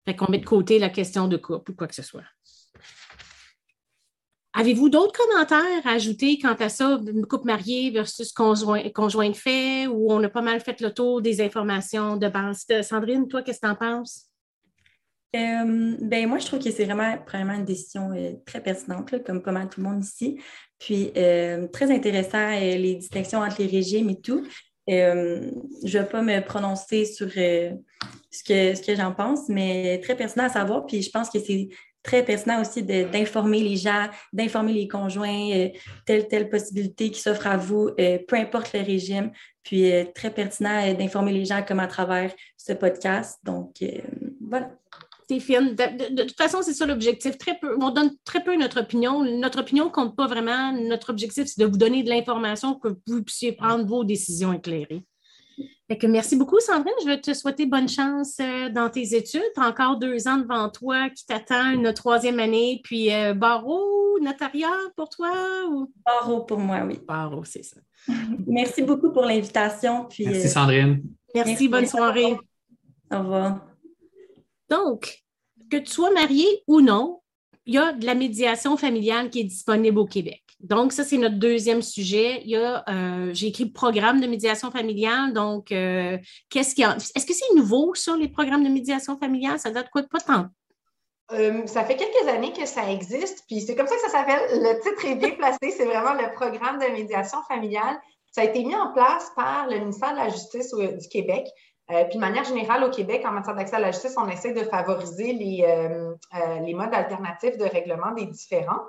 Fait 0.05 0.15
qu'on 0.15 0.29
met 0.29 0.37
de 0.37 0.45
côté 0.45 0.77
la 0.77 0.89
question 0.89 1.27
de 1.27 1.37
couple 1.37 1.71
ou 1.71 1.75
quoi 1.75 1.87
que 1.87 1.95
ce 1.95 2.03
soit. 2.03 2.21
Avez-vous 4.53 4.89
d'autres 4.89 5.13
commentaires 5.13 5.85
à 5.85 5.91
ajouter 5.91 6.39
quant 6.39 6.55
à 6.59 6.69
ça, 6.69 6.99
une 7.05 7.25
couple 7.25 7.45
mariée 7.45 7.91
versus 7.91 8.31
conjoint, 8.31 9.33
fait, 9.33 9.85
où 9.87 10.11
on 10.11 10.23
a 10.23 10.29
pas 10.29 10.41
mal 10.41 10.59
fait 10.59 10.81
le 10.81 10.91
tour 10.91 11.21
des 11.21 11.39
informations 11.41 12.17
de 12.17 12.27
base? 12.27 12.65
Sandrine, 12.81 13.27
toi, 13.27 13.43
qu'est-ce 13.43 13.59
que 13.59 13.67
tu 13.67 13.71
en 13.71 13.75
penses? 13.75 14.25
Euh, 15.35 15.95
ben 16.01 16.27
moi, 16.27 16.39
je 16.39 16.47
trouve 16.47 16.59
que 16.59 16.71
c'est 16.71 16.85
vraiment, 16.85 17.15
premièrement, 17.23 17.53
une 17.53 17.65
décision 17.65 18.11
euh, 18.11 18.33
très 18.45 18.61
pertinente, 18.61 19.23
comme 19.23 19.43
pas 19.43 19.51
mal 19.51 19.69
tout 19.69 19.81
le 19.81 19.87
monde 19.87 20.03
ici. 20.03 20.39
Puis, 20.79 21.11
euh, 21.15 21.67
très 21.67 21.91
intéressant, 21.91 22.49
les 22.49 22.95
distinctions 22.95 23.41
entre 23.41 23.61
les 23.61 23.67
régimes 23.67 24.09
et 24.09 24.19
tout. 24.19 24.47
je 24.87 24.93
ne 25.83 25.89
vais 25.91 26.05
pas 26.05 26.23
me 26.23 26.39
prononcer 26.43 27.05
sur 27.05 27.29
ce 27.29 28.43
que, 28.43 28.73
ce 28.73 28.81
que 28.81 28.95
j'en 28.95 29.13
pense, 29.13 29.47
mais 29.49 29.99
très 30.01 30.15
pertinent 30.15 30.45
à 30.45 30.49
savoir. 30.49 30.87
Puis, 30.87 31.03
je 31.03 31.11
pense 31.11 31.29
que 31.29 31.39
c'est 31.39 31.69
très 32.03 32.23
pertinent 32.23 32.61
aussi 32.61 32.83
d'informer 32.83 33.61
les 33.61 33.75
gens, 33.75 34.07
d'informer 34.33 34.73
les 34.73 34.87
conjoints, 34.87 35.51
euh, 35.51 35.69
telle, 36.05 36.27
telle 36.27 36.49
possibilité 36.49 37.11
qui 37.11 37.19
s'offre 37.19 37.47
à 37.47 37.57
vous, 37.57 37.89
euh, 37.99 38.19
peu 38.27 38.35
importe 38.35 38.73
le 38.73 38.81
régime. 38.81 39.31
Puis 39.63 39.91
euh, 39.91 40.05
très 40.15 40.31
pertinent 40.31 40.93
d'informer 40.93 41.33
les 41.33 41.45
gens 41.45 41.63
comme 41.63 41.79
à 41.79 41.87
travers 41.87 42.33
ce 42.57 42.73
podcast. 42.73 43.39
Donc, 43.43 43.83
voilà. 44.41 44.71
Stéphane, 45.25 45.75
de, 45.75 46.15
de, 46.15 46.23
toute 46.23 46.37
façon, 46.37 46.63
c'est 46.63 46.73
ça 46.73 46.87
l'objectif. 46.87 47.37
Très 47.37 47.55
peu, 47.59 47.77
on 47.79 47.91
donne 47.91 48.11
très 48.23 48.43
peu 48.43 48.55
notre 48.55 48.81
opinion. 48.81 49.23
Notre 49.23 49.59
opinion 49.59 49.85
ne 49.85 49.89
compte 49.91 50.15
pas 50.15 50.25
vraiment. 50.25 50.71
Notre 50.71 51.11
objectif, 51.11 51.45
c'est 51.45 51.61
de 51.61 51.67
vous 51.67 51.77
donner 51.77 52.01
de 52.01 52.09
l'information 52.09 52.73
que 52.73 52.87
vous 53.05 53.23
puissiez 53.23 53.51
prendre 53.51 53.85
vos 53.85 54.03
décisions 54.03 54.53
éclairées 54.53 55.05
merci 56.07 56.35
beaucoup, 56.35 56.59
Sandrine. 56.59 56.93
Je 57.01 57.05
vais 57.05 57.19
te 57.19 57.33
souhaiter 57.33 57.65
bonne 57.65 57.89
chance 57.89 58.37
euh, 58.39 58.69
dans 58.69 58.89
tes 58.89 59.15
études. 59.15 59.41
Tu 59.55 59.61
as 59.61 59.67
encore 59.67 59.97
deux 59.97 60.27
ans 60.27 60.37
devant 60.37 60.69
toi 60.69 61.09
qui 61.09 61.25
t'attend, 61.25 61.71
une 61.71 61.93
troisième 61.93 62.39
année, 62.39 62.81
puis 62.83 63.13
euh, 63.13 63.33
barreau, 63.33 64.19
notariat 64.21 64.69
pour 64.95 65.09
toi? 65.09 65.31
Ou... 65.69 65.91
Barreau 66.05 66.41
pour 66.41 66.59
moi, 66.59 66.81
oui. 66.85 66.99
Barreau, 67.07 67.43
c'est 67.43 67.63
ça. 67.63 67.77
merci 68.47 68.81
beaucoup 68.81 69.11
pour 69.11 69.23
l'invitation. 69.23 70.07
Merci, 70.19 70.45
euh, 70.45 70.49
Sandrine. 70.49 71.01
Merci, 71.33 71.67
bonne 71.67 71.85
soirée. 71.85 72.37
Au 73.11 73.19
revoir. 73.19 73.65
Donc, 74.69 75.23
que 75.69 75.77
tu 75.77 75.91
sois 75.91 76.11
marié 76.11 76.45
ou 76.67 76.81
non, 76.81 77.18
il 77.69 77.75
y 77.75 77.77
a 77.77 77.93
de 77.93 78.03
la 78.03 78.15
médiation 78.15 78.77
familiale 78.77 79.29
qui 79.29 79.41
est 79.41 79.43
disponible 79.43 79.99
au 79.99 80.07
Québec. 80.07 80.41
Donc, 80.59 80.91
ça, 80.91 81.03
c'est 81.03 81.17
notre 81.17 81.37
deuxième 81.37 81.83
sujet. 81.83 82.41
Il 82.43 82.49
y 82.49 82.55
a, 82.55 82.83
euh, 82.89 83.29
j'ai 83.31 83.47
écrit 83.47 83.67
programme 83.67 84.19
de 84.19 84.25
médiation 84.25 84.71
familiale. 84.71 85.33
Donc, 85.33 85.71
euh, 85.71 86.17
qu'est-ce 86.49 86.73
qu'il 86.73 86.81
y 86.81 86.87
a? 86.87 86.97
Est-ce 86.97 87.27
que 87.27 87.33
c'est 87.33 87.53
nouveau, 87.55 87.93
ça, 87.93 88.17
les 88.17 88.27
programmes 88.27 88.63
de 88.63 88.69
médiation 88.69 89.19
familiale? 89.19 89.59
Ça 89.59 89.69
date 89.69 89.91
quoi 89.91 90.01
de 90.01 90.07
pas 90.07 90.19
tant? 90.19 90.47
Euh, 91.31 91.67
ça 91.67 91.85
fait 91.85 91.95
quelques 91.95 92.27
années 92.27 92.53
que 92.53 92.65
ça 92.65 92.91
existe, 92.91 93.43
puis 93.47 93.61
c'est 93.61 93.75
comme 93.75 93.85
ça 93.85 93.95
que 93.97 94.01
ça 94.01 94.09
s'appelle. 94.09 94.41
Le 94.51 94.81
titre 94.81 95.05
est 95.05 95.15
bien 95.15 95.35
placé, 95.35 95.69
c'est 95.69 95.85
vraiment 95.85 96.13
le 96.13 96.33
programme 96.33 96.79
de 96.79 96.91
médiation 96.91 97.37
familiale. 97.47 97.99
Ça 98.31 98.41
a 98.41 98.45
été 98.45 98.63
mis 98.63 98.75
en 98.75 98.91
place 98.93 99.31
par 99.35 99.67
le 99.67 99.77
ministère 99.77 100.13
de 100.13 100.17
la 100.17 100.29
Justice 100.29 100.73
du 100.73 101.07
Québec. 101.07 101.45
Puis 101.89 102.15
de 102.15 102.19
manière 102.19 102.43
générale, 102.43 102.83
au 102.83 102.89
Québec, 102.89 103.23
en 103.25 103.31
matière 103.31 103.55
d'accès 103.55 103.75
à 103.75 103.79
la 103.79 103.91
justice, 103.91 104.15
on 104.17 104.27
essaie 104.27 104.53
de 104.53 104.63
favoriser 104.63 105.33
les, 105.33 105.65
les 106.61 106.73
modes 106.73 106.93
alternatifs 106.93 107.57
de 107.57 107.65
règlement 107.65 108.11
des 108.11 108.27
différends. 108.27 108.81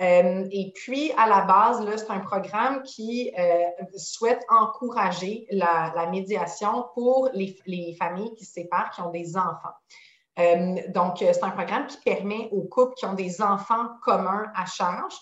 Euh, 0.00 0.46
et 0.52 0.72
puis, 0.74 1.12
à 1.16 1.26
la 1.26 1.40
base, 1.42 1.84
c'est 1.96 2.10
un 2.10 2.20
programme 2.20 2.82
qui 2.82 3.32
euh, 3.36 3.64
souhaite 3.96 4.44
encourager 4.48 5.46
la, 5.50 6.06
médiation 6.10 6.86
pour 6.94 7.30
les, 7.32 7.96
familles 7.98 8.32
qui 8.36 8.44
se 8.44 8.52
séparent, 8.52 8.90
qui 8.90 9.00
ont 9.00 9.10
des 9.10 9.36
enfants. 9.36 9.74
Euh, 10.38 10.76
donc, 10.90 11.16
c'est 11.18 11.42
un 11.42 11.50
programme 11.50 11.88
qui 11.88 11.98
permet 11.98 12.48
aux 12.52 12.62
couples 12.62 12.94
qui 12.94 13.06
ont 13.06 13.14
des 13.14 13.42
enfants 13.42 13.88
communs 14.04 14.46
à 14.54 14.66
charge 14.66 15.14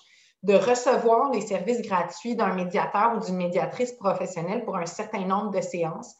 de 0.42 0.54
recevoir 0.54 1.32
les 1.32 1.40
services 1.40 1.80
gratuits 1.80 2.36
d'un 2.36 2.52
médiateur 2.52 3.16
ou 3.16 3.24
d'une 3.24 3.36
médiatrice 3.36 3.92
professionnelle 3.92 4.62
pour 4.64 4.76
un 4.76 4.84
certain 4.84 5.24
nombre 5.24 5.52
de 5.52 5.62
séances. 5.62 6.14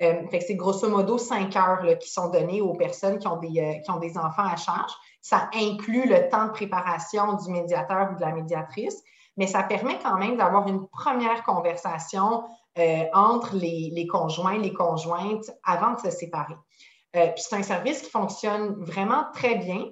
C'est 0.00 0.54
grosso 0.54 0.88
modo 0.88 1.18
cinq 1.18 1.56
heures 1.56 1.84
qui 1.98 2.10
sont 2.10 2.28
données 2.28 2.60
aux 2.60 2.74
personnes 2.74 3.18
qui 3.18 3.26
ont 3.26 3.38
des 3.38 4.18
enfants 4.18 4.46
à 4.46 4.56
charge. 4.56 4.92
Ça 5.20 5.50
inclut 5.54 6.08
le 6.08 6.28
temps 6.28 6.46
de 6.46 6.52
préparation 6.52 7.34
du 7.34 7.50
médiateur 7.50 8.10
ou 8.12 8.16
de 8.16 8.20
la 8.20 8.32
médiatrice, 8.32 9.02
mais 9.36 9.46
ça 9.46 9.62
permet 9.62 9.98
quand 10.02 10.16
même 10.16 10.36
d'avoir 10.36 10.68
une 10.68 10.86
première 10.88 11.42
conversation 11.42 12.44
euh, 12.78 13.04
entre 13.12 13.56
les, 13.56 14.06
conjoints, 14.06 14.58
les 14.58 14.72
conjointes 14.72 15.50
avant 15.64 15.94
de 15.94 16.00
se 16.00 16.10
séparer. 16.10 16.54
Euh, 17.16 17.30
c'est 17.36 17.56
un 17.56 17.62
service 17.62 18.02
qui 18.02 18.10
fonctionne 18.10 18.74
vraiment 18.84 19.24
très 19.32 19.56
bien. 19.56 19.86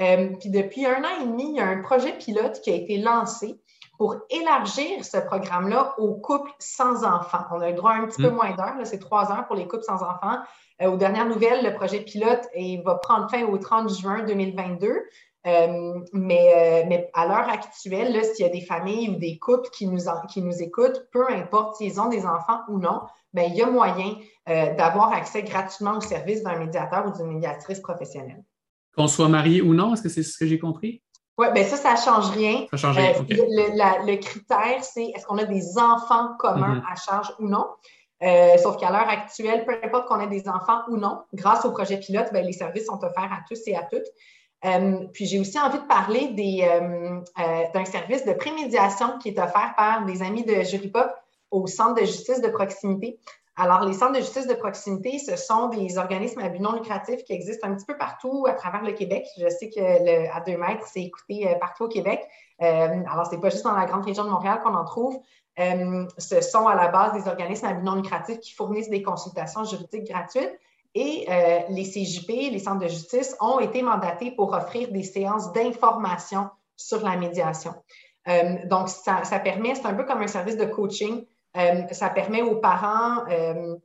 Euh, 0.00 0.30
puis 0.38 0.50
depuis 0.50 0.86
un 0.86 1.02
an 1.02 1.20
et 1.20 1.26
demi, 1.26 1.50
il 1.50 1.56
y 1.56 1.60
a 1.60 1.66
un 1.66 1.82
projet 1.82 2.16
pilote 2.16 2.60
qui 2.60 2.70
a 2.70 2.74
été 2.74 2.98
lancé 2.98 3.60
pour 3.98 4.16
élargir 4.30 5.04
ce 5.04 5.18
programme-là 5.18 5.94
aux 5.98 6.14
couples 6.14 6.52
sans 6.60 7.04
enfants. 7.04 7.44
On 7.50 7.60
a 7.60 7.70
le 7.70 7.76
droit 7.76 7.90
à 7.90 7.96
un 7.96 8.06
petit 8.06 8.22
peu 8.22 8.30
mmh. 8.30 8.34
moins 8.34 8.54
d'heures, 8.54 8.76
c'est 8.84 9.00
trois 9.00 9.32
heures 9.32 9.46
pour 9.46 9.56
les 9.56 9.66
couples 9.66 9.82
sans 9.82 10.02
enfants. 10.02 10.38
Euh, 10.80 10.86
aux 10.86 10.96
dernières 10.96 11.26
nouvelles, 11.26 11.64
le 11.64 11.74
projet 11.74 12.00
pilote 12.00 12.46
va 12.84 12.94
prendre 12.94 13.28
fin 13.28 13.44
au 13.44 13.58
30 13.58 13.92
juin 13.92 14.24
2022. 14.24 14.88
Euh, 15.46 16.00
mais, 16.12 16.52
euh, 16.54 16.86
mais, 16.88 17.10
à 17.14 17.26
l'heure 17.26 17.48
actuelle, 17.48 18.24
s'il 18.24 18.44
y 18.44 18.48
a 18.48 18.52
des 18.52 18.60
familles 18.60 19.10
ou 19.10 19.16
des 19.16 19.38
couples 19.38 19.68
qui 19.70 19.86
nous, 19.86 20.02
qui 20.28 20.42
nous 20.42 20.62
écoutent, 20.62 21.06
peu 21.10 21.28
importe 21.30 21.76
s'ils 21.76 22.00
ont 22.00 22.08
des 22.08 22.24
enfants 22.24 22.60
ou 22.68 22.78
non, 22.78 23.00
bien, 23.32 23.44
il 23.44 23.54
y 23.54 23.62
a 23.62 23.70
moyen 23.70 24.14
d'avoir 24.46 25.12
accès 25.12 25.42
gratuitement 25.42 25.98
au 25.98 26.00
service 26.00 26.42
d'un 26.42 26.58
médiateur 26.58 27.06
ou 27.06 27.16
d'une 27.16 27.34
médiatrice 27.34 27.80
professionnelle. 27.80 28.42
Qu'on 28.96 29.06
soit 29.08 29.28
marié 29.28 29.60
ou 29.60 29.74
non, 29.74 29.92
est-ce 29.92 30.02
que 30.02 30.08
c'est 30.08 30.22
ce 30.22 30.38
que 30.38 30.46
j'ai 30.46 30.58
compris? 30.58 31.02
Oui, 31.38 31.46
bien 31.54 31.64
ça, 31.64 31.76
ça 31.76 31.92
ne 31.92 31.96
change 31.96 32.30
rien. 32.30 32.66
Ça 32.72 32.76
change 32.76 32.96
rien. 32.96 33.12
le, 33.28 34.16
critère, 34.16 34.82
c'est 34.82 35.04
est-ce 35.14 35.24
qu'on 35.24 35.38
a 35.38 35.44
des 35.44 35.78
enfants 35.78 36.30
communs 36.38 36.78
mm-hmm. 36.78 36.92
à 36.92 36.96
charge 36.96 37.32
ou 37.38 37.48
non? 37.48 37.66
Euh, 38.22 38.58
sauf 38.58 38.76
qu'à 38.76 38.90
l'heure 38.90 39.08
actuelle, 39.08 39.64
peu 39.64 39.78
importe 39.82 40.08
qu'on 40.08 40.20
ait 40.20 40.26
des 40.26 40.48
enfants 40.48 40.80
ou 40.88 40.96
non, 40.96 41.22
grâce 41.32 41.64
au 41.64 41.70
projet 41.70 41.98
pilote, 41.98 42.28
ben, 42.32 42.44
les 42.44 42.52
services 42.52 42.86
sont 42.86 42.98
offerts 43.04 43.32
à 43.32 43.44
tous 43.48 43.60
et 43.66 43.76
à 43.76 43.84
toutes. 43.84 44.06
Euh, 44.64 45.06
puis 45.12 45.26
j'ai 45.26 45.38
aussi 45.38 45.58
envie 45.60 45.78
de 45.78 45.86
parler 45.86 46.34
euh, 46.64 47.20
d'un 47.72 47.84
service 47.84 48.24
de 48.24 48.32
prémédiation 48.32 49.18
qui 49.18 49.28
est 49.28 49.38
offert 49.38 49.74
par 49.76 50.04
des 50.04 50.22
amis 50.22 50.44
de 50.44 50.62
Juripop 50.62 51.08
au 51.52 51.68
Centre 51.68 52.00
de 52.00 52.04
justice 52.04 52.40
de 52.40 52.48
proximité. 52.48 53.20
Alors, 53.60 53.84
les 53.84 53.92
centres 53.92 54.12
de 54.12 54.20
justice 54.20 54.46
de 54.46 54.54
proximité, 54.54 55.18
ce 55.18 55.36
sont 55.36 55.68
des 55.68 55.98
organismes 55.98 56.40
à 56.40 56.48
but 56.48 56.60
non 56.60 56.72
lucratif 56.72 57.24
qui 57.24 57.32
existent 57.32 57.66
un 57.66 57.74
petit 57.74 57.86
peu 57.86 57.98
partout 57.98 58.46
à 58.48 58.52
travers 58.52 58.82
le 58.82 58.92
Québec. 58.92 59.26
Je 59.36 59.48
sais 59.48 59.68
que 59.68 60.32
à 60.32 60.40
deux 60.42 60.56
mètres, 60.56 60.86
c'est 60.86 61.02
écouté 61.02 61.56
partout 61.60 61.84
au 61.84 61.88
Québec. 61.88 62.24
alors, 62.60 63.26
ce 63.26 63.34
n'est 63.34 63.40
pas 63.40 63.50
juste 63.50 63.64
dans 63.64 63.74
la 63.74 63.84
grande 63.84 64.04
région 64.04 64.24
de 64.24 64.30
Montréal 64.30 64.60
qu'on 64.62 64.74
en 64.74 64.84
trouve. 64.84 65.20
Euh, 65.58 66.06
ce 66.18 66.40
sont 66.40 66.68
à 66.68 66.74
la 66.74 66.88
base 66.88 67.12
des 67.14 67.28
organismes 67.28 67.66
à 67.66 67.72
but 67.74 67.82
non 67.82 67.96
lucratif 67.96 68.38
qui 68.40 68.52
fournissent 68.52 68.90
des 68.90 69.02
consultations 69.02 69.64
juridiques 69.64 70.04
gratuites. 70.04 70.58
Et 70.94 71.26
euh, 71.28 71.60
les 71.68 71.84
CJP, 71.84 72.50
les 72.52 72.58
centres 72.58 72.80
de 72.80 72.88
justice, 72.88 73.36
ont 73.40 73.60
été 73.60 73.82
mandatés 73.82 74.30
pour 74.30 74.52
offrir 74.52 74.90
des 74.90 75.02
séances 75.02 75.52
d'information 75.52 76.48
sur 76.76 77.04
la 77.04 77.16
médiation. 77.16 77.74
Euh, 78.28 78.56
donc, 78.66 78.88
ça, 78.88 79.22
permet, 79.40 79.74
c'est 79.74 79.86
un 79.86 79.94
peu 79.94 80.04
comme 80.04 80.22
un 80.22 80.28
service 80.28 80.56
de 80.56 80.64
coaching 80.64 81.24
ça 81.54 82.10
permet 82.10 82.42
aux 82.42 82.56
parents 82.56 83.24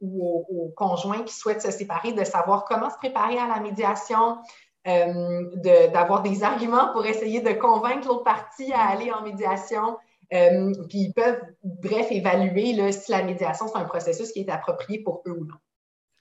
ou 0.01 0.45
aux, 0.49 0.73
conjoints 0.75 1.23
qui 1.23 1.33
souhaitent 1.33 1.61
se 1.61 1.71
séparer 1.71 2.13
de 2.13 2.23
savoir 2.23 2.65
comment 2.65 2.89
se 2.89 2.97
préparer 2.97 3.37
à 3.37 3.47
la 3.47 3.59
médiation, 3.59 4.37
d'avoir 4.85 6.21
des 6.21 6.43
arguments 6.43 6.91
pour 6.91 7.05
essayer 7.05 7.41
de 7.41 7.53
convaincre 7.53 8.07
l'autre 8.07 8.23
partie 8.23 8.71
à 8.73 8.81
aller 8.89 9.11
en 9.11 9.23
médiation. 9.23 9.97
puis 10.29 10.99
ils 10.99 11.13
peuvent, 11.15 11.41
bref, 11.63 12.07
évaluer 12.11 12.91
si 12.91 13.11
la 13.11 13.23
médiation, 13.23 13.67
c'est 13.67 13.79
un 13.79 13.85
processus 13.85 14.31
qui 14.31 14.41
est 14.41 14.49
approprié 14.49 14.99
pour 14.99 15.23
eux 15.25 15.31
ou 15.31 15.45
non. 15.45 15.55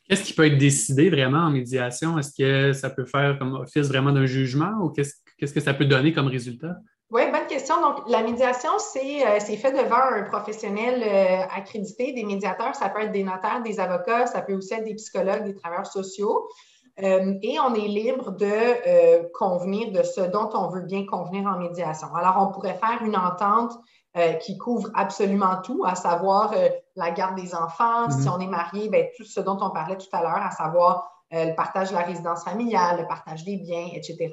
Qu'est-ce 0.09 0.25
qui 0.25 0.35
peut 0.35 0.47
être 0.47 0.59
décidé 0.59 1.11
vraiment 1.11 1.39
en 1.39 1.51
médiation? 1.51 2.19
Est-ce 2.19 2.35
que 2.37 2.73
ça 2.73 2.91
peut 2.91 3.05
faire 3.05 3.39
comme 3.39 3.55
office 3.55 3.89
vraiment 3.89 4.13
d'un 4.13 4.27
jugement 4.27 4.73
ou 4.83 4.91
qu'est-ce 4.91 5.55
que 5.55 5.61
ça 5.61 5.75
peut 5.75 5.85
donner 5.85 6.13
comme 6.13 6.27
résultat? 6.27 6.77
Question. 7.63 7.81
Donc, 7.81 8.09
la 8.09 8.25
médiation, 8.25 8.73
c'est 8.81 9.25
euh, 9.25 9.39
fait 9.39 9.71
devant 9.71 9.95
un 9.95 10.25
professionnel 10.25 11.01
euh, 11.01 11.45
accrédité. 11.57 12.13
Des 12.13 12.25
médiateurs, 12.25 12.75
ça 12.75 12.89
peut 12.89 13.03
être 13.03 13.13
des 13.13 13.23
notaires, 13.23 13.63
des 13.63 13.79
avocats, 13.79 14.27
ça 14.27 14.43
peut 14.43 14.55
aussi 14.55 14.75
être 14.75 14.83
des 14.83 14.97
psychologues, 14.97 15.45
des 15.45 15.55
travailleurs 15.55 15.87
sociaux. 15.87 16.49
Euh, 17.05 17.35
et 17.41 17.61
on 17.61 17.73
est 17.77 17.87
libre 17.87 18.33
de 18.33 19.31
convenir 19.31 19.93
de 19.93 20.03
ce 20.03 20.23
dont 20.23 20.51
on 20.55 20.71
veut 20.71 20.81
bien 20.81 21.07
convenir 21.07 21.47
en 21.47 21.57
médiation. 21.57 22.09
Alors, 22.17 22.37
on 22.41 22.53
pourrait 22.53 22.75
faire 22.75 23.01
une 23.03 23.17
entente 23.17 23.75
qui 24.41 24.59
couvre 24.59 24.91
absolument 24.95 25.63
tout, 25.65 25.85
à 25.87 25.95
savoir 25.95 26.53
la 26.97 27.11
garde 27.13 27.37
des 27.37 27.55
enfants, 27.55 28.11
si 28.11 28.29
mhm. 28.29 28.35
on 28.35 28.41
est 28.41 28.47
marié, 28.47 28.89
ben, 28.89 29.07
tout 29.17 29.25
ce 29.25 29.41
dont 29.41 29.57
on 29.61 29.71
parlait 29.71 29.97
tout 29.97 30.09
à 30.13 30.21
l'heure, 30.21 30.43
à 30.43 30.51
savoir 30.51 31.13
euh, 31.33 31.47
le 31.47 31.55
partage 31.55 31.91
de 31.91 31.95
la 31.95 32.03
résidence 32.03 32.45
familiale, 32.45 33.01
le 33.01 33.07
partage 33.07 33.45
des 33.45 33.57
biens, 33.57 33.89
etc. 33.95 34.31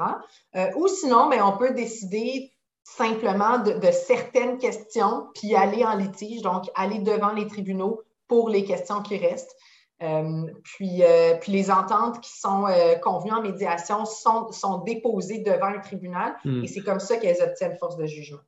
ou 0.75 0.87
sinon, 0.87 1.29
ben, 1.29 1.41
on 1.43 1.55
peut 1.55 1.71
décider 1.71 2.51
simplement 2.97 3.59
de, 3.59 3.91
certaines 3.91 4.57
questions, 4.57 5.27
puis 5.33 5.55
aller 5.55 5.85
en 5.85 5.95
litige, 5.95 6.41
donc 6.41 6.69
aller 6.75 6.99
devant 6.99 7.31
les 7.31 7.47
tribunaux 7.47 8.01
pour 8.27 8.49
les 8.49 8.63
questions 8.63 9.01
qui 9.01 9.17
restent. 9.17 9.55
puis, 10.63 11.01
puis 11.41 11.51
les 11.51 11.71
ententes 11.71 12.21
qui 12.21 12.31
sont 12.31 12.65
convenues 13.01 13.33
en 13.33 13.41
médiation 13.41 14.05
sont, 14.05 14.51
sont 14.51 14.79
déposées 14.79 15.39
devant 15.39 15.67
un 15.67 15.79
tribunal 15.79 16.35
mhm. 16.45 16.63
et 16.63 16.67
c'est 16.67 16.81
comme 16.81 16.99
ça 16.99 17.17
qu'elles 17.17 17.41
obtiennent 17.41 17.77
force 17.77 17.97
de 17.97 18.05
jugement. 18.05 18.39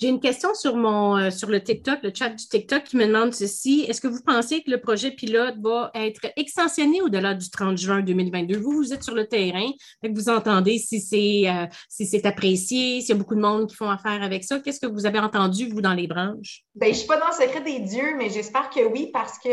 J'ai 0.00 0.08
une 0.08 0.20
question 0.20 0.54
sur 0.54 0.76
mon 0.76 1.16
euh, 1.16 1.30
sur 1.30 1.48
le 1.48 1.62
TikTok, 1.62 1.98
le 2.02 2.12
chat 2.14 2.30
du 2.30 2.46
TikTok 2.46 2.84
qui 2.84 2.96
me 2.96 3.06
demande 3.06 3.34
ceci. 3.34 3.84
Est-ce 3.88 4.00
que 4.00 4.08
vous 4.08 4.22
pensez 4.24 4.62
que 4.62 4.70
le 4.70 4.80
projet 4.80 5.10
pilote 5.10 5.56
va 5.62 5.90
être 5.94 6.26
extensionné 6.36 7.02
au-delà 7.02 7.34
du 7.34 7.50
30 7.50 7.76
juin 7.76 8.00
2022? 8.00 8.58
Vous, 8.58 8.72
vous 8.72 8.92
êtes 8.92 9.02
sur 9.02 9.14
le 9.14 9.26
terrain, 9.26 9.68
vous 10.02 10.28
entendez 10.28 10.78
si 10.78 11.00
c'est 11.00 11.48
euh, 11.48 11.66
si 11.88 12.06
c'est 12.06 12.24
apprécié, 12.24 13.00
s'il 13.00 13.10
y 13.10 13.12
a 13.12 13.16
beaucoup 13.16 13.34
de 13.34 13.40
monde 13.40 13.68
qui 13.68 13.76
font 13.76 13.90
affaire 13.90 14.22
avec 14.22 14.44
ça. 14.44 14.60
Qu'est-ce 14.60 14.80
que 14.80 14.86
vous 14.86 15.04
avez 15.04 15.18
entendu, 15.18 15.68
vous, 15.68 15.82
dans 15.82 15.94
les 15.94 16.06
branches? 16.06 16.62
Bien, 16.74 16.88
je 16.88 16.92
ne 16.92 16.98
suis 16.98 17.06
pas 17.06 17.18
dans 17.18 17.28
le 17.28 17.46
secret 17.46 17.60
des 17.60 17.80
dieux, 17.80 18.16
mais 18.16 18.30
j'espère 18.30 18.70
que 18.70 18.80
oui, 18.80 19.10
parce 19.12 19.38
que 19.38 19.48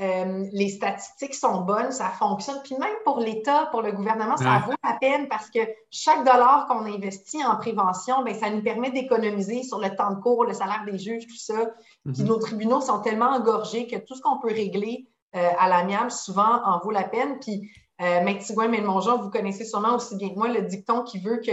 euh, 0.00 0.44
les 0.52 0.68
statistiques 0.68 1.34
sont 1.34 1.62
bonnes, 1.62 1.90
ça 1.90 2.10
fonctionne. 2.10 2.60
Puis 2.62 2.76
même 2.78 2.94
pour 3.04 3.18
l'État, 3.18 3.66
pour 3.72 3.82
le 3.82 3.90
gouvernement, 3.90 4.36
ça 4.36 4.62
vaut 4.64 4.74
la 4.84 4.96
peine 5.00 5.28
parce 5.28 5.50
que 5.50 5.58
chaque 5.90 6.24
dollar 6.24 6.66
qu'on 6.68 6.84
investit 6.84 7.44
en 7.44 7.56
prévention, 7.56 8.22
bien, 8.22 8.34
ça 8.34 8.48
nous 8.50 8.62
permet 8.62 8.90
d'économiser 8.92 9.64
sur 9.64 9.80
le 9.80 9.94
temps 9.96 10.12
de 10.12 10.20
cours, 10.20 10.44
le 10.44 10.54
salaire 10.54 10.84
des 10.86 10.98
juges, 10.98 11.26
tout 11.26 11.36
ça. 11.36 11.70
Puis 12.12 12.22
mhm. 12.22 12.28
nos 12.28 12.38
tribunaux 12.38 12.80
sont 12.80 13.00
tellement 13.00 13.30
engorgés 13.30 13.88
que 13.88 13.96
tout 13.96 14.14
ce 14.14 14.22
qu'on 14.22 14.38
peut 14.38 14.52
régler 14.52 15.08
euh, 15.36 15.48
à 15.58 15.68
l'amiable, 15.68 16.10
souvent, 16.10 16.62
en 16.64 16.78
vaut 16.78 16.92
la 16.92 17.04
peine. 17.04 17.38
Puis 17.40 17.68
euh, 18.00 18.22
Maître 18.22 18.68
Ménmongeon, 18.68 19.20
vous 19.20 19.30
connaissez 19.30 19.64
sûrement 19.64 19.96
aussi 19.96 20.16
bien 20.16 20.30
que 20.30 20.36
moi 20.36 20.48
le 20.48 20.62
dicton 20.62 21.02
qui 21.02 21.18
veut 21.18 21.40
que 21.44 21.50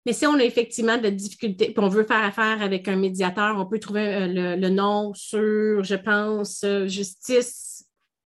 Mais 0.07 0.13
si 0.13 0.25
on 0.25 0.33
a 0.33 0.43
effectivement 0.43 0.97
de 0.97 1.09
difficultés, 1.09 1.71
puis 1.71 1.83
on 1.83 1.87
veut 1.87 2.03
faire 2.03 2.23
affaire 2.23 2.63
avec 2.63 2.87
un 2.87 2.95
médiateur, 2.95 3.57
on 3.57 3.67
peut 3.67 3.77
trouver 3.77 4.07
euh, 4.07 4.55
le, 4.55 4.69
nom 4.69 5.13
sur, 5.13 5.83
je 5.83 5.95
pense, 5.95 6.63
euh, 6.63 6.87
justice. 6.87 7.85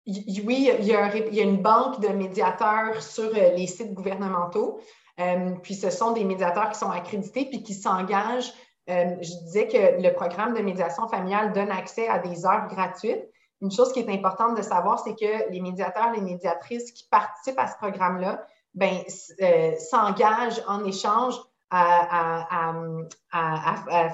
Oui, 0.06 0.70
il 0.78 0.84
y, 0.84 0.94
a, 0.94 1.42
une 1.42 1.62
banque 1.62 2.00
de 2.00 2.08
médiateurs 2.08 3.02
sur 3.02 3.34
euh, 3.34 3.54
les 3.56 3.66
sites 3.66 3.94
gouvernementaux. 3.94 4.80
puis 5.62 5.74
ce 5.74 5.88
sont 5.88 6.12
des 6.12 6.24
médiateurs 6.24 6.70
qui 6.70 6.78
sont 6.78 6.90
accrédités 6.90 7.46
puis 7.46 7.62
qui 7.62 7.72
s'engagent 7.74 8.52
euh, 8.90 9.16
je 9.20 9.44
disais 9.44 9.68
que 9.68 10.02
le 10.02 10.12
programme 10.12 10.54
de 10.54 10.60
médiation 10.60 11.06
familiale 11.08 11.52
donne 11.52 11.70
accès 11.70 12.08
à 12.08 12.18
des 12.18 12.44
heures 12.44 12.66
gratuites. 12.68 13.24
Une 13.60 13.70
chose 13.70 13.92
qui 13.92 14.00
est 14.00 14.08
importante 14.08 14.56
de 14.56 14.62
savoir, 14.62 14.98
c'est 14.98 15.14
que 15.14 15.50
les 15.50 15.60
médiateurs, 15.60 16.12
les 16.12 16.20
médiatrices 16.20 16.90
qui 16.92 17.06
participent 17.08 17.58
à 17.58 17.66
ce 17.66 17.76
programme-là, 17.76 18.44
ben, 18.74 19.00
euh, 19.42 19.76
s'engagent 19.78 20.62
en 20.66 20.84
échange 20.84 21.34
à, 21.70 22.46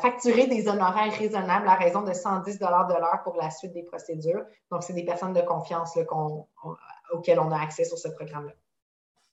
facturer 0.02 0.46
des 0.46 0.68
honoraires 0.68 1.12
raisonnables 1.12 1.68
à 1.68 1.74
raison 1.74 2.02
de 2.02 2.12
110 2.12 2.58
de 2.58 2.64
l'heure 2.64 3.22
pour 3.24 3.36
la 3.36 3.50
suite 3.50 3.72
des 3.72 3.82
procédures. 3.82 4.44
Donc, 4.70 4.82
c'est 4.82 4.92
des 4.92 5.04
personnes 5.04 5.32
de 5.32 5.40
confiance 5.40 5.98
auxquelles 7.12 7.40
on 7.40 7.50
a 7.50 7.62
accès 7.62 7.84
sur 7.84 7.96
ce 7.96 8.08
programme-là. 8.08 8.52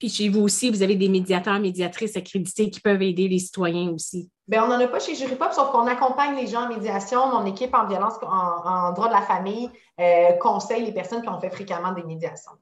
Puis 0.04 0.12
chez 0.12 0.28
vous 0.28 0.42
aussi, 0.42 0.68
vous 0.68 0.82
avez 0.82 0.96
des 0.96 1.08
médiateurs, 1.08 1.58
médiatrices 1.58 2.14
accrédités 2.14 2.68
qui 2.68 2.78
peuvent 2.78 3.00
aider 3.00 3.26
les 3.26 3.38
citoyens 3.38 3.88
aussi. 3.88 4.28
Bien, 4.46 4.62
on 4.64 4.68
n'en 4.68 4.78
a 4.78 4.86
pas 4.86 5.00
chez 5.00 5.14
Jury 5.14 5.34
Pop, 5.34 5.50
sauf 5.50 5.70
qu'on 5.70 5.86
accompagne 5.86 6.36
les 6.36 6.46
gens 6.46 6.66
en 6.66 6.68
médiation. 6.68 7.26
Mon 7.28 7.46
équipe 7.46 7.72
en 7.72 7.88
violence, 7.88 8.12
en, 8.20 8.92
droit 8.92 9.08
de 9.08 9.14
la 9.14 9.22
famille, 9.22 9.70
euh, 9.98 10.32
conseille 10.42 10.84
les 10.84 10.92
personnes 10.92 11.22
qui 11.22 11.28
ont 11.30 11.40
fait 11.40 11.48
fréquemment 11.48 11.92
des 11.92 12.02
médiations. 12.02 12.52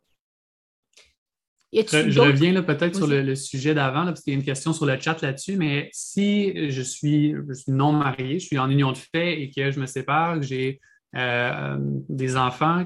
Je, 1.73 2.21
reviens 2.21 2.63
peut-être 2.63 2.95
sur 2.95 3.09
le, 3.09 3.35
sujet 3.35 3.75
d'avant, 3.75 4.05
parce 4.05 4.21
qu'il 4.21 4.35
y 4.35 4.37
a 4.37 4.39
une 4.39 4.45
question 4.45 4.73
sur 4.73 4.87
le 4.87 4.97
chat 5.01 5.21
là-dessus, 5.21 5.57
mais 5.57 5.91
si 5.93 6.71
je 6.71 6.83
suis, 6.83 7.35
non 7.67 7.91
marié, 7.91 8.39
je 8.39 8.47
suis 8.47 8.59
en 8.61 8.71
union 8.71 8.93
de 8.93 8.99
fait 8.99 9.43
et 9.43 9.51
que 9.51 9.73
je 9.73 9.81
me 9.81 9.87
sépare, 9.87 10.37
que 10.37 10.43
j'ai 10.43 10.81
euh, 11.17 11.77
des 12.09 12.37
enfants, 12.37 12.85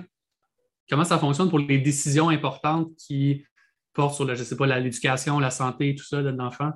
comment 0.88 1.04
ça 1.04 1.18
fonctionne 1.18 1.50
pour 1.50 1.58
les 1.58 1.78
décisions 1.78 2.30
importantes 2.30 2.88
qui 2.96 3.44
portent 3.96 4.14
sur, 4.14 4.32
je 4.32 4.44
sais 4.44 4.56
pas, 4.56 4.66
l'éducation, 4.66 5.40
la 5.40 5.50
santé, 5.50 5.94
tout 5.96 6.04
ça 6.04 6.22
de 6.22 6.28
l'enfant? 6.28 6.70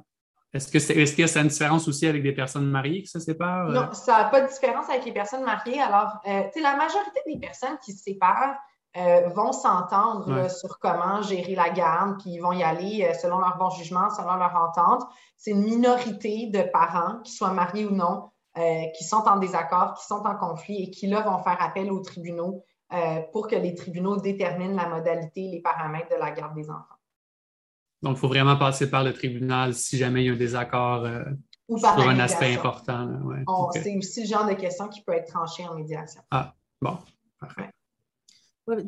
Est-ce 0.52 0.72
que 0.72 0.80
c'est 0.80 0.96
est-ce 0.96 1.16
que 1.16 1.26
ça 1.28 1.40
a 1.40 1.42
une 1.42 1.48
différence 1.48 1.86
aussi 1.86 2.06
avec 2.06 2.24
des 2.24 2.32
personnes 2.32 2.66
mariées 2.66 3.02
qui 3.02 3.08
se 3.08 3.20
séparent? 3.20 3.68
Non, 3.68 3.92
ça 3.92 4.18
n'a 4.18 4.24
pas 4.24 4.40
de 4.40 4.48
différence 4.48 4.88
avec 4.90 5.04
les 5.04 5.12
personnes 5.12 5.44
mariées. 5.44 5.80
Alors, 5.80 6.18
euh, 6.26 6.42
la 6.60 6.76
majorité 6.76 7.20
des 7.26 7.38
personnes 7.38 7.78
qui 7.84 7.92
se 7.92 8.02
séparent 8.02 8.56
euh, 8.96 9.28
vont 9.28 9.52
s'entendre 9.52 10.50
sur 10.50 10.80
comment 10.80 11.22
gérer 11.22 11.54
la 11.54 11.70
garde, 11.70 12.20
puis 12.20 12.30
ils 12.30 12.40
vont 12.40 12.50
y 12.50 12.64
aller 12.64 13.04
euh, 13.04 13.14
selon 13.14 13.38
leur 13.38 13.58
bon 13.58 13.70
jugement, 13.70 14.10
selon 14.10 14.34
leur 14.34 14.56
entente. 14.56 15.08
C'est 15.36 15.52
une 15.52 15.62
minorité 15.62 16.48
de 16.48 16.62
parents, 16.62 17.20
qu'ils 17.22 17.34
soient 17.34 17.52
mariés 17.52 17.86
ou 17.86 17.92
non, 17.92 18.30
qui 18.98 19.04
sont 19.04 19.22
en 19.28 19.36
désaccord, 19.36 19.94
qui 19.94 20.04
sont 20.04 20.26
en 20.26 20.34
conflit 20.34 20.82
et 20.82 20.90
qui, 20.90 21.06
là, 21.06 21.20
vont 21.20 21.38
faire 21.38 21.56
appel 21.60 21.90
aux 21.90 22.00
tribunaux 22.00 22.64
pour 23.32 23.46
que 23.46 23.54
les 23.54 23.74
tribunaux 23.74 24.16
déterminent 24.16 24.74
la 24.74 24.88
modalité, 24.88 25.48
les 25.48 25.62
paramètres 25.62 26.10
de 26.10 26.16
la 26.16 26.32
garde 26.32 26.54
des 26.56 26.68
enfants. 26.68 26.99
Donc, 28.02 28.16
il 28.16 28.20
faut 28.20 28.28
vraiment 28.28 28.56
passer 28.56 28.90
par 28.90 29.04
le 29.04 29.12
tribunal 29.12 29.74
si 29.74 29.98
jamais 29.98 30.22
il 30.22 30.26
y 30.26 30.30
a 30.30 30.32
un 30.32 30.36
désaccord 30.36 31.04
euh, 31.04 31.22
sur 31.68 32.08
un 32.08 32.18
aspect 32.18 32.54
important. 32.54 33.08
C'est 33.72 33.96
aussi 33.96 34.22
le 34.22 34.26
genre 34.26 34.46
de 34.46 34.54
question 34.54 34.88
qui 34.88 35.02
peut 35.02 35.12
être 35.12 35.28
tranché 35.28 35.66
en 35.66 35.74
médiation. 35.74 36.22
Ah, 36.30 36.54
bon, 36.80 36.98
parfait. 37.38 37.70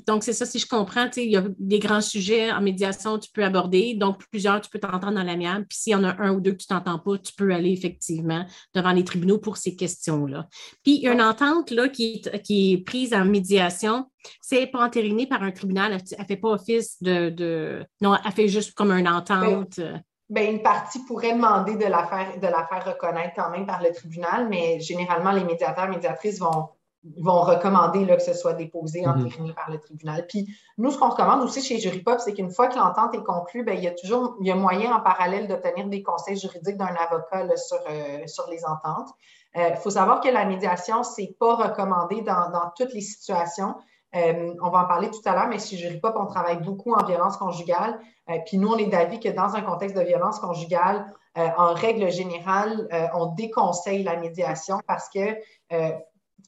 Donc, 0.07 0.23
c'est 0.23 0.33
ça, 0.33 0.47
si 0.47 0.59
je 0.59 0.67
comprends, 0.67 1.09
il 1.17 1.31
y 1.31 1.37
a 1.37 1.45
des 1.59 1.79
grands 1.79 2.01
sujets 2.01 2.53
en 2.53 2.61
médiation, 2.61 3.19
tu 3.19 3.31
peux 3.33 3.45
aborder. 3.45 3.95
Donc, 3.95 4.25
plusieurs, 4.31 4.61
tu 4.61 4.71
peux 4.71 4.79
t'entendre 4.79 5.13
dans 5.13 5.23
l'amiable. 5.23 5.67
Puis, 5.69 5.79
s'il 5.79 5.93
y 5.93 5.97
en 5.97 6.05
a 6.05 6.15
un 6.21 6.33
ou 6.35 6.41
deux 6.41 6.53
que 6.53 6.59
tu 6.59 6.67
t'entends 6.67 6.99
pas, 6.99 7.19
tu 7.19 7.33
peux 7.35 7.53
aller 7.53 7.73
effectivement 7.73 8.45
devant 8.75 8.93
les 8.93 9.05
tribunaux 9.05 9.39
pour 9.39 9.57
ces 9.57 9.75
questions-là. 9.75 10.49
Puis, 10.83 10.97
il 10.97 11.03
y 11.03 11.09
a 11.09 11.13
une 11.13 11.23
entente 11.23 11.71
là, 11.71 11.89
qui, 11.89 12.23
est, 12.25 12.43
qui 12.43 12.75
est 12.75 12.79
prise 12.79 13.15
en 13.15 13.25
médiation. 13.25 14.07
C'est 14.41 14.67
pas 14.67 14.85
entériné 14.85 15.27
par 15.27 15.43
un 15.43 15.51
tribunal. 15.51 15.93
Elle 15.93 16.19
ne 16.21 16.25
fait 16.25 16.37
pas 16.37 16.51
office 16.51 17.03
de, 17.03 17.85
Non, 18.01 18.17
elle 18.25 18.33
fait 18.33 18.49
juste 18.49 18.75
comme 18.75 18.93
une 18.93 19.09
entente. 19.09 19.81
Bien, 20.29 20.51
une 20.51 20.63
partie 20.63 21.05
pourrait 21.05 21.35
demander 21.35 21.77
de 21.77 21.85
la, 21.85 22.07
faire, 22.07 22.39
de 22.39 22.47
la 22.47 22.67
faire 22.67 22.87
reconnaître 22.87 23.35
quand 23.37 23.51
même 23.51 23.67
par 23.67 23.83
le 23.83 23.93
tribunal, 23.93 24.49
mais 24.49 24.81
généralement, 24.81 25.33
les 25.33 25.45
médiateurs, 25.45 25.89
médiatrices 25.89 26.39
vont 26.39 26.71
vont 27.19 27.41
recommander 27.41 28.05
là, 28.05 28.17
que 28.17 28.23
ce 28.23 28.33
soit 28.33 28.55
déposé, 28.55 29.03
mhm. 29.03 29.11
entériné 29.11 29.53
par 29.53 29.71
le 29.71 29.79
tribunal. 29.79 30.27
Puis 30.29 30.47
nous, 30.79 30.91
ce 30.91 30.99
qu'on 30.99 31.11
recommande 31.11 31.43
aussi 31.43 31.63
chez 31.63 31.79
Juripop, 31.79 32.21
c'est 32.21 32.33
qu'une 32.33 32.51
fois 32.51 32.69
que 32.69 32.77
l'entente 32.77 33.15
est 33.15 33.23
conclue, 33.23 33.65
bien, 33.65 33.75
il 33.75 33.83
y 33.83 33.89
a 33.89 33.93
toujours 33.93 34.37
il 34.41 34.47
y 34.47 34.51
a 34.51 34.55
moyen 34.55 34.95
en 34.95 35.01
parallèle 35.01 35.49
d'obtenir 35.49 35.87
des 35.89 36.03
conseils 36.03 36.37
juridiques 36.37 36.77
d'un 36.77 36.95
avocat 36.95 37.57
sur, 37.57 37.79
euh, 37.91 38.27
sur 38.27 38.49
les 38.51 38.65
ententes. 38.65 39.11
Il 39.55 39.61
euh, 39.61 39.75
faut 39.77 39.91
savoir 39.91 40.21
que 40.21 40.29
la 40.29 40.45
médiation, 40.45 41.03
ce 41.03 41.21
n'est 41.21 41.35
pas 41.39 41.57
recommandé 41.57 42.23
dans, 42.23 42.51
dans, 42.51 42.71
toutes 42.77 42.95
les 42.95 43.01
situations. 43.01 43.75
Euh, 44.15 44.55
on 44.63 44.71
va 44.71 44.81
en 44.81 44.87
parler 44.87 45.11
tout 45.11 45.23
à 45.25 45.35
l'heure, 45.35 45.49
mais 45.49 45.59
chez 45.59 45.77
Juripop, 45.77 46.15
on 46.17 46.27
travaille 46.27 46.61
beaucoup 46.61 46.93
en 46.93 47.05
violence 47.05 47.37
conjugale. 47.37 47.99
puis 48.47 48.59
nous, 48.59 48.69
on 48.69 48.77
est 48.77 48.87
d'avis 48.87 49.19
que 49.19 49.29
dans 49.29 49.57
un 49.57 49.63
contexte 49.63 49.97
de 49.97 50.03
violence 50.03 50.39
conjugale, 50.39 51.13
en 51.35 51.73
règle 51.73 52.11
générale, 52.11 52.89
on 53.15 53.33
déconseille 53.33 54.03
la 54.03 54.17
médiation 54.17 54.81
parce 54.87 55.09
que 55.09 55.35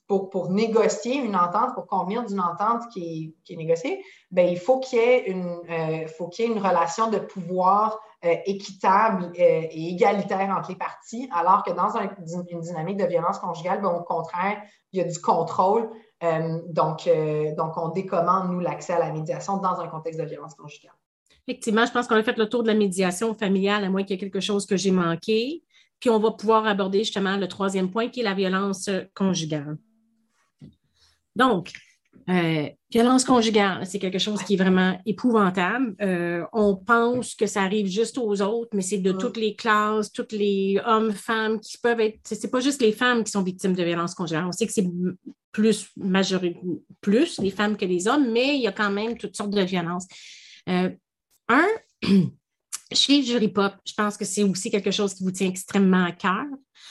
pour, 0.07 0.51
négocier 0.51 1.17
une 1.17 1.35
entente, 1.35 1.75
pour 1.75 1.87
convenir 1.87 2.25
d'une 2.25 2.41
entente 2.41 2.83
qui 2.93 3.35
est, 3.49 3.57
négociée, 3.57 4.03
bien, 4.31 4.45
il 4.45 4.59
faut 4.59 4.79
qu'il 4.79 4.99
y, 4.99 5.03
ait 5.03 5.31
une, 5.31 5.61
euh, 5.71 6.07
faut 6.07 6.29
qu'il 6.29 6.45
y 6.45 6.49
ait 6.49 6.53
une 6.53 6.59
relation 6.59 7.11
de 7.11 7.19
pouvoir 7.19 7.99
euh, 8.25 8.35
équitable 8.45 9.25
euh, 9.25 9.33
et 9.39 9.91
égalitaire 9.91 10.55
entre 10.57 10.71
les 10.71 10.77
parties, 10.77 11.29
alors 11.35 11.63
que 11.63 11.73
dans 11.73 11.91
une 11.97 12.61
dynamique 12.61 12.99
de 12.99 13.07
violence 13.07 13.39
conjugale, 13.39 13.81
bien, 13.81 13.91
au 13.91 14.03
contraire, 14.03 14.63
il 14.93 14.99
y 14.99 15.03
a 15.03 15.05
du 15.05 15.19
contrôle. 15.19 15.91
donc, 16.69 17.09
donc, 17.57 17.77
on 17.77 17.89
décommande, 17.89 18.51
nous, 18.51 18.61
l'accès 18.61 18.93
à 18.93 18.99
la 18.99 19.13
médiation 19.13 19.57
dans 19.57 19.81
un 19.81 19.89
contexte 19.89 20.21
de 20.21 20.27
violence 20.27 20.55
conjugale. 20.55 20.95
Effectivement, 21.47 21.85
je 21.85 21.93
pense 21.93 22.07
qu'on 22.07 22.15
a 22.15 22.23
fait 22.23 22.39
le 22.39 22.49
tour 22.49 22.63
de 22.63 22.69
la 22.69 22.75
médiation 22.75 23.35
familiale, 23.35 23.85
à 23.85 23.91
moins 23.91 24.03
qu'il 24.03 24.13
y 24.13 24.15
ait 24.15 24.21
quelque 24.21 24.41
chose 24.41 24.65
que 24.65 24.77
j'ai 24.77 24.91
manqué. 24.91 25.63
Puis 26.05 26.11
on 26.11 26.19
va 26.19 26.33
pouvoir 26.33 26.67
aborder 26.67 26.99
justement 26.99 27.39
le 27.39 27.49
troisième 27.49 27.91
point 27.91 28.11
qui 28.11 28.21
est 28.21 28.25
la 28.25 28.35
violence 28.35 28.91
conjugale. 29.15 29.79
Donc, 31.35 31.73
euh, 32.29 32.69
violence 32.91 33.25
conjugale, 33.25 33.87
c'est 33.87 33.99
quelque 33.99 34.19
chose 34.19 34.43
qui 34.43 34.53
est 34.53 34.57
vraiment 34.59 35.01
épouvantable. 35.07 35.97
Euh, 36.03 36.45
on 36.53 36.77
pense 36.77 37.35
que 37.35 37.47
ça 37.47 37.63
arrive 37.63 37.87
juste 37.87 38.19
aux 38.19 38.43
autres, 38.43 38.69
mais 38.75 38.83
c'est 38.83 38.99
de 38.99 39.13
toutes 39.13 39.39
les 39.39 39.57
classes, 39.57 40.13
tous 40.13 40.29
les 40.33 40.79
hommes, 40.85 41.13
femmes 41.13 41.59
qui 41.59 41.79
peuvent 41.79 42.01
être. 42.01 42.21
C'est 42.25 42.51
pas 42.51 42.61
juste 42.61 42.83
les 42.83 42.93
femmes 42.93 43.25
qui 43.25 43.31
sont 43.31 43.43
victimes 43.43 43.73
de 43.73 43.83
violence 43.83 44.15
conjugale. 44.15 44.45
On 44.45 44.53
sait 44.53 44.67
que 44.67 44.75
c'est 44.75 44.87
plus 45.53 45.91
plus 47.01 47.41
les 47.41 47.51
femmes 47.51 47.79
que 47.79 47.87
les 47.87 48.09
hommes, 48.09 48.31
mais 48.31 48.57
il 48.57 48.61
y 48.61 48.67
a 48.67 48.73
quand 48.73 48.91
même 48.91 49.17
toutes 49.17 49.39
sortes 49.39 49.55
de 49.55 49.63
violences. 49.63 50.07
Euh, 50.69 50.91
un, 51.49 51.67
chez 52.93 53.23
Jury 53.23 53.49
Pop, 53.49 53.73
je 53.87 53.95
pense 53.95 54.17
que 54.17 54.25
c'est 54.25 54.43
aussi 54.43 54.71
quelque 54.71 54.91
chose 54.91 55.15
qui 55.15 55.25
vous 55.25 55.31
tient 55.31 55.49
extrêmement 55.49 56.05
à 56.05 56.13
cœur. 56.13 56.45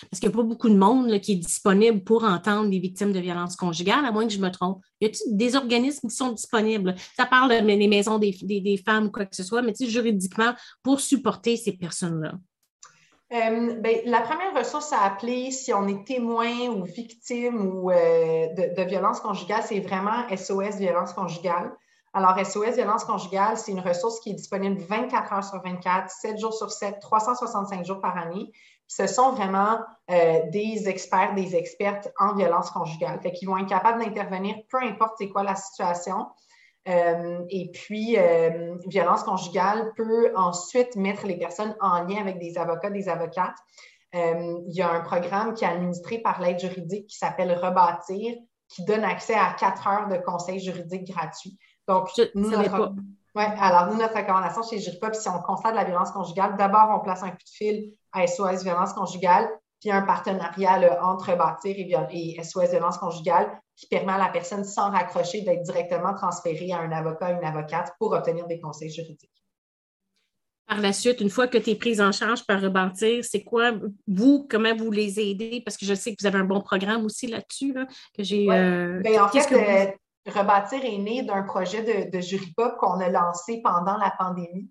Parce 0.10 0.20
qu'il 0.20 0.30
n'y 0.30 0.36
a 0.36 0.38
pas 0.38 0.44
beaucoup 0.44 0.70
de 0.70 0.76
monde 0.76 1.20
qui 1.22 1.34
est 1.34 1.38
disponible 1.38 2.04
pour 2.04 2.24
entendre 2.24 2.70
les 2.70 2.80
victimes 2.80 3.14
de 3.14 3.20
violences 3.20 3.56
conjugales, 3.56 4.06
à 4.06 4.12
moins 4.12 4.28
que 4.28 4.34
je 4.34 4.40
me 4.40 4.50
trompe. 4.50 4.82
Y 5.02 5.06
a-t-il 5.06 5.38
des 5.38 5.56
organismes 5.56 6.10
qui 6.10 6.16
sont 6.16 6.32
disponibles? 6.32 6.96
Ça 7.16 7.26
parle 7.26 7.50
des 7.66 7.88
maisons 7.88 8.20
des, 8.20 8.82
femmes, 8.84 9.12
quoi 9.12 9.26
que 9.26 9.36
ce 9.36 9.44
soit, 9.44 9.62
mais 9.62 9.74
juridiquement, 9.80 10.54
pour 10.82 11.00
supporter 11.00 11.58
ces 11.58 11.74
personnes-là. 11.74 12.34
Euh, 13.34 13.80
ben, 13.80 14.02
la 14.06 14.22
première 14.22 14.54
ressource 14.56 14.94
à 14.94 15.02
appeler 15.02 15.50
si 15.52 15.74
on 15.74 15.88
est 15.88 16.06
témoin 16.06 16.68
ou 16.68 16.84
victime 16.84 17.66
ou, 17.66 17.90
euh, 17.90 18.48
de, 18.54 18.76
de 18.76 18.88
violence 18.88 19.22
conjugale, 19.22 19.64
c'est 19.68 19.80
vraiment 19.80 20.28
SOS 20.30 20.78
violence 20.78 21.14
conjugale. 21.14 21.72
Alors, 22.14 22.38
SOS 22.46 22.76
violence 22.76 23.06
conjugale, 23.06 23.58
c'est 23.58 23.72
une 23.72 23.80
ressource 23.80 24.20
qui 24.20 24.32
est 24.32 24.36
disponible 24.36 24.80
24 24.82 25.34
heures 25.34 25.44
sur 25.44 25.62
24, 25.64 26.10
7 26.10 26.38
jours 26.38 26.54
sur 26.54 26.72
7, 26.72 27.00
365 27.00 27.86
jours 27.86 28.02
par 28.02 28.18
année 28.18 28.52
ce 28.88 29.08
sont 29.08 29.32
vraiment 29.32 29.80
euh, 30.12 30.42
des 30.50 30.88
experts, 30.88 31.34
des 31.34 31.56
expertes 31.56 32.12
en 32.20 32.36
violence 32.36 32.70
conjugale. 32.70 33.20
Fait 33.22 33.32
qu'ils 33.32 33.48
vont 33.48 33.58
être 33.58 33.70
capables 33.70 34.04
d'intervenir, 34.04 34.56
peu 34.70 34.78
importe 34.84 35.16
c'est 35.18 35.30
quoi 35.30 35.44
la 35.44 35.56
situation. 35.56 36.28
Euh, 36.88 37.40
et 37.50 37.72
puis, 37.72 38.18
euh, 38.18 38.76
violence 38.88 39.24
conjugale 39.24 39.94
peut 39.96 40.32
ensuite 40.36 40.96
mettre 40.96 41.26
les 41.26 41.38
personnes 41.38 41.76
en 41.80 42.04
lien 42.04 42.18
avec 42.20 42.40
des 42.40 42.58
avocats, 42.58 42.90
des 42.90 43.08
avocates. 43.10 43.58
il 44.14 44.76
y 44.76 44.82
a 44.82 44.92
un 44.92 45.02
programme 45.02 45.54
qui 45.54 45.64
est 45.64 45.70
administré 45.70 46.20
par 46.20 46.40
l'aide 46.40 46.60
juridique 46.60 47.08
qui 47.08 47.18
s'appelle 47.18 47.52
Rebâtir, 47.52 48.36
qui 48.68 48.86
donne 48.86 49.04
accès 49.04 49.34
à 49.34 49.56
quatre 49.58 49.88
heures 49.88 50.08
de 50.08 50.18
conseils 50.18 50.60
juridiques 50.60 51.08
gratuits. 51.08 51.58
Donc, 51.88 52.10
nous, 52.36 52.50
notre... 52.50 52.96
Ouais, 53.36 53.48
alors 53.60 53.88
nous, 53.88 53.98
notre 53.98 54.16
recommandation 54.16 54.62
chez 54.62 54.80
Juripop, 54.80 55.16
si 55.16 55.28
on 55.28 55.42
constate 55.42 55.72
de 55.72 55.78
la 55.78 55.86
violence 55.86 56.12
conjugale, 56.12 56.56
d'abord, 56.56 56.90
on 56.96 57.00
place 57.00 57.24
un 57.24 57.32
coup 57.32 57.38
de 57.38 57.50
fil 57.50 57.94
à 58.12 58.28
SOS 58.28 58.64
violence 58.64 58.94
conjugale, 58.94 59.50
puis 59.82 59.92
un 59.92 60.04
partenariat 60.04 61.04
entre 61.04 61.36
Bâtir 61.36 61.76
et, 62.12 62.44
SOS 62.44 62.70
violence 62.70 62.98
conjugale 62.98 63.60
qui 63.76 63.88
permet 63.88 64.14
à 64.14 64.18
la 64.20 64.30
personne, 64.30 64.64
sans 64.64 64.92
raccrocher, 64.92 65.42
d'être 65.42 65.64
directement 65.64 66.14
transférée 66.14 66.72
à 66.72 66.80
un 66.80 66.92
avocat, 66.92 67.32
une 67.32 67.44
avocate 67.44 67.92
pour 67.98 68.12
obtenir 68.12 68.46
des 68.46 68.60
conseils 68.60 68.92
juridiques. 68.92 69.32
Par 70.68 70.80
la 70.80 70.94
suite, 70.94 71.20
une 71.20 71.30
fois 71.30 71.48
que 71.48 71.58
tu 71.58 71.72
es 71.72 71.76
prise 71.76 72.00
en 72.00 72.12
charge 72.12 72.46
par 72.46 72.62
Rebâtir, 72.62 73.26
c'est 73.26 73.44
quoi, 73.44 73.74
vous, 74.08 74.48
comment 74.50 74.74
vous 74.76 74.92
les 74.92 75.20
aidez? 75.20 75.62
Parce 75.66 75.76
que 75.76 75.86
je 75.86 75.94
sais 75.94 76.12
que 76.12 76.22
vous 76.22 76.28
avez 76.28 76.40
un 76.40 76.46
bon 76.46 76.62
programme 76.62 77.04
aussi 77.04 77.28
là-dessus, 77.28 77.74
que 77.74 78.24
j'ai. 78.24 78.50
Euh, 78.50 79.02
ben, 79.04 79.22
en 79.22 79.28
fait, 79.28 79.52
euh, 79.52 79.92
Rebâtir 80.26 80.84
est 80.84 80.98
né 80.98 81.24
d'un 81.24 81.44
projet 81.44 82.08
de, 82.10 82.20
jury 82.22 82.54
pop 82.56 82.76
qu'on 82.78 83.00
a 83.00 83.10
lancé 83.10 83.62
pendant 83.62 83.98
la 83.98 84.14
pandémie. 84.18 84.70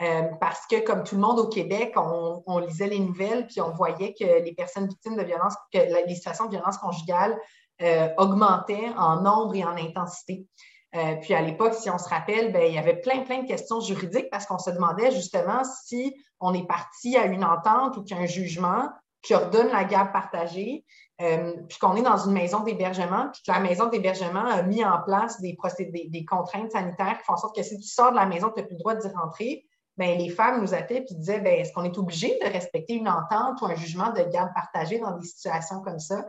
Euh, 0.00 0.22
parce 0.40 0.66
que, 0.66 0.80
comme 0.84 1.02
tout 1.02 1.16
le 1.16 1.20
monde 1.20 1.40
au 1.40 1.48
Québec, 1.48 1.94
on, 1.96 2.58
lisait 2.58 2.86
les 2.86 3.00
nouvelles, 3.00 3.46
puis 3.46 3.60
on 3.60 3.70
voyait 3.70 4.14
que 4.14 4.44
les 4.44 4.54
personnes 4.54 4.88
victimes 4.88 5.16
de 5.16 5.24
violence, 5.24 5.54
que 5.72 5.78
les 6.06 6.14
situations 6.14 6.46
de 6.46 6.50
violence 6.50 6.78
conjugale 6.78 7.36
euh, 7.82 8.08
augmentaient 8.16 8.90
en 8.96 9.20
nombre 9.20 9.54
et 9.56 9.64
en 9.64 9.76
intensité. 9.76 10.46
Euh, 10.94 11.16
puis 11.20 11.34
à 11.34 11.42
l'époque, 11.42 11.74
si 11.74 11.90
on 11.90 11.98
se 11.98 12.08
rappelle, 12.08 12.52
ben, 12.52 12.62
il 12.62 12.74
y 12.74 12.78
avait 12.78 13.00
plein, 13.00 13.20
plein 13.20 13.42
de 13.42 13.46
questions 13.46 13.80
juridiques 13.80 14.30
parce 14.30 14.46
qu'on 14.46 14.58
se 14.58 14.70
demandait 14.70 15.10
justement 15.10 15.62
si 15.64 16.14
on 16.40 16.54
est 16.54 16.66
parti 16.66 17.16
à 17.16 17.26
une 17.26 17.44
entente 17.44 17.96
ou 17.96 18.04
qu'il 18.04 18.16
y 18.16 18.20
a 18.20 18.22
un 18.22 18.26
jugement 18.26 18.88
qui 19.22 19.34
ordonne 19.34 19.68
la 19.68 19.84
garde 19.84 20.12
partagée, 20.12 20.84
puis 21.18 21.78
qu'on 21.80 21.96
est 21.96 22.02
dans 22.02 22.16
une 22.16 22.32
maison 22.32 22.60
d'hébergement, 22.60 23.28
puis 23.32 23.42
que 23.44 23.50
la 23.50 23.58
maison 23.58 23.88
d'hébergement 23.88 24.44
a 24.44 24.62
mis 24.62 24.84
en 24.84 25.02
place 25.02 25.40
des, 25.40 25.56
des, 25.80 26.08
des, 26.08 26.24
contraintes 26.24 26.70
sanitaires 26.70 27.18
qui 27.18 27.24
font 27.24 27.32
en 27.32 27.38
sorte 27.38 27.56
que 27.56 27.62
si 27.62 27.76
tu 27.76 27.88
sors 27.88 28.12
de 28.12 28.16
la 28.16 28.26
maison, 28.26 28.50
tu 28.54 28.60
n'as 28.60 28.66
plus 28.66 28.74
le 28.74 28.78
droit 28.78 28.94
d'y 28.94 29.08
rentrer. 29.08 29.66
Ben, 29.96 30.16
les 30.16 30.28
femmes 30.28 30.60
nous 30.60 30.74
appelaient 30.74 31.04
et 31.10 31.14
disaient 31.14 31.40
ben, 31.40 31.58
est-ce 31.58 31.72
qu'on 31.72 31.82
est 31.82 31.98
obligé 31.98 32.38
de 32.40 32.48
respecter 32.48 32.94
une 32.94 33.08
entente 33.08 33.60
ou 33.60 33.66
un 33.66 33.74
jugement 33.74 34.12
de 34.12 34.22
garde 34.22 34.50
partagée 34.54 35.00
dans 35.00 35.16
des 35.16 35.26
situations 35.26 35.80
comme 35.82 35.98
ça? 35.98 36.24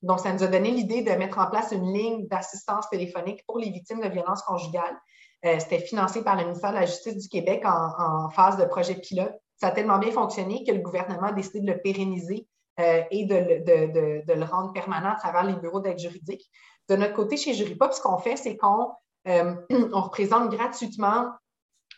Donc, 0.00 0.20
ça 0.20 0.32
nous 0.32 0.42
a 0.42 0.46
donné 0.46 0.70
l'idée 0.70 1.02
de 1.02 1.10
mettre 1.12 1.38
en 1.38 1.48
place 1.48 1.70
une 1.72 1.92
ligne 1.92 2.26
d'assistance 2.26 2.88
téléphonique 2.88 3.44
pour 3.46 3.58
les 3.58 3.70
victimes 3.70 4.00
de 4.00 4.08
violences 4.08 4.42
conjugales. 4.42 4.96
Euh, 5.44 5.58
c'était 5.58 5.80
financé 5.80 6.24
par 6.24 6.36
le 6.36 6.44
ministère 6.44 6.70
de 6.70 6.76
la 6.76 6.86
Justice 6.86 7.18
du 7.18 7.28
Québec 7.28 7.64
en, 7.66 8.30
phase 8.30 8.56
de 8.56 8.64
projet 8.64 8.94
pilote. 8.94 9.34
Ça 9.56 9.68
a 9.68 9.70
tellement 9.72 9.98
bien 9.98 10.10
fonctionné 10.10 10.64
que 10.64 10.72
le 10.72 10.80
gouvernement 10.80 11.28
a 11.28 11.32
décidé 11.32 11.60
de 11.60 11.70
le 11.70 11.80
pérenniser 11.80 12.48
euh, 12.80 13.02
et 13.10 13.26
de, 13.26 14.32
le 14.32 14.44
rendre 14.44 14.72
permanent 14.72 15.10
à 15.12 15.16
travers 15.16 15.44
les 15.44 15.54
bureaux 15.54 15.80
d'aide 15.80 15.98
juridique. 15.98 16.50
De 16.88 16.96
notre 16.96 17.12
côté, 17.12 17.36
chez 17.36 17.52
Juripop, 17.52 17.92
ce 17.92 18.00
qu'on 18.00 18.16
fait, 18.16 18.36
c'est 18.36 18.56
qu'on 18.56 18.92
euh, 19.28 19.54
représente 19.92 20.50
gratuitement 20.50 21.32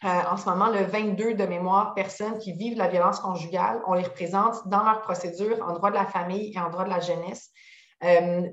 euh, 0.03 0.09
en 0.29 0.37
ce 0.37 0.49
moment, 0.49 0.71
le 0.71 0.83
22 0.83 1.35
de 1.35 1.45
mémoire 1.47 1.95
personnes 1.95 2.39
qui 2.39 2.53
vivent 2.53 2.77
la 2.77 2.89
violence 2.89 3.21
conjugale. 3.21 3.81
On 3.87 3.95
les 3.95 4.03
représente 4.03 4.67
dans 4.67 4.83
leur 4.83 5.01
procédure 5.03 5.65
en 5.65 5.75
droit 5.75 5.91
de 5.91 5.95
la 5.95 6.07
famille 6.07 6.53
et 6.53 6.59
en 6.59 6.71
droit 6.71 6.85
de 6.85 6.91
la 6.91 7.01
jeunesse. 7.01 7.51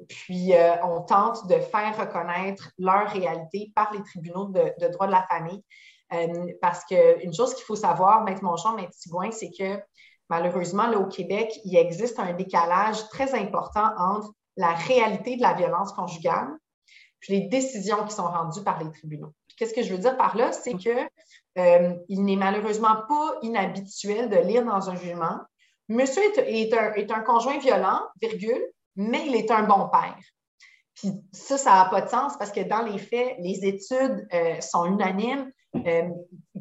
Puis, 0.08 0.54
on 0.84 1.02
tente 1.02 1.48
de 1.48 1.56
faire 1.56 1.98
reconnaître 1.98 2.70
leur 2.78 3.10
réalité 3.10 3.74
par 3.76 3.92
les 3.92 4.02
tribunaux 4.04 4.46
de, 4.46 4.88
droit 4.92 5.08
de 5.08 5.12
la 5.12 5.28
famille. 5.30 5.62
parce 6.62 6.86
qu'une 6.86 7.34
chose 7.34 7.54
qu'il 7.56 7.66
faut 7.66 7.76
savoir, 7.76 8.24
Maître 8.24 8.44
Monchon, 8.44 8.76
Maître 8.76 8.94
Tigouin, 8.98 9.32
c'est 9.32 9.52
que 9.52 9.82
malheureusement, 10.32 10.88
là, 10.88 10.98
au 10.98 11.06
Québec, 11.06 11.60
il 11.66 11.76
existe 11.76 12.18
un 12.18 12.34
décalage 12.34 13.08
très 13.10 13.36
important 13.36 13.92
entre 13.98 14.32
la 14.58 14.74
réalité 14.74 15.36
de 15.36 15.42
la 15.42 15.54
violence 15.54 15.92
conjugale 15.94 16.50
puis 17.20 17.34
les 17.34 17.48
décisions 17.50 18.04
qui 18.06 18.16
sont 18.16 18.28
rendues 18.28 18.64
par 18.64 18.84
les 18.84 18.90
tribunaux. 18.90 19.32
Qu'est-ce 19.56 19.76
que 19.76 19.84
je 19.84 19.94
veux 19.94 20.00
dire 20.00 20.18
par 20.18 20.36
là? 20.36 20.52
C'est 20.52 20.74
que 20.74 21.08
euh, 21.60 21.96
il 22.08 22.26
n'est 22.26 22.36
malheureusement 22.36 22.96
pas 23.08 23.36
inhabituel 23.44 24.30
de 24.30 24.38
lire 24.38 24.66
dans 24.66 24.90
un 24.90 24.96
jugement 24.96 25.42
Monsieur 25.92 26.22
est, 26.38 27.12
un, 27.12 27.20
conjoint 27.20 27.58
violent, 27.58 28.00
virgule, 28.22 28.64
mais 28.96 29.28
il 29.28 29.36
est 29.36 29.52
un 29.52 29.64
bon 29.64 29.90
père. 29.90 30.18
Puis 30.96 31.12
ça, 31.34 31.58
ça 31.58 31.72
n'a 31.72 31.86
pas 31.90 32.00
de 32.00 32.10
sens 32.10 32.38
parce 32.38 32.52
que 32.52 32.62
dans 32.62 32.82
les 32.82 32.98
faits, 32.98 33.36
les 33.40 33.66
études 33.66 34.26
euh, 34.34 34.62
sont 34.62 34.86
unanimes. 34.86 35.52
Euh, 35.76 36.10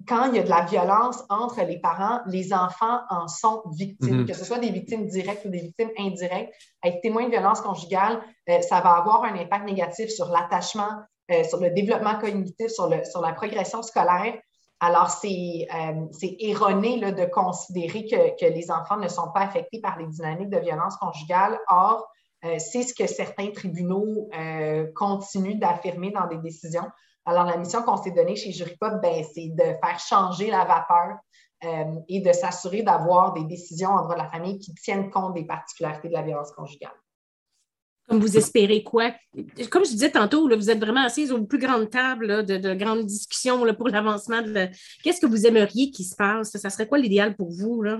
quand 0.06 0.26
il 0.26 0.36
y 0.36 0.38
a 0.38 0.42
de 0.42 0.48
la 0.48 0.64
violence 0.64 1.22
entre 1.28 1.62
les 1.62 1.78
parents, 1.78 2.20
les 2.26 2.52
enfants 2.52 3.00
en 3.10 3.26
sont 3.28 3.62
victimes, 3.72 4.22
mm-hmm. 4.22 4.26
que 4.26 4.34
ce 4.34 4.44
soit 4.44 4.58
des 4.58 4.70
victimes 4.70 5.06
directes 5.06 5.44
ou 5.44 5.48
des 5.48 5.60
victimes 5.60 5.90
indirectes. 5.98 6.54
Être 6.84 7.00
témoin 7.00 7.24
de 7.24 7.30
violence 7.30 7.60
conjugale, 7.60 8.20
euh, 8.48 8.60
ça 8.62 8.80
va 8.80 8.92
avoir 8.92 9.24
un 9.24 9.34
impact 9.34 9.66
négatif 9.66 10.10
sur 10.10 10.28
l'attachement, 10.28 11.02
sur 11.48 11.60
le 11.60 11.70
développement 11.70 12.18
cognitif, 12.18 12.70
sur, 12.70 12.88
le, 12.88 13.04
sur 13.04 13.20
la 13.20 13.32
progression 13.32 13.82
scolaire. 13.82 14.34
Alors, 14.80 15.10
c'est 15.10 15.68
erroné 16.40 16.98
là, 16.98 17.12
de 17.12 17.24
considérer 17.24 18.04
que, 18.04 18.36
que, 18.36 18.52
les 18.52 18.68
enfants 18.72 18.96
ne 18.96 19.06
sont 19.06 19.30
pas 19.32 19.42
affectés 19.42 19.80
par 19.80 19.96
les 19.96 20.08
dynamiques 20.08 20.50
de 20.50 20.58
violence 20.58 20.96
conjugale. 20.96 21.56
Or, 21.68 22.10
euh, 22.44 22.58
c'est 22.58 22.82
ce 22.82 22.94
que 22.94 23.06
certains 23.06 23.50
tribunaux 23.50 24.30
euh, 24.34 24.86
continuent 24.94 25.58
d'affirmer 25.58 26.10
dans 26.10 26.26
des 26.26 26.38
décisions. 26.38 26.86
Alors, 27.30 27.44
la 27.44 27.56
mission 27.56 27.82
qu'on 27.82 27.96
s'est 27.96 28.10
donnée 28.10 28.34
chez 28.34 28.50
Juripop, 28.50 29.00
ben, 29.00 29.22
c'est 29.32 29.50
de 29.50 29.62
faire 29.62 30.00
changer 30.00 30.50
la 30.50 30.64
vapeur 30.64 31.16
euh, 31.62 32.00
et 32.08 32.20
de 32.20 32.32
s'assurer 32.32 32.82
d'avoir 32.82 33.34
des 33.34 33.44
décisions 33.44 33.90
en 33.90 34.02
droit 34.02 34.16
de 34.16 34.20
la 34.22 34.28
famille 34.28 34.58
qui 34.58 34.74
tiennent 34.74 35.10
compte 35.10 35.34
des 35.34 35.44
particularités 35.44 36.08
de 36.08 36.12
la 36.12 36.22
violence 36.22 36.50
conjugale. 36.50 36.90
Comme 38.08 38.18
vous 38.18 38.36
espérez 38.36 38.82
quoi? 38.82 39.12
Comme 39.70 39.84
je 39.84 39.90
disais 39.90 40.10
tantôt, 40.10 40.48
vous 40.48 40.70
êtes 40.70 40.80
vraiment 40.80 41.04
assise 41.04 41.30
aux 41.30 41.44
plus 41.44 41.60
grandes 41.60 41.88
tables 41.88 42.44
de, 42.44 42.74
grandes 42.74 43.06
discussions 43.06 43.64
pour 43.74 43.88
l'avancement. 43.88 44.42
De... 44.42 44.68
Qu'est-ce 45.04 45.20
que 45.20 45.26
vous 45.26 45.46
aimeriez 45.46 45.92
qu'il 45.92 46.06
se 46.06 46.16
passe? 46.16 46.50
Ça 46.50 46.68
serait 46.68 46.88
quoi 46.88 46.98
l'idéal 46.98 47.36
pour 47.36 47.52
vous? 47.52 47.82
Là? 47.82 47.98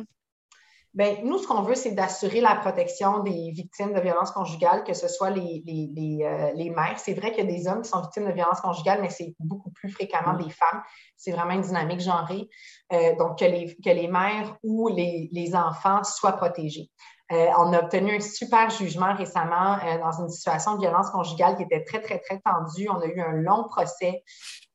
Bien, 0.93 1.19
nous, 1.23 1.39
ce 1.39 1.47
qu'on 1.47 1.63
veut, 1.63 1.77
c'est 1.77 1.93
d'assurer 1.93 2.41
la 2.41 2.57
protection 2.57 3.21
des 3.21 3.53
victimes 3.53 3.93
de 3.93 4.01
violences 4.01 4.33
conjugales, 4.33 4.83
que 4.83 4.93
ce 4.93 5.07
soit 5.07 5.31
les, 5.31 5.63
les, 5.65 6.19
euh, 6.25 6.51
les, 6.55 6.71
mères. 6.71 6.99
C'est 6.99 7.15
vrai 7.15 7.31
qu'il 7.31 7.45
y 7.45 7.49
a 7.49 7.51
des 7.51 7.69
hommes 7.69 7.83
qui 7.83 7.89
sont 7.89 8.01
victimes 8.01 8.27
de 8.27 8.33
violences 8.33 8.61
conjugales, 8.61 9.01
mais 9.01 9.09
c'est 9.09 9.33
beaucoup 9.39 9.71
plus 9.71 9.89
fréquemment 9.89 10.35
des 10.35 10.51
femmes. 10.51 10.83
C'est 11.17 11.31
vraiment 11.31 11.53
une 11.53 11.61
dynamique 11.61 12.01
genrée. 12.01 12.49
Euh, 12.93 13.15
donc, 13.17 13.39
que 13.39 13.45
les, 13.45 13.77
que 13.77 13.91
les 13.91 14.09
mères 14.09 14.57
ou 14.65 14.89
les, 14.89 15.53
enfants 15.55 16.03
soient 16.03 16.33
protégés. 16.33 16.91
Euh, 17.31 17.47
on 17.59 17.73
a 17.73 17.85
obtenu 17.85 18.17
un 18.17 18.21
super 18.21 18.69
jugement 18.71 19.15
récemment 19.15 19.79
dans 20.01 20.23
une 20.23 20.29
situation 20.29 20.75
de 20.75 20.81
violence 20.81 21.11
conjugale 21.11 21.57
qui 21.57 21.63
était 21.63 21.85
très, 21.85 22.01
très, 22.01 22.19
très 22.19 22.41
tendue. 22.41 22.89
On 22.91 23.01
a 23.01 23.07
eu 23.07 23.21
un 23.21 23.33
long 23.33 23.63
procès 23.69 24.25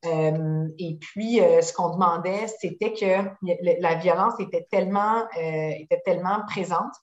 euh, 0.05 0.67
et 0.77 0.97
puis, 0.99 1.41
euh, 1.41 1.61
ce 1.61 1.73
qu'on 1.73 1.89
demandait, 1.91 2.47
c'était 2.59 2.93
que 2.93 3.29
la 3.79 3.95
violence 3.95 4.33
était 4.39 4.67
tellement, 4.69 5.23
euh, 5.37 5.71
était 5.79 6.01
tellement 6.05 6.43
présente 6.47 6.93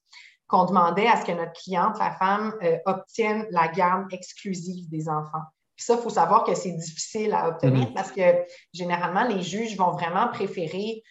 qu'on 0.46 0.64
demandait 0.66 1.06
à 1.06 1.20
ce 1.20 1.24
que 1.24 1.32
notre 1.32 1.52
cliente, 1.52 1.98
la 1.98 2.12
femme, 2.12 2.54
obtienne 2.84 3.46
la 3.50 3.68
garde 3.68 4.12
exclusive 4.12 4.88
des 4.90 5.08
enfants. 5.08 5.42
Puis 5.76 5.86
ça, 5.86 5.94
il 5.94 6.00
faut 6.00 6.10
savoir 6.10 6.44
que 6.44 6.54
c'est 6.54 6.72
difficile 6.72 7.32
à 7.32 7.48
obtenir 7.48 7.88
mm-hmm. 7.88 7.94
parce 7.94 8.12
que 8.12 8.44
généralement, 8.74 9.24
les 9.24 9.40
juges 9.40 9.78
vont 9.78 9.92
vraiment 9.92 10.28
préférer 10.28 11.02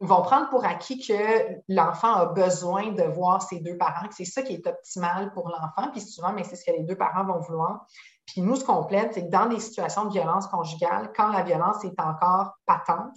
vont 0.00 0.22
prendre 0.22 0.48
pour 0.50 0.64
acquis 0.64 1.04
que 1.06 1.14
l'enfant 1.68 2.14
a 2.14 2.26
besoin 2.26 2.92
de 2.92 3.02
voir 3.02 3.42
ses 3.42 3.60
deux 3.60 3.76
parents, 3.76 4.08
que 4.08 4.14
c'est 4.14 4.24
ça 4.24 4.42
qui 4.42 4.54
est 4.54 4.66
optimal 4.66 5.32
pour 5.32 5.48
l'enfant, 5.48 5.90
puis 5.90 6.00
souvent, 6.00 6.32
mais 6.32 6.44
c'est 6.44 6.56
ce 6.56 6.64
que 6.64 6.72
les 6.72 6.82
deux 6.82 6.96
parents 6.96 7.24
vont 7.24 7.40
vouloir. 7.40 7.86
Puis 8.32 8.42
nous, 8.42 8.56
ce 8.56 8.64
qu'on 8.64 8.84
plaide, 8.84 9.10
c'est 9.12 9.24
que 9.24 9.30
dans 9.30 9.46
des 9.46 9.58
situations 9.58 10.04
de 10.04 10.12
violence 10.12 10.46
conjugale, 10.46 11.10
quand 11.16 11.32
la 11.32 11.42
violence 11.42 11.84
est 11.84 12.00
encore 12.00 12.52
patente, 12.64 13.14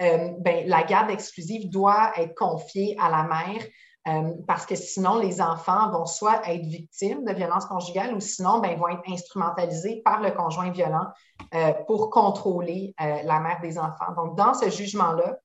euh, 0.00 0.30
ben, 0.38 0.68
la 0.68 0.82
garde 0.84 1.10
exclusive 1.10 1.70
doit 1.70 2.12
être 2.16 2.34
confiée 2.34 2.96
à 3.00 3.10
la 3.10 3.24
mère 3.24 3.64
euh, 4.06 4.32
parce 4.46 4.66
que 4.66 4.76
sinon, 4.76 5.18
les 5.18 5.40
enfants 5.40 5.90
vont 5.90 6.06
soit 6.06 6.46
être 6.48 6.64
victimes 6.66 7.24
de 7.24 7.32
violence 7.32 7.64
conjugale 7.66 8.14
ou 8.14 8.20
sinon, 8.20 8.60
ben, 8.60 8.78
vont 8.78 8.88
être 8.88 9.02
instrumentalisés 9.08 10.02
par 10.04 10.20
le 10.20 10.30
conjoint 10.30 10.70
violent 10.70 11.06
euh, 11.54 11.72
pour 11.86 12.10
contrôler 12.10 12.94
la 12.98 13.40
mère 13.40 13.60
des 13.60 13.78
enfants. 13.78 14.12
Donc, 14.16 14.36
dans 14.36 14.54
ce 14.54 14.70
jugement-là, 14.70 15.36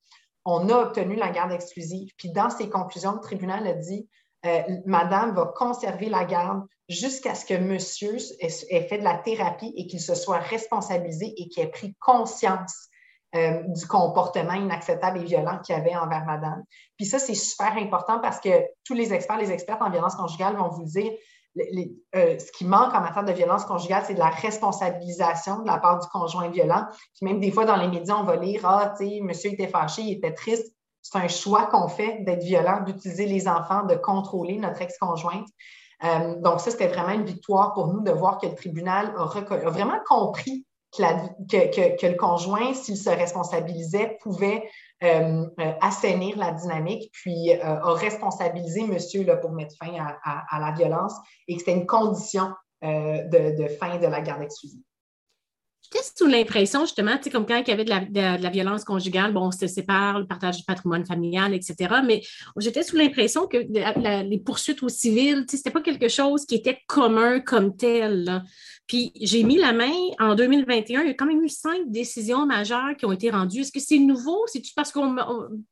on 0.44 0.68
a 0.68 0.74
obtenu 0.74 1.16
la 1.16 1.30
garde 1.30 1.52
exclusive. 1.52 2.10
Puis 2.16 2.30
dans 2.30 2.50
ses 2.50 2.68
conclusions, 2.68 3.12
le 3.12 3.20
tribunal 3.20 3.66
a 3.66 3.74
dit 3.74 4.08
euh, 4.46 4.62
madame 4.86 5.34
va 5.34 5.52
conserver 5.54 6.08
la 6.08 6.24
garde 6.24 6.62
jusqu'à 6.88 7.34
ce 7.34 7.44
que 7.44 7.54
monsieur 7.54 8.16
ait 8.40 8.88
fait 8.88 8.98
de 8.98 9.04
la 9.04 9.18
thérapie 9.18 9.72
et 9.76 9.86
qu'il 9.86 10.00
se 10.00 10.14
soit 10.14 10.38
responsabilisé 10.38 11.34
et 11.36 11.48
qu'il 11.48 11.62
ait 11.62 11.70
pris 11.70 11.94
conscience 12.00 12.88
euh, 13.36 13.62
du 13.68 13.86
comportement 13.86 14.54
inacceptable 14.54 15.20
et 15.20 15.24
violent 15.24 15.58
qu'il 15.58 15.74
avait 15.74 15.94
envers 15.94 16.24
madame. 16.24 16.64
Puis 16.96 17.06
ça, 17.06 17.18
c'est 17.18 17.34
super 17.34 17.76
important 17.76 18.18
parce 18.18 18.40
que 18.40 18.64
tous 18.84 18.94
les 18.94 19.12
experts, 19.12 19.38
les 19.38 19.52
experts 19.52 19.78
en 19.80 19.90
violence 19.90 20.16
conjugale 20.16 20.56
vont 20.56 20.70
vous 20.70 20.84
dire 20.84 21.12
euh, 22.16 22.38
ce 22.38 22.52
qui 22.52 22.64
manque 22.64 22.94
en 22.94 23.00
matière 23.00 23.24
de 23.24 23.32
violence 23.32 23.64
conjugale, 23.64 24.04
c'est 24.06 24.14
de 24.14 24.18
la 24.18 24.30
responsabilisation 24.30 25.60
de 25.62 25.66
la 25.66 25.78
part 25.78 25.98
du 26.00 26.08
conjoint 26.08 26.48
violent. 26.48 26.86
Puis 27.14 27.26
même 27.26 27.40
des 27.40 27.50
fois, 27.50 27.64
dans 27.64 27.76
les 27.76 27.88
médias, 27.88 28.16
on 28.16 28.24
va 28.24 28.36
lire 28.36 28.62
Ah, 28.64 28.94
tu 28.98 29.08
sais, 29.08 29.20
monsieur 29.20 29.52
était 29.52 29.68
fâché, 29.68 30.02
il 30.02 30.12
était 30.16 30.32
triste 30.32 30.74
c'est 31.02 31.18
un 31.18 31.28
choix 31.28 31.66
qu'on 31.66 31.88
fait 31.88 32.22
d'être 32.24 32.42
violent, 32.42 32.82
d'utiliser 32.82 33.26
les 33.26 33.48
enfants, 33.48 33.84
de 33.84 33.94
contrôler 33.94 34.58
notre 34.58 34.82
ex-conjointe. 34.82 35.48
Euh, 36.04 36.36
donc, 36.40 36.60
ça, 36.60 36.70
c'était 36.70 36.88
vraiment 36.88 37.12
une 37.12 37.24
victoire 37.24 37.72
pour 37.74 37.88
nous 37.88 38.00
de 38.00 38.10
voir 38.10 38.38
que 38.38 38.46
le 38.46 38.54
tribunal 38.54 39.14
a, 39.16 39.70
vraiment 39.70 39.98
compris 40.08 40.66
que, 40.96 42.06
le 42.06 42.16
conjoint, 42.16 42.74
s'il 42.74 42.96
se 42.96 43.10
responsabilisait, 43.10 44.18
pouvait 44.22 44.68
euh, 45.02 45.46
euh, 45.60 45.72
assainir 45.80 46.36
la 46.36 46.52
dynamique, 46.52 47.10
puis 47.12 47.52
a 47.52 47.92
responsabilisé 47.92 48.86
monsieur 48.86 49.24
pour 49.40 49.52
mettre 49.52 49.74
fin 49.82 49.92
à, 50.24 50.60
la 50.60 50.72
violence 50.72 51.14
et 51.48 51.54
que 51.54 51.60
c'était 51.60 51.76
une 51.76 51.86
condition 51.86 52.50
de, 52.82 53.62
de 53.62 53.68
fin 53.68 53.98
de 53.98 54.06
la 54.06 54.20
garde 54.20 54.42
exclusive. 54.42 54.80
J'étais 55.92 56.06
sous 56.16 56.26
l'impression, 56.26 56.82
justement, 56.82 57.16
tu 57.16 57.24
sais, 57.24 57.30
comme 57.30 57.46
quand 57.46 57.58
il 57.58 57.68
y 57.68 57.72
avait 57.72 57.84
de 57.84 57.90
la, 58.42 58.50
violence 58.50 58.84
conjugale, 58.84 59.32
bon, 59.32 59.48
on 59.48 59.50
se 59.50 59.66
sépare, 59.66 60.20
le 60.20 60.26
partage 60.26 60.58
du 60.58 60.62
patrimoine 60.62 61.04
familial, 61.04 61.52
etc. 61.52 61.96
Mais 62.06 62.22
j'étais 62.58 62.84
sous 62.84 62.96
l'impression 62.96 63.48
que 63.48 63.58
les 63.58 64.38
poursuites 64.38 64.82
au 64.82 64.88
civil, 64.88 65.46
tu 65.46 65.50
sais, 65.50 65.56
c'était 65.56 65.70
pas 65.70 65.80
quelque 65.80 66.08
chose 66.08 66.46
qui 66.46 66.54
était 66.54 66.78
commun 66.86 67.40
comme 67.40 67.76
tel. 67.76 68.42
Puis 68.86 69.12
j'ai 69.20 69.42
mis 69.42 69.56
la 69.56 69.72
main 69.72 69.92
en 70.18 70.34
2021, 70.34 71.02
il 71.02 71.06
y 71.06 71.10
a 71.10 71.14
quand 71.14 71.26
même 71.26 71.42
eu 71.42 71.48
cinq 71.48 71.82
décisions 71.86 72.46
majeures 72.46 72.96
qui 72.96 73.06
ont 73.06 73.12
été 73.12 73.30
rendues. 73.30 73.60
Est-ce 73.60 73.72
que 73.72 73.80
c'est 73.80 73.98
nouveau? 73.98 74.44
C'est-tu 74.46 74.72
parce, 74.74 74.92
qu'on, 74.92 75.16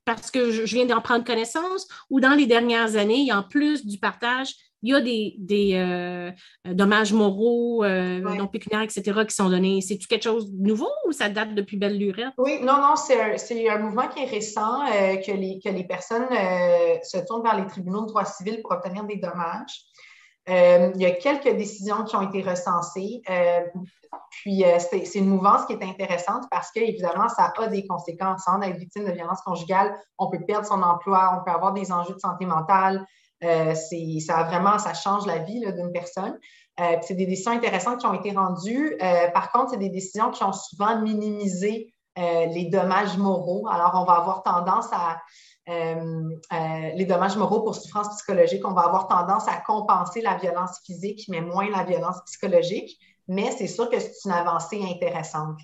parce 0.04 0.30
que 0.30 0.50
je 0.50 0.62
viens 0.62 0.86
d'en 0.86 1.00
prendre 1.00 1.24
connaissance? 1.24 1.88
Ou 2.10 2.20
dans 2.20 2.34
les 2.34 2.46
dernières 2.46 2.96
années, 2.96 3.32
en 3.32 3.42
plus 3.42 3.84
du 3.84 3.98
partage, 3.98 4.54
il 4.82 4.90
y 4.90 4.94
a 4.94 5.00
des, 5.00 5.72
euh, 5.74 6.30
dommages 6.64 7.12
moraux, 7.12 7.82
euh, 7.84 8.20
non 8.20 8.46
pécuniaires, 8.46 8.82
etc., 8.82 9.02
qui 9.28 9.34
sont 9.34 9.48
donnés. 9.48 9.80
C'est-tu 9.80 10.06
quelque 10.06 10.22
chose 10.22 10.52
de 10.52 10.66
nouveau 10.66 10.90
ou 11.06 11.12
ça 11.12 11.28
date 11.28 11.54
depuis 11.54 11.76
belle 11.76 11.98
lurette? 11.98 12.34
Oui, 12.38 12.60
non, 12.62 12.80
non, 12.80 12.94
c'est 12.96 13.68
un, 13.68 13.78
mouvement 13.78 14.08
qui 14.08 14.22
est 14.22 14.26
récent, 14.26 14.86
euh, 14.86 15.16
que, 15.16 15.32
les, 15.32 15.58
que 15.64 15.68
les 15.68 15.84
personnes 15.84 16.28
se 17.02 17.18
tournent 17.26 17.42
vers 17.42 17.56
les 17.56 17.66
tribunaux 17.66 18.02
de 18.02 18.06
droit 18.06 18.24
civil 18.24 18.60
pour 18.62 18.72
obtenir 18.72 19.04
des 19.04 19.16
dommages. 19.16 19.84
il 20.46 21.00
y 21.00 21.06
a 21.06 21.10
quelques 21.12 21.56
décisions 21.56 22.04
qui 22.04 22.14
ont 22.14 22.22
été 22.22 22.42
recensées. 22.42 23.22
puis, 24.30 24.62
c'est 24.78 25.18
une 25.18 25.28
mouvance 25.28 25.66
qui 25.66 25.72
est 25.72 25.82
intéressante 25.82 26.44
parce 26.50 26.70
que, 26.70 26.80
évidemment, 26.80 27.28
ça 27.28 27.52
a 27.56 27.66
des 27.66 27.84
conséquences. 27.86 28.44
On 28.46 28.62
être 28.62 28.76
victime 28.76 29.06
de 29.06 29.12
violence 29.12 29.40
conjugale, 29.42 29.92
on 30.18 30.30
peut 30.30 30.44
perdre 30.46 30.66
son 30.66 30.82
emploi, 30.82 31.36
on 31.36 31.44
peut 31.44 31.54
avoir 31.54 31.72
des 31.72 31.90
enjeux 31.90 32.14
de 32.14 32.20
santé 32.20 32.46
mentale, 32.46 33.04
euh, 33.44 33.74
ça 33.74 34.42
vraiment, 34.44 34.78
ça 34.78 34.94
change 34.94 35.26
la 35.26 35.38
vie 35.38 35.60
d'une 35.60 35.92
personne. 35.92 36.38
Euh, 36.80 36.96
c'est 37.02 37.14
des 37.14 37.26
décisions 37.26 37.52
intéressantes 37.52 38.00
qui 38.00 38.06
ont 38.06 38.14
été 38.14 38.32
rendues. 38.32 38.96
Euh, 39.00 39.28
par 39.32 39.52
contre, 39.52 39.70
c'est 39.72 39.78
des 39.78 39.90
décisions 39.90 40.30
qui 40.30 40.44
ont 40.44 40.52
souvent 40.52 41.00
minimisé 41.00 41.92
les 42.16 42.64
dommages 42.64 43.16
moraux. 43.16 43.68
Alors, 43.70 43.92
on 43.94 44.04
va 44.04 44.14
avoir 44.14 44.42
tendance 44.42 44.88
à, 44.90 45.20
les 46.96 47.04
dommages 47.04 47.36
moraux 47.36 47.60
pour 47.60 47.76
souffrance 47.76 48.08
psychologique, 48.16 48.66
on 48.66 48.72
va 48.72 48.86
avoir 48.86 49.06
tendance 49.06 49.46
à 49.46 49.58
compenser 49.64 50.20
la 50.20 50.36
violence 50.36 50.80
physique, 50.84 51.26
mais 51.28 51.40
moins 51.40 51.70
la 51.70 51.84
violence 51.84 52.16
psychologique. 52.26 52.98
Mais 53.28 53.52
c'est 53.56 53.68
sûr 53.68 53.88
que 53.88 54.00
c'est 54.00 54.10
une 54.24 54.32
avancée 54.32 54.82
intéressante. 54.82 55.60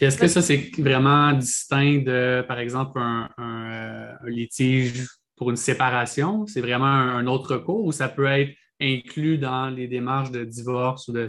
Est-ce 0.00 0.16
que 0.16 0.28
ça, 0.28 0.42
c'est 0.42 0.70
vraiment 0.78 1.32
distinct 1.32 2.04
de, 2.04 2.44
par 2.46 2.60
exemple, 2.60 3.00
un 3.00 4.16
litige 4.26 5.08
pour 5.40 5.48
une 5.48 5.56
séparation? 5.56 6.46
C'est 6.46 6.60
vraiment 6.60 6.84
un, 6.84 7.26
autre 7.26 7.54
recours 7.54 7.82
ou 7.86 7.92
ça 7.92 8.10
peut 8.10 8.26
être 8.26 8.50
inclus 8.78 9.38
dans 9.38 9.70
les 9.70 9.88
démarches 9.88 10.30
de 10.30 10.44
divorce 10.44 11.08
ou 11.08 11.12
de, 11.12 11.28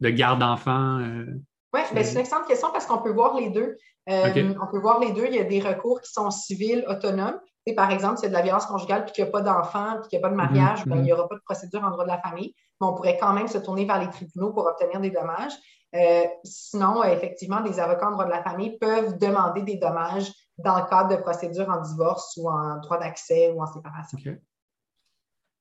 de, 0.00 0.08
garde 0.08 0.40
d'enfants? 0.40 1.00
Euh? 1.00 1.26
oui, 1.74 1.80
ben, 1.92 2.02
c'est 2.02 2.14
une 2.14 2.20
excellente 2.20 2.46
question 2.46 2.68
parce 2.72 2.86
qu'on 2.86 3.02
peut 3.02 3.12
voir 3.12 3.36
les 3.38 3.50
deux. 3.50 3.76
Euh, 4.08 4.54
on 4.58 4.66
peut 4.72 4.78
voir 4.78 5.00
les 5.00 5.12
deux. 5.12 5.26
Il 5.26 5.34
y 5.34 5.38
a 5.38 5.44
des 5.44 5.60
recours 5.60 6.00
qui 6.00 6.10
sont 6.10 6.30
civils, 6.30 6.82
autonomes. 6.88 7.38
Et 7.66 7.74
par 7.74 7.90
exemple, 7.90 8.16
s'il 8.16 8.24
y 8.24 8.26
a 8.28 8.30
de 8.30 8.34
la 8.34 8.42
violence 8.42 8.64
conjugale 8.64 9.04
puis 9.04 9.12
qu'il 9.12 9.24
n'y 9.24 9.28
a 9.28 9.32
pas 9.32 9.42
d'enfant 9.42 9.98
puis 10.00 10.08
qu'il 10.08 10.18
n'y 10.18 10.24
a 10.24 10.26
pas 10.26 10.32
de 10.32 10.36
mariage, 10.36 10.86
ben, 10.86 10.94
mhm. 10.94 11.02
il 11.02 11.04
n'y 11.04 11.12
aura 11.12 11.28
pas 11.28 11.34
de 11.34 11.42
procédure 11.44 11.84
en 11.84 11.90
droit 11.90 12.04
de 12.04 12.08
la 12.08 12.22
famille. 12.22 12.54
Mais 12.80 12.86
on 12.86 12.94
pourrait 12.94 13.18
quand 13.20 13.34
même 13.34 13.48
se 13.48 13.58
tourner 13.58 13.84
vers 13.84 14.00
les 14.00 14.08
tribunaux 14.08 14.54
pour 14.54 14.64
obtenir 14.64 14.98
des 14.98 15.10
dommages. 15.10 15.52
Euh, 15.94 16.22
sinon, 16.42 17.04
effectivement, 17.04 17.60
des 17.60 17.80
avocats 17.80 18.08
en 18.08 18.12
droit 18.12 18.24
de 18.24 18.30
la 18.30 18.42
famille 18.42 18.78
peuvent 18.78 19.18
demander 19.18 19.60
des 19.60 19.76
dommages 19.76 20.32
dans 20.64 20.78
le 20.78 20.88
cadre 20.88 21.16
de 21.16 21.20
procédures 21.20 21.68
en 21.68 21.80
divorce 21.80 22.36
ou 22.36 22.48
en 22.48 22.78
droit 22.80 22.98
d'accès 22.98 23.50
ou 23.50 23.62
en 23.62 23.66
séparation. 23.66 24.18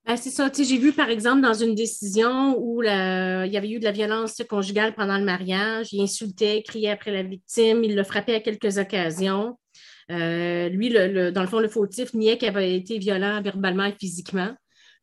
Ah, 0.05 0.17
c'est 0.17 0.31
ça. 0.31 0.49
J'ai 0.51 0.77
vu, 0.77 0.91
par 0.91 1.09
exemple, 1.09 1.41
dans 1.41 1.53
une 1.53 1.75
décision 1.75 2.57
où 2.57 2.81
il 2.81 2.87
y 2.87 3.57
avait 3.57 3.69
eu 3.69 3.79
de 3.79 3.83
la 3.83 3.91
violence 3.91 4.41
conjugale 4.49 4.95
pendant 4.95 5.17
le 5.17 5.25
mariage, 5.25 5.93
il 5.93 6.01
insultait, 6.01 6.63
criait 6.63 6.89
après 6.89 7.11
la 7.11 7.23
victime, 7.23 7.83
il 7.83 7.95
l'a 7.95 8.03
frappé 8.03 8.33
à 8.33 8.39
quelques 8.39 8.77
occasions. 8.77 9.57
Euh, 10.09 10.69
lui, 10.69 10.89
dans 10.89 11.41
le 11.41 11.47
fond, 11.47 11.59
le 11.59 11.67
fautif 11.67 12.13
niait 12.13 12.37
qu'il 12.37 12.47
avait 12.47 12.75
été 12.75 12.97
violent 12.97 13.41
verbalement 13.41 13.85
et 13.85 13.95
physiquement. 13.99 14.55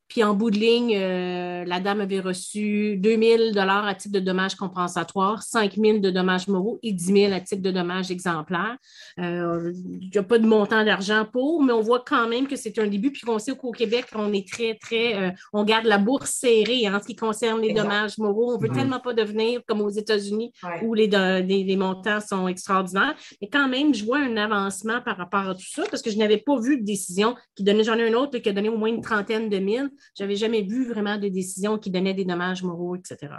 Puis 0.09 0.22
en 0.22 0.34
bout 0.34 0.50
de 0.50 0.59
ligne, 0.59 0.96
euh, 0.96 1.64
la 1.64 1.80
dame 1.80 2.00
avait 2.00 2.20
reçu 2.20 2.96
2 2.96 3.20
000 3.20 3.59
à 3.59 3.94
titre 3.94 4.14
de 4.14 4.20
dommages 4.20 4.54
compensatoires, 4.54 5.42
5 5.42 5.74
000 5.74 5.98
de 5.98 6.11
dommages 6.11 6.46
moraux 6.46 6.78
et 6.84 6.92
10 6.92 7.04
000 7.04 7.32
à 7.32 7.40
titre 7.40 7.62
de 7.62 7.72
dommages 7.72 8.11
exemplaires. 8.12 8.76
Euh, 9.18 9.72
il 10.00 10.11
n'y 10.11 10.18
a 10.18 10.22
pas 10.22 10.38
de 10.38 10.46
montant 10.46 10.84
d'argent 10.84 11.26
pour, 11.30 11.62
mais 11.62 11.72
on 11.72 11.80
voit 11.80 12.04
quand 12.07 12.28
même 12.28 12.46
que 12.46 12.54
c'est 12.54 12.78
un 12.78 12.86
début. 12.86 13.11
Puis 13.11 13.22
on 13.26 13.38
sait 13.40 13.57
qu'au 13.57 13.72
Québec, 13.72 14.07
on 14.14 14.32
est 14.32 14.48
très, 14.48 14.74
très, 14.76 15.16
euh, 15.16 15.30
on 15.52 15.64
garde 15.64 15.86
la 15.86 15.98
bourse 15.98 16.30
serrée 16.30 16.88
en 16.88 17.00
ce 17.00 17.07
qui 17.07 17.16
concerne 17.16 17.61
les 17.61 17.72
dommages 17.72 18.18
moraux. 18.18 18.52
On 18.52 18.59
ne 18.59 18.62
veut 18.62 18.68
mhm. 18.68 18.76
tellement 18.76 19.00
pas 19.00 19.12
devenir 19.12 19.61
comme 19.66 19.80
aux 19.80 19.90
États-Unis 19.90 20.52
où 20.82 20.94
les, 20.94 21.09
les, 21.09 21.76
montants 21.76 22.20
sont 22.20 22.46
extraordinaires. 22.46 23.14
Mais 23.42 23.48
quand 23.48 23.68
même, 23.68 23.92
je 23.92 24.04
vois 24.04 24.18
un 24.18 24.36
avancement 24.36 25.00
par 25.00 25.16
rapport 25.16 25.48
à 25.48 25.54
tout 25.54 25.68
ça 25.68 25.82
parce 25.90 26.02
que 26.02 26.11
je 26.11 26.16
n'avais 26.16 26.38
pas 26.38 26.59
vu 26.61 26.78
de 26.78 26.84
décision 26.84 27.34
qui 27.57 27.64
donnait, 27.64 27.82
j'en 27.84 27.96
ai 27.96 28.09
un 28.09 28.14
autre 28.14 28.38
qui 28.38 28.48
a 28.48 28.52
donné 28.52 28.68
au 28.68 28.76
moins 28.76 28.88
une 28.88 29.02
trentaine 29.02 29.48
de 29.48 29.59
mille. 29.59 29.90
J'avais 30.16 30.36
jamais 30.36 30.62
vu 30.62 30.88
vraiment 30.88 31.16
de 31.18 31.28
décisions 31.28 31.78
qui 31.78 31.90
donnaient 31.90 32.14
des 32.14 32.24
dommages 32.24 32.62
moraux, 32.62 32.97
etc. 32.97 33.34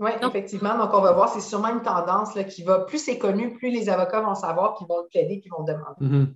Oui, 0.00 0.10
effectivement. 0.20 0.76
Donc, 0.76 0.90
on 0.94 1.00
va 1.00 1.12
voir, 1.12 1.28
c'est 1.28 1.40
sûrement 1.40 1.68
une 1.68 1.82
tendance 1.82 2.34
là, 2.34 2.44
qui 2.44 2.64
va, 2.64 2.80
plus 2.80 2.98
c'est 2.98 3.18
connu, 3.18 3.54
plus 3.54 3.70
les 3.70 3.88
avocats 3.88 4.20
vont 4.20 4.34
savoir 4.34 4.74
qu'ils 4.74 4.88
vont 4.88 5.02
le 5.02 5.08
plaider, 5.08 5.40
qu'ils 5.40 5.52
vont 5.52 5.64
demander. 5.64 6.32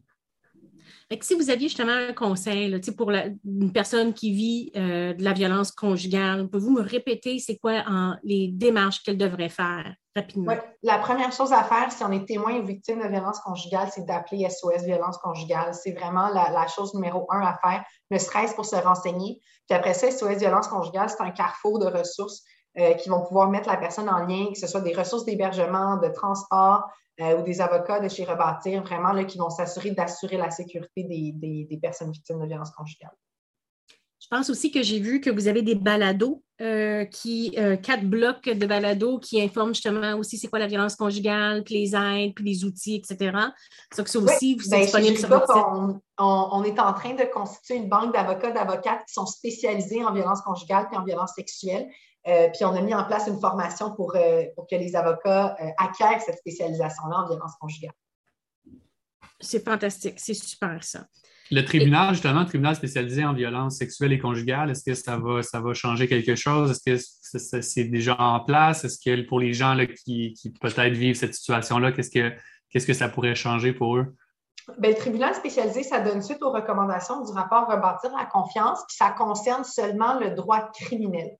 Si 1.22 1.34
vous 1.34 1.50
aviez 1.50 1.68
justement 1.68 1.92
un 1.92 2.12
conseil 2.12 2.80
pour 2.96 3.12
une 3.12 3.72
personne 3.72 4.12
qui 4.12 4.32
vit 4.32 4.72
euh, 4.74 5.14
de 5.14 5.22
la 5.22 5.32
violence 5.32 5.70
conjugale, 5.70 6.48
pouvez-vous 6.48 6.72
me 6.72 6.82
répéter 6.82 7.38
c'est 7.38 7.58
quoi 7.58 7.84
les 8.24 8.48
démarches 8.48 9.02
qu'elle 9.04 9.16
devrait 9.16 9.48
faire 9.48 9.94
rapidement? 10.16 10.54
La 10.82 10.98
première 10.98 11.30
chose 11.30 11.52
à 11.52 11.62
faire 11.62 11.92
si 11.92 12.02
on 12.02 12.10
est 12.10 12.26
témoin 12.26 12.58
ou 12.58 12.66
victime 12.66 13.00
de 13.00 13.06
violence 13.06 13.38
conjugale, 13.40 13.88
c'est 13.94 14.04
d'appeler 14.04 14.48
SOS 14.50 14.82
violence 14.84 15.18
conjugale. 15.18 15.74
C'est 15.74 15.92
vraiment 15.92 16.28
la, 16.28 16.66
chose 16.66 16.92
numéro 16.94 17.26
un 17.30 17.40
à 17.40 17.56
faire, 17.62 17.84
ne 18.10 18.18
serait-ce 18.18 18.56
pour 18.56 18.66
se 18.66 18.76
renseigner. 18.76 19.40
Puis 19.68 19.78
après 19.78 19.94
ça, 19.94 20.10
SOS 20.10 20.38
violence 20.38 20.66
conjugale, 20.66 21.08
c'est 21.08 21.22
un 21.22 21.30
carrefour 21.30 21.78
de 21.78 21.86
ressources 21.86 22.42
euh, 22.78 22.92
qui 22.92 23.08
vont 23.08 23.22
pouvoir 23.22 23.48
mettre 23.48 23.70
la 23.70 23.78
personne 23.78 24.06
en 24.06 24.26
lien, 24.26 24.48
que 24.52 24.58
ce 24.58 24.66
soit 24.66 24.82
des 24.82 24.92
ressources 24.92 25.24
d'hébergement, 25.24 25.96
de 25.96 26.08
transport, 26.08 26.84
euh, 27.22 27.38
ou 27.38 27.42
des 27.42 27.62
avocats 27.62 28.00
de 28.00 28.08
chez 28.08 28.24
Rebâtir, 28.24 28.82
vraiment, 28.82 29.12
là, 29.12 29.24
qui 29.24 29.38
vont 29.38 29.48
s'assurer 29.48 29.92
d'assurer 29.92 30.36
la 30.36 30.50
sécurité 30.50 31.02
des, 31.04 31.78
personnes 31.80 32.12
victimes 32.12 32.38
de 32.38 32.46
violences 32.46 32.72
conjugales. 32.72 33.16
Je 34.20 34.26
pense 34.28 34.50
aussi 34.50 34.70
que 34.70 34.82
j'ai 34.82 35.00
vu 35.00 35.22
que 35.22 35.30
vous 35.30 35.48
avez 35.48 35.62
des 35.62 35.74
balados, 35.74 36.42
euh, 36.60 37.06
qui, 37.06 37.52
quatre 37.82 38.04
blocs 38.04 38.44
de 38.44 38.66
balados 38.66 39.20
qui 39.20 39.40
informent 39.40 39.74
justement 39.74 40.14
aussi 40.16 40.36
c'est 40.36 40.48
quoi 40.48 40.58
la 40.58 40.66
violence 40.66 40.96
conjugale, 40.96 41.64
puis 41.64 41.76
les 41.76 41.96
aides, 41.96 42.34
puis 42.34 42.44
les 42.44 42.64
outils, 42.64 42.96
etc. 42.96 43.38
Ça 43.90 44.02
que 44.02 44.10
ça 44.10 44.18
aussi, 44.18 44.54
vous 44.54 44.68
disponible 44.68 45.16
sur 45.16 45.30
votre 45.30 45.50
site. 45.50 45.64
On, 46.18 46.48
on, 46.52 46.64
est 46.64 46.78
en 46.78 46.92
train 46.92 47.14
de 47.14 47.24
constituer 47.24 47.76
une 47.76 47.88
banque 47.88 48.12
d'avocats, 48.12 48.50
d'avocates 48.50 49.06
qui 49.06 49.14
sont 49.14 49.26
spécialisés 49.26 50.04
en 50.04 50.12
violence 50.12 50.42
conjugale 50.42 50.88
et 50.92 50.96
en 50.96 51.04
violence 51.04 51.32
sexuelle. 51.34 51.88
Euh, 52.26 52.48
puis 52.52 52.64
on 52.64 52.74
a 52.74 52.80
mis 52.80 52.94
en 52.94 53.04
place 53.04 53.26
une 53.28 53.38
formation 53.38 53.94
pour, 53.94 54.16
euh, 54.16 54.44
pour 54.54 54.66
que 54.66 54.74
les 54.74 54.96
avocats 54.96 55.56
euh, 55.60 55.68
acquièrent 55.78 56.20
cette 56.20 56.38
spécialisation-là 56.38 57.18
en 57.18 57.28
violence 57.28 57.52
conjugale. 57.60 57.92
C'est 59.40 59.64
fantastique, 59.64 60.14
c'est 60.18 60.34
super 60.34 60.82
ça. 60.82 61.06
Le 61.52 61.64
tribunal, 61.64 62.14
justement, 62.14 62.40
le 62.40 62.46
tribunal 62.46 62.74
spécialisé 62.74 63.24
en 63.24 63.32
violence 63.32 63.76
sexuelle 63.76 64.12
et 64.12 64.18
conjugale, 64.18 64.70
est-ce 64.70 64.82
que 64.82 64.94
ça 64.94 65.16
va, 65.16 65.42
ça 65.44 65.60
va 65.60 65.74
changer 65.74 66.08
quelque 66.08 66.34
chose? 66.34 66.72
Est-ce 66.86 67.06
que 67.32 67.62
c'est 67.62 67.84
déjà 67.84 68.20
en 68.20 68.40
place? 68.40 68.84
Est-ce 68.84 68.98
que 68.98 69.22
pour 69.28 69.38
les 69.38 69.52
gens 69.52 69.74
là, 69.74 69.86
qui, 69.86 70.32
qui 70.32 70.50
peut-être 70.50 70.94
vivent 70.94 71.14
cette 71.14 71.34
situation-là, 71.34 71.92
qu'est-ce 71.92 72.10
que, 72.10 72.32
qu'est-ce 72.70 72.86
que 72.86 72.94
ça 72.94 73.08
pourrait 73.08 73.36
changer 73.36 73.72
pour 73.72 73.96
eux? 73.96 74.16
Bien, 74.78 74.90
le 74.90 74.96
tribunal 74.96 75.32
spécialisé, 75.36 75.84
ça 75.84 76.00
donne 76.00 76.20
suite 76.20 76.42
aux 76.42 76.50
recommandations 76.50 77.24
du 77.24 77.30
rapport 77.32 77.68
Rebâtir 77.68 78.10
la 78.16 78.24
confiance, 78.24 78.80
puis 78.88 78.96
ça 78.96 79.10
concerne 79.10 79.62
seulement 79.62 80.18
le 80.18 80.30
droit 80.30 80.68
criminel. 80.72 81.36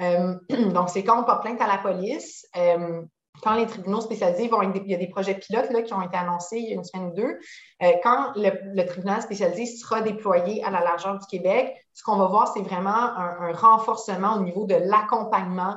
Euh, 0.00 0.34
donc, 0.72 0.90
c'est 0.90 1.04
quand 1.04 1.20
on 1.20 1.24
porte 1.24 1.42
plainte 1.42 1.60
à 1.60 1.66
la 1.66 1.78
police, 1.78 2.46
euh, 2.56 3.02
quand 3.42 3.54
les 3.54 3.66
tribunaux 3.66 4.00
spécialisés 4.00 4.48
vont, 4.48 4.62
il 4.62 4.90
y 4.90 4.94
a 4.94 4.98
des 4.98 5.08
projets 5.08 5.34
pilotes 5.34 5.70
là, 5.70 5.82
qui 5.82 5.94
ont 5.94 6.02
été 6.02 6.16
annoncés 6.16 6.58
il 6.58 6.68
y 6.68 6.72
a 6.72 6.74
une 6.74 6.84
semaine 6.84 7.08
ou 7.08 7.14
deux, 7.14 7.38
euh, 7.82 7.92
quand 8.02 8.32
le, 8.36 8.84
tribunal 8.84 9.22
spécialisé 9.22 9.66
sera 9.66 10.02
déployé 10.02 10.62
à 10.64 10.70
la 10.70 10.80
largeur 10.80 11.18
du 11.18 11.26
Québec, 11.26 11.74
ce 11.94 12.02
qu'on 12.02 12.16
va 12.16 12.26
voir, 12.26 12.52
c'est 12.52 12.62
vraiment 12.62 12.90
un, 12.90 13.52
renforcement 13.52 14.34
au 14.34 14.42
niveau 14.42 14.66
de 14.66 14.74
l'accompagnement 14.74 15.76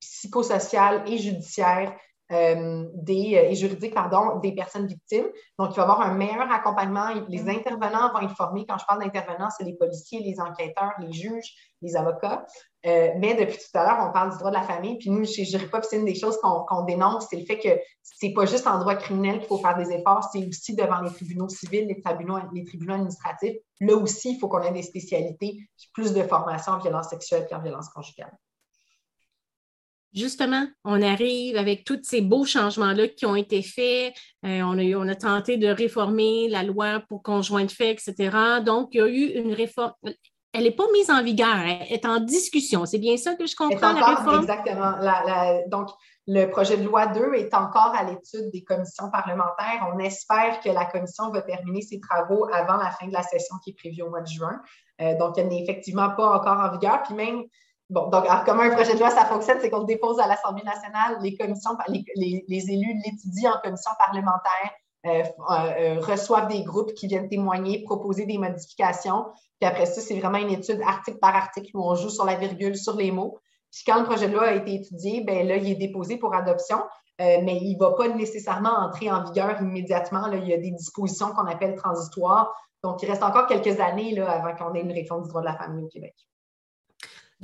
psychosocial 0.00 1.02
et 1.06 1.18
judiciaire 1.18 1.94
des, 2.30 3.48
et 3.50 3.54
juridique 3.54 3.94
pardon, 3.94 4.38
des 4.40 4.52
personnes 4.52 4.86
victimes. 4.86 5.26
Donc, 5.58 5.70
il 5.72 5.76
va 5.76 5.82
y 5.82 5.84
avoir 5.84 6.00
un 6.00 6.14
meilleur 6.14 6.50
accompagnement. 6.50 7.08
Les 7.28 7.48
intervenants 7.48 8.12
vont 8.12 8.20
être 8.20 8.36
formés. 8.36 8.64
Quand 8.66 8.78
je 8.78 8.84
parle 8.86 9.02
d'intervenants, 9.02 9.50
c'est 9.50 9.64
les 9.64 9.74
policiers, 9.74 10.20
les 10.20 10.40
enquêteurs, 10.40 10.92
les 11.00 11.12
juges, 11.12 11.54
les 11.82 11.96
avocats. 11.96 12.46
Euh, 12.86 13.10
mais 13.16 13.34
depuis 13.34 13.56
tout 13.56 13.78
à 13.78 13.84
l'heure, 13.84 14.06
on 14.08 14.12
parle 14.12 14.32
du 14.32 14.38
droit 14.38 14.50
de 14.50 14.56
la 14.56 14.62
famille. 14.62 14.98
Puis 14.98 15.10
nous, 15.10 15.24
chez 15.24 15.44
Juripop, 15.44 15.84
c'est 15.84 15.96
une 15.96 16.04
des 16.04 16.14
choses 16.14 16.38
qu'on 16.38 16.82
dénonce, 16.82 17.26
c'est 17.30 17.36
le 17.36 17.46
fait 17.46 17.58
que 17.58 17.68
c'est 18.02 18.32
pas 18.32 18.44
juste 18.44 18.66
en 18.66 18.78
droit 18.78 18.94
criminel 18.94 19.38
qu'il 19.38 19.48
faut 19.48 19.58
faire 19.58 19.76
des 19.76 19.90
efforts, 19.90 20.28
c'est 20.30 20.46
aussi 20.46 20.74
devant 20.74 21.00
les 21.00 21.10
tribunaux 21.10 21.48
civils, 21.48 21.86
les 21.86 22.00
tribunaux, 22.00 22.38
les 22.52 22.64
tribunaux 22.64 22.94
administratifs. 22.94 23.56
Là 23.80 23.96
aussi, 23.96 24.34
il 24.34 24.38
faut 24.38 24.48
qu'on 24.48 24.62
ait 24.62 24.72
des 24.72 24.82
spécialités, 24.82 25.58
plus 25.94 26.12
de 26.12 26.22
formation 26.24 26.72
en 26.72 26.78
violence 26.78 27.08
sexuelle 27.08 27.46
et 27.50 27.54
en 27.54 27.62
violence 27.62 27.88
conjugale. 27.88 28.36
Justement, 30.14 30.66
on 30.84 31.02
arrive 31.02 31.56
avec 31.56 31.84
tous 31.84 32.00
ces 32.02 32.20
beaux 32.20 32.44
changements-là 32.44 33.08
qui 33.08 33.26
ont 33.26 33.34
été 33.34 33.62
faits. 33.62 34.14
Euh, 34.46 34.62
on, 34.62 34.78
a, 34.78 34.96
on 34.96 35.08
a 35.08 35.14
tenté 35.14 35.56
de 35.56 35.66
réformer 35.66 36.48
la 36.48 36.62
loi 36.62 37.02
pour 37.08 37.22
conjoint 37.22 37.64
de 37.64 37.70
fait, 37.70 37.90
etc. 37.90 38.36
Donc, 38.64 38.90
il 38.92 38.98
y 38.98 39.00
a 39.00 39.08
eu 39.08 39.24
une 39.40 39.52
réforme 39.52 39.92
elle 40.54 40.62
n'est 40.62 40.70
pas 40.70 40.84
mise 40.92 41.10
en 41.10 41.22
vigueur, 41.22 41.56
elle 41.56 41.92
est 41.92 42.06
en 42.06 42.20
discussion. 42.20 42.86
C'est 42.86 43.00
bien 43.00 43.16
ça 43.16 43.34
que 43.34 43.44
je 43.44 43.56
comprends, 43.56 43.92
la 43.92 44.06
réforme? 44.06 44.42
Exactement. 44.42 44.92
donc, 45.66 45.90
le 46.28 46.46
projet 46.46 46.76
de 46.76 46.84
loi 46.84 47.08
2 47.08 47.34
est 47.34 47.52
encore 47.54 47.92
à 47.98 48.04
l'étude 48.04 48.50
des 48.52 48.62
commissions 48.62 49.10
parlementaires. 49.10 49.90
On 49.92 49.98
espère 49.98 50.60
que 50.60 50.70
la 50.70 50.84
commission 50.86 51.30
va 51.32 51.42
terminer 51.42 51.82
ses 51.82 51.98
travaux 51.98 52.46
avant 52.52 52.76
la 52.76 52.92
fin 52.92 53.08
de 53.08 53.12
la 53.12 53.22
session 53.22 53.56
qui 53.64 53.70
est 53.70 53.76
prévue 53.76 54.02
au 54.02 54.10
mois 54.10 54.20
de 54.20 54.28
juin. 54.28 54.60
Euh, 55.00 55.18
donc, 55.18 55.36
elle 55.38 55.48
n'est 55.48 55.62
effectivement 55.62 56.10
pas 56.10 56.38
encore 56.38 56.60
en 56.60 56.70
vigueur. 56.70 57.02
Puis 57.02 57.14
même, 57.14 57.42
bon, 57.90 58.08
donc, 58.08 58.26
alors, 58.26 58.44
comment 58.44 58.62
un 58.62 58.70
projet 58.70 58.94
de 58.94 58.98
loi, 58.98 59.10
ça 59.10 59.24
fonctionne, 59.24 59.58
c'est 59.60 59.70
qu'on 59.70 59.80
le 59.80 59.86
dépose 59.86 60.18
à 60.20 60.26
l'Assemblée 60.26 60.64
nationale, 60.64 61.18
les 61.22 61.36
commissions, 61.36 61.72
les, 61.88 62.44
élus 62.48 63.00
l'étudient 63.04 63.54
en 63.54 63.60
commission 63.62 63.90
parlementaire, 63.98 64.70
euh, 65.06 65.22
euh, 65.50 66.00
reçoivent 66.00 66.48
des 66.48 66.62
groupes 66.62 66.94
qui 66.94 67.06
viennent 67.06 67.28
témoigner, 67.28 67.84
proposer 67.84 68.24
des 68.24 68.38
modifications. 68.38 69.26
Puis 69.60 69.68
après 69.68 69.86
ça, 69.86 70.00
c'est 70.00 70.18
vraiment 70.18 70.38
une 70.38 70.50
étude 70.50 70.80
article 70.80 71.18
par 71.18 71.36
article 71.36 71.70
où 71.74 71.82
on 71.82 71.94
joue 71.94 72.08
sur 72.08 72.24
la 72.24 72.36
virgule, 72.36 72.76
sur 72.76 72.96
les 72.96 73.12
mots. 73.12 73.38
Puis 73.70 73.82
quand 73.86 73.98
le 73.98 74.04
projet 74.04 74.28
de 74.28 74.34
loi 74.34 74.44
a 74.44 74.54
été 74.54 74.74
étudié, 74.74 75.22
ben 75.22 75.46
là, 75.46 75.56
il 75.56 75.68
est 75.68 75.74
déposé 75.74 76.16
pour 76.16 76.34
adoption, 76.34 76.78
euh, 77.20 77.38
mais 77.42 77.58
il 77.60 77.74
ne 77.74 77.78
va 77.78 77.92
pas 77.92 78.08
nécessairement 78.08 78.70
entrer 78.70 79.10
en 79.10 79.24
vigueur 79.24 79.60
immédiatement. 79.60 80.26
Là. 80.28 80.36
Il 80.36 80.48
y 80.48 80.54
a 80.54 80.58
des 80.58 80.70
dispositions 80.70 81.32
qu'on 81.32 81.46
appelle 81.46 81.74
transitoires. 81.74 82.54
Donc, 82.82 83.02
il 83.02 83.10
reste 83.10 83.22
encore 83.22 83.46
quelques 83.46 83.80
années 83.80 84.14
là, 84.14 84.30
avant 84.30 84.54
qu'on 84.54 84.74
ait 84.74 84.80
une 84.80 84.92
réforme 84.92 85.22
du 85.22 85.28
droit 85.28 85.40
de 85.40 85.46
la 85.46 85.56
famille 85.56 85.84
au 85.84 85.88
Québec. 85.88 86.14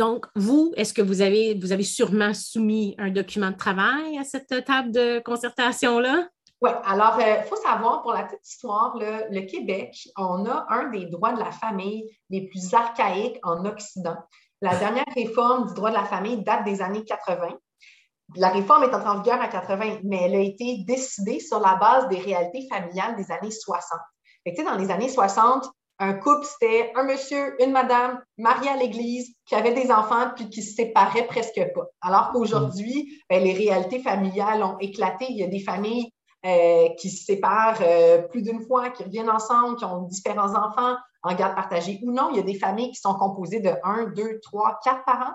Donc, 0.01 0.24
vous, 0.34 0.72
est-ce 0.78 0.94
que 0.94 1.03
vous 1.03 1.20
avez, 1.20 1.59
vous 1.61 1.72
avez 1.72 1.82
sûrement 1.82 2.32
soumis 2.32 2.94
un 2.96 3.11
document 3.11 3.51
de 3.51 3.57
travail 3.57 4.16
à 4.18 4.24
cette 4.24 4.64
table 4.64 4.92
de 4.92 5.18
concertation-là? 5.18 6.26
Oui, 6.62 6.70
alors, 6.86 7.18
il 7.18 7.26
euh, 7.26 7.42
faut 7.42 7.57
savoir, 7.57 8.01
pour 8.01 8.14
la 8.14 8.24
petite 8.24 8.48
histoire, 8.48 8.96
le 8.96 9.40
Québec, 9.42 10.09
on 10.16 10.46
a 10.46 10.64
un 10.70 10.88
des 10.88 11.05
droits 11.05 11.34
de 11.34 11.40
la 11.40 11.51
famille 11.51 12.11
les 12.30 12.46
plus 12.46 12.72
archaïques 12.72 13.38
en 13.42 13.62
Occident. 13.66 14.16
La 14.62 14.74
dernière 14.76 15.05
réforme 15.14 15.66
du 15.66 15.74
droit 15.74 15.90
de 15.90 15.96
la 15.96 16.07
famille 16.07 16.42
date 16.42 16.64
des 16.64 16.80
années 16.80 17.05
80. 17.05 17.48
La 18.36 18.48
réforme 18.48 18.84
est 18.84 18.94
entrée 18.94 19.11
en 19.11 19.20
vigueur 19.20 19.38
en 19.38 19.48
80, 19.51 19.98
mais 20.05 20.22
elle 20.22 20.34
a 20.34 20.40
été 20.40 20.82
décidée 20.86 21.40
sur 21.40 21.61
la 21.61 21.74
base 21.74 22.09
des 22.09 22.20
réalités 22.20 22.66
familiales 22.70 23.16
des 23.16 23.30
années 23.30 23.51
60. 23.51 24.01
Fait 24.46 24.64
dans 24.64 24.76
les 24.76 24.90
années 24.90 25.11
60, 25.11 25.70
un 26.01 26.14
couple, 26.14 26.46
c'était 26.46 26.92
un 26.96 27.05
monsieur, 27.05 27.62
une 27.62 27.72
madame, 27.72 28.20
mariés 28.38 28.70
à 28.70 28.76
l'église, 28.76 29.34
qui 29.44 29.55
avaient 29.55 29.74
des 29.74 29.92
enfants, 29.92 30.30
puis 30.34 30.48
qui 30.48 30.62
se 30.62 30.74
séparaient 30.74 31.26
presque 31.26 31.61
pas. 31.74 31.86
Alors 32.01 32.30
qu'aujourd'hui, 32.32 33.22
ben, 33.28 33.44
les 33.44 33.53
réalités 33.53 34.01
familiales 34.01 34.62
ont 34.62 34.78
éclaté. 34.78 35.26
Il 35.28 35.36
y 35.36 35.44
a 35.44 35.46
des 35.46 35.61
familles 35.61 36.11
euh, 36.46 36.88
qui 36.98 37.11
se 37.11 37.24
séparent 37.26 37.82
euh, 37.82 38.22
plus 38.22 38.40
d'une 38.40 38.62
fois, 38.62 38.88
qui 38.88 39.05
reviennent 39.05 39.28
ensemble, 39.28 39.76
qui 39.76 39.84
ont 39.84 40.05
différents 40.05 40.55
enfants 40.55 40.96
en 41.22 41.34
garde 41.34 41.55
partagée 41.55 42.01
ou 42.03 42.12
non. 42.12 42.30
Il 42.30 42.36
y 42.36 42.40
a 42.40 42.44
des 42.44 42.59
familles 42.59 42.92
qui 42.92 43.01
sont 43.01 43.12
composées 43.12 43.61
de 43.61 43.72
un, 43.84 44.07
deux, 44.07 44.40
trois, 44.40 44.80
quatre 44.82 45.05
parents. 45.05 45.34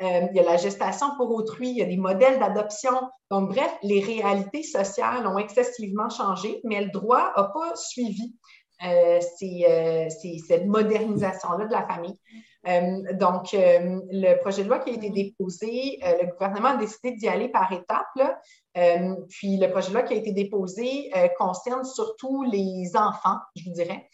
Euh, 0.00 0.28
il 0.30 0.36
y 0.36 0.38
a 0.38 0.44
la 0.44 0.56
gestation 0.56 1.08
pour 1.16 1.32
autrui, 1.32 1.70
il 1.70 1.78
y 1.78 1.82
a 1.82 1.86
des 1.86 1.96
modèles 1.96 2.38
d'adoption. 2.38 2.92
Donc, 3.32 3.48
bref, 3.48 3.74
les 3.82 3.98
réalités 3.98 4.62
sociales 4.62 5.26
ont 5.26 5.38
excessivement 5.38 6.08
changé, 6.08 6.60
mais 6.62 6.82
le 6.82 6.90
droit 6.90 7.32
n'a 7.36 7.50
pas 7.52 7.74
suivi 7.74 8.36
cette 9.20 10.66
modernisation-là 10.66 11.66
de 11.66 11.72
la 11.72 11.86
famille. 11.86 12.18
donc, 13.18 13.48
le 13.52 14.40
projet 14.40 14.64
de 14.64 14.68
loi 14.68 14.78
qui 14.78 14.90
a 14.90 14.94
été 14.94 15.10
déposé, 15.10 15.98
le 16.02 16.30
gouvernement 16.32 16.70
a 16.70 16.76
décidé 16.76 17.12
d'y 17.12 17.28
aller 17.28 17.48
par 17.48 17.72
étapes. 17.72 18.38
puis, 19.28 19.56
le 19.56 19.68
projet 19.70 19.88
de 19.88 19.94
loi 19.94 20.02
qui 20.02 20.14
a 20.14 20.16
été 20.16 20.32
déposé 20.32 21.10
concerne 21.38 21.84
surtout 21.84 22.42
les 22.42 22.92
enfants, 22.94 23.38
je 23.56 23.64
vous 23.64 23.74
dirais. 23.74 24.08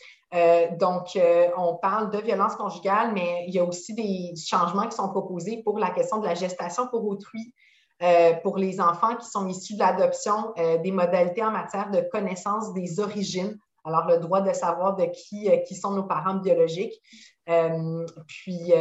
donc, 0.79 1.19
on 1.57 1.77
parle 1.77 2.11
de 2.11 2.19
violence 2.19 2.57
conjugale, 2.57 3.13
mais 3.13 3.45
il 3.47 3.55
y 3.55 3.59
a 3.59 3.65
aussi 3.65 3.95
des 3.95 4.35
changements 4.37 4.89
qui 4.89 4.97
sont 4.97 5.09
proposés 5.09 5.63
pour 5.65 5.79
la 5.79 5.91
question 5.91 6.19
de 6.19 6.27
la 6.27 6.35
gestation 6.35 6.87
pour 6.89 7.07
autrui, 7.07 7.55
euh, 8.03 8.33
pour 8.43 8.57
les 8.57 8.81
enfants 8.81 9.15
qui 9.17 9.29
sont 9.29 9.47
issus 9.47 9.75
de 9.75 9.81
l'adoption, 9.81 10.55
euh, 10.57 10.79
des 10.79 10.91
modalités 10.91 11.45
en 11.45 11.51
matière 11.51 11.91
de 11.91 12.01
connaissance 12.11 12.73
des 12.73 12.99
origines. 12.99 13.59
Alors, 13.85 14.07
le 14.07 14.19
droit 14.19 14.41
de 14.41 14.53
savoir 14.53 14.97
de 14.97 15.05
qui, 15.05 15.51
euh, 15.51 15.59
sont 15.75 15.93
nos 15.93 16.05
parents 16.05 16.35
biologiques. 16.35 17.01
puis, 18.27 18.73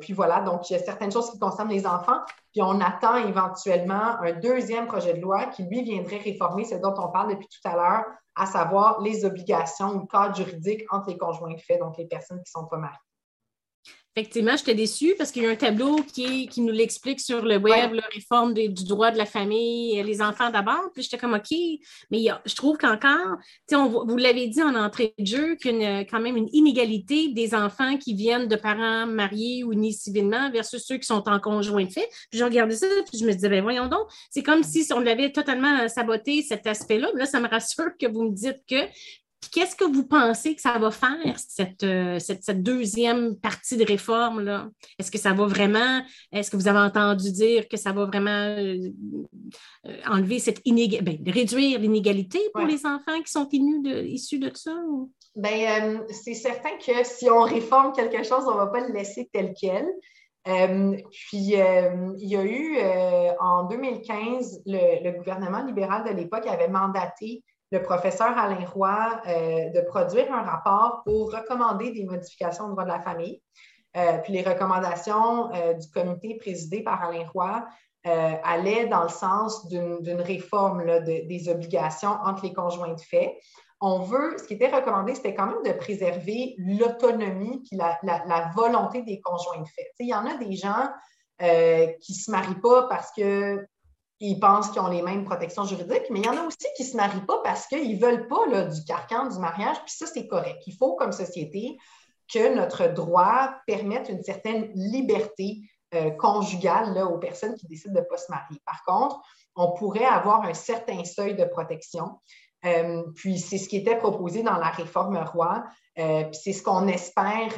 puis 0.00 0.12
voilà, 0.12 0.40
donc 0.40 0.70
il 0.70 0.74
y 0.74 0.76
a 0.76 0.78
certaines 0.78 1.10
choses 1.10 1.30
qui 1.30 1.38
concernent 1.38 1.70
les 1.70 1.86
enfants. 1.86 2.20
Puis 2.52 2.62
on 2.62 2.80
attend 2.80 3.16
éventuellement 3.16 4.20
un 4.20 4.32
deuxième 4.32 4.86
projet 4.86 5.14
de 5.14 5.20
loi 5.20 5.46
qui, 5.46 5.64
lui, 5.64 5.82
viendrait 5.82 6.18
réformer 6.18 6.64
ce 6.64 6.76
dont 6.76 6.94
on 6.98 7.08
parle 7.08 7.30
depuis 7.30 7.48
tout 7.48 7.68
à 7.68 7.74
l'heure, 7.74 8.04
à 8.36 8.46
savoir 8.46 9.00
les 9.00 9.24
obligations 9.24 9.94
ou 9.94 10.00
le 10.00 10.06
cadre 10.06 10.36
juridique 10.36 10.82
entre 10.90 11.08
les 11.08 11.18
conjoints 11.18 11.54
de 11.54 11.60
fait, 11.60 11.78
donc 11.78 11.96
les 11.98 12.06
personnes 12.06 12.38
qui 12.38 12.52
ne 12.56 12.62
sont 12.62 12.68
pas 12.68 12.76
mariées. 12.76 12.98
Effectivement, 14.16 14.56
j'étais 14.56 14.76
déçue 14.76 15.16
parce 15.18 15.32
qu'il 15.32 15.42
y 15.42 15.46
a 15.46 15.50
un 15.50 15.56
tableau 15.56 15.96
qui, 15.96 16.46
qui 16.46 16.60
nous 16.60 16.72
l'explique 16.72 17.18
sur 17.18 17.42
le 17.42 17.56
web, 17.56 17.94
la 17.94 18.06
réforme 18.14 18.54
du 18.54 18.84
droit 18.84 19.10
de 19.10 19.18
la 19.18 19.26
famille, 19.26 20.00
les 20.04 20.22
enfants 20.22 20.50
d'abord. 20.50 20.92
Puis 20.94 21.02
j'étais 21.02 21.18
comme 21.18 21.34
OK, 21.34 21.50
mais 22.12 22.26
je 22.44 22.54
trouve 22.54 22.78
qu'encore, 22.78 23.38
vous 23.72 24.16
l'avez 24.16 24.46
dit 24.46 24.62
en 24.62 24.76
entrée 24.76 25.14
de 25.18 25.26
jeu, 25.26 25.56
qu'il 25.56 25.82
y 25.82 25.84
a 25.84 26.04
quand 26.04 26.20
même 26.20 26.36
une 26.36 26.48
inégalité 26.52 27.32
des 27.32 27.56
enfants 27.56 27.96
qui 27.96 28.14
viennent 28.14 28.46
de 28.46 28.54
parents 28.54 29.04
mariés 29.04 29.64
ou 29.64 29.74
nés 29.74 29.90
civilement 29.90 30.48
versus 30.52 30.84
ceux 30.86 30.98
qui 30.98 31.06
sont 31.06 31.28
en 31.28 31.40
conjoint 31.40 31.84
de 31.84 31.90
fait. 31.90 32.08
Puis 32.30 32.38
je 32.38 32.44
regardais 32.44 32.76
ça, 32.76 32.86
puis 33.08 33.18
je 33.18 33.26
me 33.26 33.32
disais, 33.32 33.48
ben 33.48 33.64
voyons 33.64 33.88
donc, 33.88 34.06
c'est 34.30 34.44
comme 34.44 34.62
si 34.62 34.86
on 34.92 35.04
avait 35.06 35.32
totalement 35.32 35.88
saboté 35.88 36.42
cet 36.42 36.68
aspect-là. 36.68 37.08
Là, 37.14 37.26
ça 37.26 37.40
me 37.40 37.48
rassure 37.48 37.90
que 38.00 38.06
vous 38.06 38.30
me 38.30 38.32
dites 38.32 38.60
que 38.70 38.76
Qu'est-ce 39.52 39.76
que 39.76 39.84
vous 39.84 40.06
pensez 40.06 40.54
que 40.54 40.60
ça 40.60 40.78
va 40.78 40.90
faire, 40.90 41.36
euh, 41.82 42.18
cette, 42.18 42.62
deuxième 42.62 43.36
partie 43.36 43.76
de 43.76 43.84
réforme-là? 43.84 44.68
Est-ce 44.98 45.10
que 45.10 45.18
ça 45.18 45.32
va 45.32 45.46
vraiment, 45.46 46.02
est-ce 46.32 46.50
que 46.50 46.56
vous 46.56 46.68
avez 46.68 46.78
entendu 46.78 47.32
dire 47.32 47.68
que 47.68 47.76
ça 47.76 47.92
va 47.92 48.06
vraiment 48.06 48.30
euh, 48.30 48.76
euh, 49.86 49.96
enlever 50.06 50.38
cette 50.38 50.60
inégalité, 50.64 51.02
ben, 51.02 51.32
réduire 51.32 51.78
l'inégalité 51.78 52.38
pour 52.52 52.64
les 52.64 52.86
enfants 52.86 53.20
qui 53.24 53.32
sont 53.32 53.48
issus 53.50 54.38
de, 54.38 54.50
ça? 54.54 54.74
Bien, 55.36 56.04
c'est 56.10 56.34
certain 56.34 56.76
que 56.78 57.04
si 57.04 57.28
on 57.28 57.42
réforme 57.42 57.92
quelque 57.92 58.22
chose, 58.22 58.44
on 58.46 58.52
ne 58.52 58.58
va 58.58 58.66
pas 58.68 58.80
le 58.80 58.92
laisser 58.92 59.28
tel 59.32 59.52
quel. 59.60 59.86
puis, 61.10 61.38
il 61.38 62.28
y 62.28 62.36
a 62.36 62.44
eu, 62.44 62.78
en 63.40 63.64
2015, 63.64 64.62
le, 64.66 65.04
le 65.04 65.18
gouvernement 65.18 65.64
libéral 65.64 66.04
de 66.04 66.14
l'époque 66.14 66.46
avait 66.46 66.68
mandaté 66.68 67.42
le 67.74 67.82
professeur 67.82 68.38
Alain 68.38 68.64
Roy 68.72 69.20
euh, 69.26 69.70
de 69.70 69.80
produire 69.80 70.32
un 70.32 70.42
rapport 70.42 71.02
pour 71.04 71.32
recommander 71.32 71.90
des 71.90 72.04
modifications 72.04 72.66
au 72.66 72.70
droit 72.70 72.84
de 72.84 72.88
la 72.88 73.00
famille. 73.00 73.42
Euh, 73.96 74.18
puis 74.18 74.32
les 74.32 74.42
recommandations 74.42 75.52
euh, 75.52 75.74
du 75.74 75.90
comité 75.90 76.36
présidé 76.36 76.82
par 76.82 77.02
Alain 77.02 77.26
Roy 77.34 77.66
allaient 78.06 78.86
dans 78.86 79.04
le 79.04 79.08
sens 79.08 79.66
d'une 79.68 80.20
réforme 80.20 80.84
des 81.06 81.48
obligations 81.48 82.10
entre 82.22 82.44
les 82.44 82.52
conjoints 82.52 82.92
de 82.92 83.00
fait. 83.00 83.38
On 83.80 84.00
veut, 84.00 84.36
ce 84.36 84.44
qui 84.44 84.52
était 84.52 84.68
recommandé, 84.68 85.14
c'était 85.14 85.34
quand 85.34 85.46
même 85.46 85.62
de 85.64 85.72
préserver 85.72 86.54
l'autonomie 86.58 87.62
puis 87.66 87.78
la, 87.78 87.98
la, 88.02 88.50
volonté 88.54 89.00
des 89.04 89.22
conjoints 89.22 89.62
de 89.62 89.68
fait. 89.68 89.90
Il 90.00 90.08
y 90.08 90.14
en 90.14 90.26
a 90.26 90.36
des 90.36 90.54
gens 90.54 90.90
qui 91.40 92.12
ne 92.12 92.18
se 92.18 92.30
marient 92.30 92.60
pas 92.60 92.88
parce 92.88 93.10
que 93.10 93.66
ils 94.20 94.38
pensent 94.38 94.70
qu'ils 94.70 94.80
ont 94.80 94.88
les 94.88 95.02
mêmes 95.02 95.24
protections 95.24 95.64
juridiques, 95.64 96.06
mais 96.10 96.20
il 96.20 96.26
y 96.26 96.28
en 96.28 96.36
a 96.36 96.46
aussi 96.46 96.66
qui 96.76 96.84
ne 96.84 96.88
se 96.88 96.96
marient 96.96 97.26
pas 97.26 97.40
parce 97.42 97.66
qu'ils 97.66 97.96
ne 97.96 98.00
veulent 98.00 98.28
pas 98.28 98.64
du 98.64 98.84
carcan 98.84 99.28
du 99.28 99.38
mariage, 99.38 99.76
puis 99.84 99.94
ça, 99.94 100.06
c'est 100.06 100.26
correct. 100.26 100.62
Il 100.66 100.76
faut, 100.76 100.94
comme 100.94 101.12
société, 101.12 101.76
que 102.32 102.54
notre 102.54 102.86
droit 102.86 103.54
permette 103.66 104.08
une 104.08 104.22
certaine 104.22 104.70
liberté 104.74 105.60
euh, 105.94 106.10
conjugale 106.10 106.96
aux 107.02 107.18
personnes 107.18 107.54
qui 107.54 107.66
décident 107.66 107.94
de 107.94 108.00
ne 108.00 108.04
pas 108.04 108.16
se 108.16 108.30
marier. 108.30 108.60
Par 108.64 108.82
contre, 108.84 109.20
on 109.56 109.72
pourrait 109.72 110.04
avoir 110.04 110.42
un 110.42 110.54
certain 110.54 111.04
seuil 111.04 111.34
de 111.36 111.44
protection. 111.44 112.18
Euh, 112.64 113.02
puis 113.14 113.38
c'est 113.38 113.58
ce 113.58 113.68
qui 113.68 113.76
était 113.76 113.96
proposé 113.96 114.42
dans 114.42 114.56
la 114.56 114.70
réforme 114.70 115.18
Roi, 115.18 115.64
euh, 115.98 116.24
puis 116.24 116.40
c'est 116.42 116.52
ce 116.54 116.62
qu'on 116.62 116.88
espère 116.88 117.50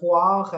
voir 0.00 0.54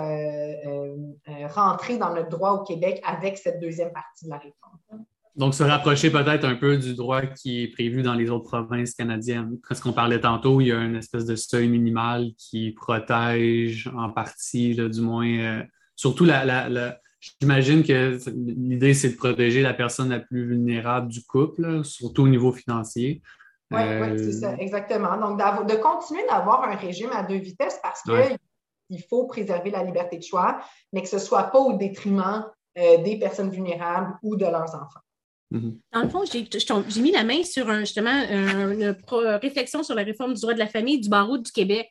rentrer 1.55 1.99
dans 1.99 2.15
notre 2.15 2.29
droit 2.29 2.53
au 2.53 2.63
Québec 2.63 3.03
avec 3.05 3.37
cette 3.37 3.59
deuxième 3.59 3.93
partie 3.93 4.27
de 4.27 4.31
la 4.31 4.39
réforme. 4.39 5.05
Donc, 5.37 5.55
se 5.55 5.63
rapprocher 5.63 6.11
peut-être 6.11 6.45
un 6.45 6.55
peu 6.55 6.79
du 6.79 6.95
droit 6.95 7.21
qui 7.23 7.63
est 7.63 7.69
prévu 7.69 8.03
dans 8.03 8.15
les 8.15 8.31
autres 8.31 8.49
provinces 8.49 8.95
canadiennes. 8.95 9.59
Parce 9.69 9.81
qu'on 9.81 9.93
parlait 9.93 10.21
tantôt, 10.21 10.63
il 10.63 10.69
y 10.69 10.73
a 10.73 10.79
une 10.79 10.97
espèce 10.97 11.27
de 11.27 11.37
seuil 11.37 11.69
minimal 11.69 12.31
qui 12.39 12.73
protège 12.73 13.91
en 13.95 14.11
partie, 14.11 14.75
du 14.75 15.01
moins, 15.03 15.29
euh, 15.29 15.63
surtout 15.95 16.25
la, 16.25 16.99
J'imagine 17.41 17.83
que 17.83 18.19
l'idée, 18.35 18.95
c'est 18.95 19.11
de 19.11 19.17
protéger 19.17 19.61
la 19.61 19.75
personne 19.75 20.11
la 20.11 20.21
plus 20.21 20.47
vulnérable 20.47 21.09
du 21.09 21.25
couple, 21.25 21.85
surtout 21.85 22.23
au 22.23 22.29
niveau 22.29 22.53
financier. 22.53 23.21
Oui, 23.73 23.81
euh, 23.81 24.17
c'est 24.17 24.33
ça, 24.33 24.55
exactement. 24.59 25.17
Donc, 25.17 25.39
de 25.39 25.75
continuer 25.77 26.25
d'avoir 26.29 26.63
un 26.65 26.77
régime 26.77 27.11
à 27.13 27.25
deux 27.25 27.39
vitesses 27.39 27.81
parce 27.83 28.03
qu'il 28.03 29.03
faut 29.11 29.27
préserver 29.27 29.71
la 29.71 29.83
liberté 29.83 30.19
de 30.19 30.23
choix, 30.23 30.61
mais 30.93 31.03
que 31.03 31.09
ce 31.09 31.17
ne 31.17 31.21
soit 31.21 31.45
pas 31.45 31.59
au 31.59 31.77
détriment 31.77 32.47
euh, 32.79 33.03
des 33.03 33.19
personnes 33.19 33.51
vulnérables 33.51 34.15
ou 34.23 34.37
de 34.37 34.45
leurs 34.45 34.75
enfants. 34.75 35.01
Mhm. 35.51 35.79
Dans 35.93 36.03
le 36.03 36.09
fond, 36.09 36.25
j'ai 36.25 37.01
mis 37.01 37.13
la 37.13 37.25
main 37.25 37.43
sur 37.45 37.73
justement 37.77 38.11
une 38.11 38.97
réflexion 39.43 39.83
sur 39.83 39.95
la 39.95 40.03
réforme 40.03 40.35
du 40.35 40.41
droit 40.41 40.55
de 40.55 40.59
la 40.59 40.67
famille 40.67 41.01
du 41.01 41.09
barreau 41.09 41.39
du 41.39 41.51
Québec. 41.53 41.91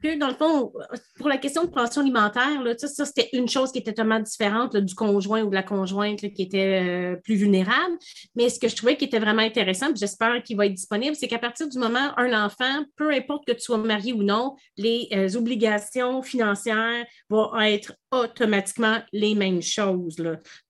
Puis, 0.00 0.18
dans 0.18 0.28
le 0.28 0.34
fond, 0.34 0.72
pour 1.18 1.28
la 1.28 1.38
question 1.38 1.64
de 1.64 1.70
pension 1.70 2.02
alimentaire, 2.02 2.62
là, 2.62 2.76
ça, 2.76 3.04
c'était 3.04 3.28
une 3.32 3.48
chose 3.48 3.72
qui 3.72 3.78
était 3.78 3.92
totalement 3.92 4.20
différente 4.20 4.76
du 4.76 4.94
conjoint 4.94 5.42
ou 5.42 5.50
de 5.50 5.54
la 5.54 5.62
conjointe 5.62 6.20
qui 6.20 6.42
était 6.42 6.82
euh, 6.82 7.16
plus 7.16 7.36
vulnérable. 7.36 7.96
Mais 8.34 8.48
ce 8.48 8.58
que 8.58 8.68
je 8.68 8.76
trouvais 8.76 8.96
qui 8.96 9.04
était 9.04 9.18
vraiment 9.18 9.42
intéressant, 9.42 9.86
j'espère 9.94 10.42
qu'il 10.42 10.56
va 10.56 10.66
être 10.66 10.74
disponible, 10.74 11.16
c'est 11.16 11.28
qu'à 11.28 11.38
partir 11.38 11.68
du 11.68 11.78
moment 11.78 12.08
où 12.16 12.20
un 12.20 12.44
enfant, 12.44 12.84
peu 12.96 13.10
importe 13.10 13.46
que 13.46 13.52
tu 13.52 13.60
sois 13.60 13.78
marié 13.78 14.12
ou 14.12 14.22
non, 14.22 14.54
les 14.76 15.08
euh, 15.12 15.34
obligations 15.36 16.22
financières 16.22 17.04
vont 17.28 17.58
être 17.60 17.94
automatiquement 18.10 18.98
les 19.12 19.34
mêmes 19.34 19.62
choses. 19.62 20.16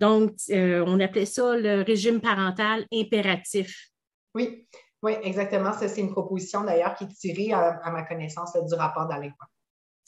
Donc, 0.00 0.32
euh, 0.50 0.84
on 0.86 1.00
appelait 1.00 1.26
ça 1.26 1.56
le 1.56 1.82
régime 1.82 2.20
parental 2.20 2.86
impératif. 2.92 3.90
Oui. 4.34 4.66
Oui, 5.04 5.12
exactement. 5.22 5.74
Ça, 5.74 5.86
c'est 5.86 6.00
une 6.00 6.10
proposition 6.10 6.64
d'ailleurs 6.64 6.94
qui 6.94 7.04
est 7.04 7.08
tirée 7.08 7.52
à, 7.52 7.90
ma 7.90 8.04
connaissance 8.04 8.56
du 8.56 8.74
rapport 8.74 9.06
d'Alain. 9.06 9.32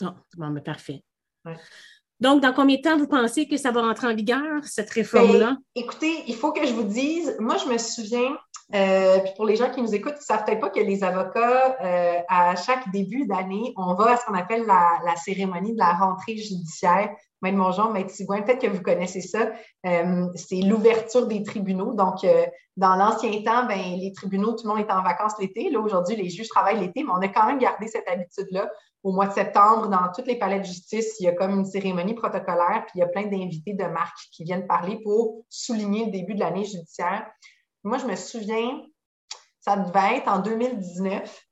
Ah, 0.03 0.15
bon, 0.39 0.49
mais 0.49 0.63
parfait. 0.63 1.03
Donc, 2.19 2.41
dans 2.41 2.55
combien 2.55 2.77
de 2.77 2.81
temps 2.81 2.97
vous 2.97 3.07
pensez 3.07 3.47
que 3.47 3.59
ça 3.59 3.73
va 3.73 3.83
rentrer 3.83 4.07
en 4.07 4.15
vigueur, 4.15 4.65
cette 4.65 4.89
réforme-là? 4.89 5.51
Ben, 5.51 5.83
écoutez, 5.83 6.25
il 6.27 6.35
faut 6.35 6.51
que 6.51 6.67
je 6.67 6.73
vous 6.73 6.85
dise, 6.85 7.37
moi, 7.39 7.59
je 7.59 7.71
me 7.71 7.77
souviens, 7.77 8.39
euh, 8.75 9.21
puis 9.21 9.33
pour 9.37 9.47
les 9.47 9.57
gens 9.57 9.71
qui 9.71 9.81
nous 9.81 9.95
écoutent, 9.95 10.15
ils 10.17 10.19
ne 10.19 10.37
savent 10.37 10.45
peut-être 10.45 10.61
pas 10.61 10.71
que 10.71 10.81
les 10.81 11.05
avocats, 11.05 11.77
euh, 11.81 12.19
à 12.29 12.57
chaque 12.57 12.91
début 12.91 13.27
d'année, 13.27 13.73
on 13.77 13.95
va 13.95 14.13
à 14.13 14.17
ce 14.17 14.25
qu'on 14.27 14.35
appelle 14.35 14.67
la, 14.67 15.15
cérémonie 15.17 15.73
de 15.73 15.79
la 15.79 15.93
rentrée 15.93 16.37
judiciaire. 16.37 17.11
Maître 17.43 17.59
Mongeon, 17.59 17.93
Maître 17.93 18.11
Sigouin, 18.11 18.43
peut-être 18.43 18.61
que 18.61 18.67
vous 18.67 18.83
connaissez 18.83 19.21
ça. 19.21 19.51
Euh, 19.87 20.27
c'est 20.35 20.63
l'ouverture 20.63 21.27
des 21.27 21.43
tribunaux. 21.45 21.93
Donc, 21.93 22.27
dans 22.77 22.97
l'ancien 22.97 23.31
temps, 23.45 23.67
ben, 23.67 23.79
les 23.99 24.13
tribunaux, 24.13 24.53
tout 24.53 24.67
le 24.67 24.75
monde 24.75 24.81
est 24.81 24.93
en 24.93 25.03
vacances 25.03 25.35
l'été. 25.39 25.71
Là, 25.71 25.79
aujourd'hui, 25.79 26.17
les 26.17 26.29
juges 26.29 26.49
travaillent 26.49 26.81
l'été, 26.81 27.05
mais 27.05 27.13
on 27.13 27.21
a 27.21 27.29
quand 27.29 27.47
même 27.47 27.59
gardé 27.59 27.87
cette 27.87 28.09
habitude-là. 28.09 28.69
Au 29.05 29.13
mois 29.13 29.29
de 29.29 29.33
septembre, 29.33 29.89
dans 29.89 30.11
toutes 30.13 30.27
les 30.27 30.37
palais 30.37 30.59
de 30.59 30.65
justice, 30.65 31.21
il 31.21 31.25
y 31.25 31.29
a 31.29 31.33
comme 31.33 31.53
une 31.53 31.65
cérémonie 31.65 32.15
protocolaire, 32.15 32.83
puis 32.87 32.97
il 32.97 32.99
y 32.99 33.03
a 33.03 33.07
plein 33.07 33.27
d'invités 33.27 33.75
de 33.75 33.85
marque 33.85 34.17
qui 34.33 34.43
viennent 34.43 34.67
parler 34.67 34.99
pour 35.05 35.45
souligner 35.49 36.07
le 36.07 36.11
début 36.11 36.35
de 36.35 36.41
l'année 36.41 36.65
judiciaire. 36.65 37.25
Moi, 37.87 37.99
je 37.99 38.07
me 38.07 38.17
souviens, 38.17 38.83
ça 39.61 39.77
devait 39.77 40.17
être 40.17 40.27
en 40.27 40.41
2019. 40.41 41.43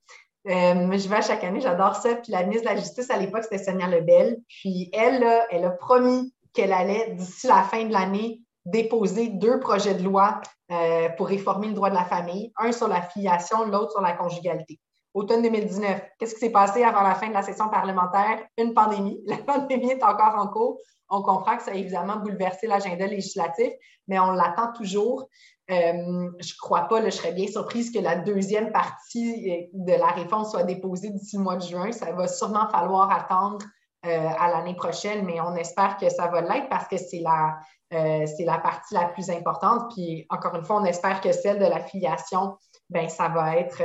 Euh, 0.48 0.98
je 0.98 1.08
vais 1.08 1.16
à 1.16 1.22
chaque 1.22 1.44
année, 1.44 1.60
j'adore 1.60 1.94
ça. 1.94 2.16
Puis 2.16 2.32
la 2.32 2.42
ministre 2.42 2.68
de 2.68 2.74
la 2.74 2.80
Justice 2.80 3.08
à 3.08 3.18
l'époque, 3.18 3.44
c'était 3.44 3.62
Sonia 3.62 3.86
Lebel. 3.86 4.38
Puis 4.48 4.90
elle, 4.92 5.24
elle 5.50 5.64
a 5.64 5.70
promis 5.70 6.34
qu'elle 6.52 6.72
allait, 6.72 7.12
d'ici 7.12 7.46
la 7.46 7.62
fin 7.62 7.84
de 7.84 7.92
l'année, 7.92 8.40
déposer 8.64 9.28
deux 9.28 9.60
projets 9.60 9.94
de 9.94 10.02
loi 10.02 10.40
euh, 10.72 11.08
pour 11.10 11.28
réformer 11.28 11.68
le 11.68 11.74
droit 11.74 11.90
de 11.90 11.94
la 11.94 12.04
famille, 12.04 12.52
un 12.58 12.72
sur 12.72 12.88
la 12.88 13.02
filiation, 13.02 13.66
l'autre 13.66 13.92
sur 13.92 14.00
la 14.00 14.14
conjugalité. 14.14 14.80
Automne 15.14 15.42
2019, 15.42 16.02
qu'est-ce 16.18 16.34
qui 16.34 16.40
s'est 16.40 16.50
passé 16.50 16.82
avant 16.82 17.02
la 17.02 17.14
fin 17.14 17.28
de 17.28 17.32
la 17.32 17.42
session 17.42 17.68
parlementaire? 17.68 18.44
Une 18.58 18.74
pandémie. 18.74 19.20
La 19.26 19.36
pandémie 19.36 19.92
est 19.92 20.02
encore 20.02 20.34
en 20.36 20.48
cours. 20.48 20.80
On 21.08 21.22
comprend 21.22 21.56
que 21.56 21.62
ça 21.62 21.70
a 21.70 21.74
évidemment 21.74 22.16
bouleversé 22.16 22.66
l'agenda 22.66 23.06
législatif, 23.06 23.72
mais 24.08 24.18
on 24.18 24.32
l'attend 24.32 24.72
toujours. 24.72 25.28
Euh, 25.70 26.30
je 26.40 26.52
ne 26.52 26.58
crois 26.60 26.82
pas, 26.88 27.02
je 27.04 27.10
serais 27.10 27.32
bien 27.32 27.46
surprise 27.46 27.90
que 27.90 27.98
la 27.98 28.16
deuxième 28.16 28.70
partie 28.70 29.50
euh, 29.50 29.66
de 29.72 29.92
la 29.92 30.08
réforme 30.08 30.44
soit 30.44 30.64
déposée 30.64 31.10
d'ici 31.10 31.36
le 31.36 31.42
mois 31.42 31.56
de 31.56 31.62
juin. 31.62 31.90
Ça 31.92 32.12
va 32.12 32.28
sûrement 32.28 32.68
falloir 32.68 33.10
attendre 33.10 33.64
à 34.06 34.48
l'année 34.48 34.76
prochaine, 34.76 35.24
mais 35.24 35.40
on 35.40 35.56
espère 35.56 35.96
que 35.96 36.10
ça 36.10 36.26
va 36.26 36.42
l'être 36.42 36.68
parce 36.68 36.86
que 36.88 36.98
c'est 36.98 37.20
la, 37.20 38.58
partie 38.62 38.92
la 38.92 39.06
plus 39.06 39.30
importante. 39.30 39.94
Puis 39.94 40.26
encore 40.28 40.54
une 40.56 40.62
fois, 40.62 40.76
on 40.82 40.84
espère 40.84 41.22
que 41.22 41.32
celle 41.32 41.58
de 41.58 41.64
la 41.64 41.80
filiation, 41.80 42.58
ben, 42.90 43.08
ça 43.08 43.30
va 43.30 43.56
être 43.56 43.78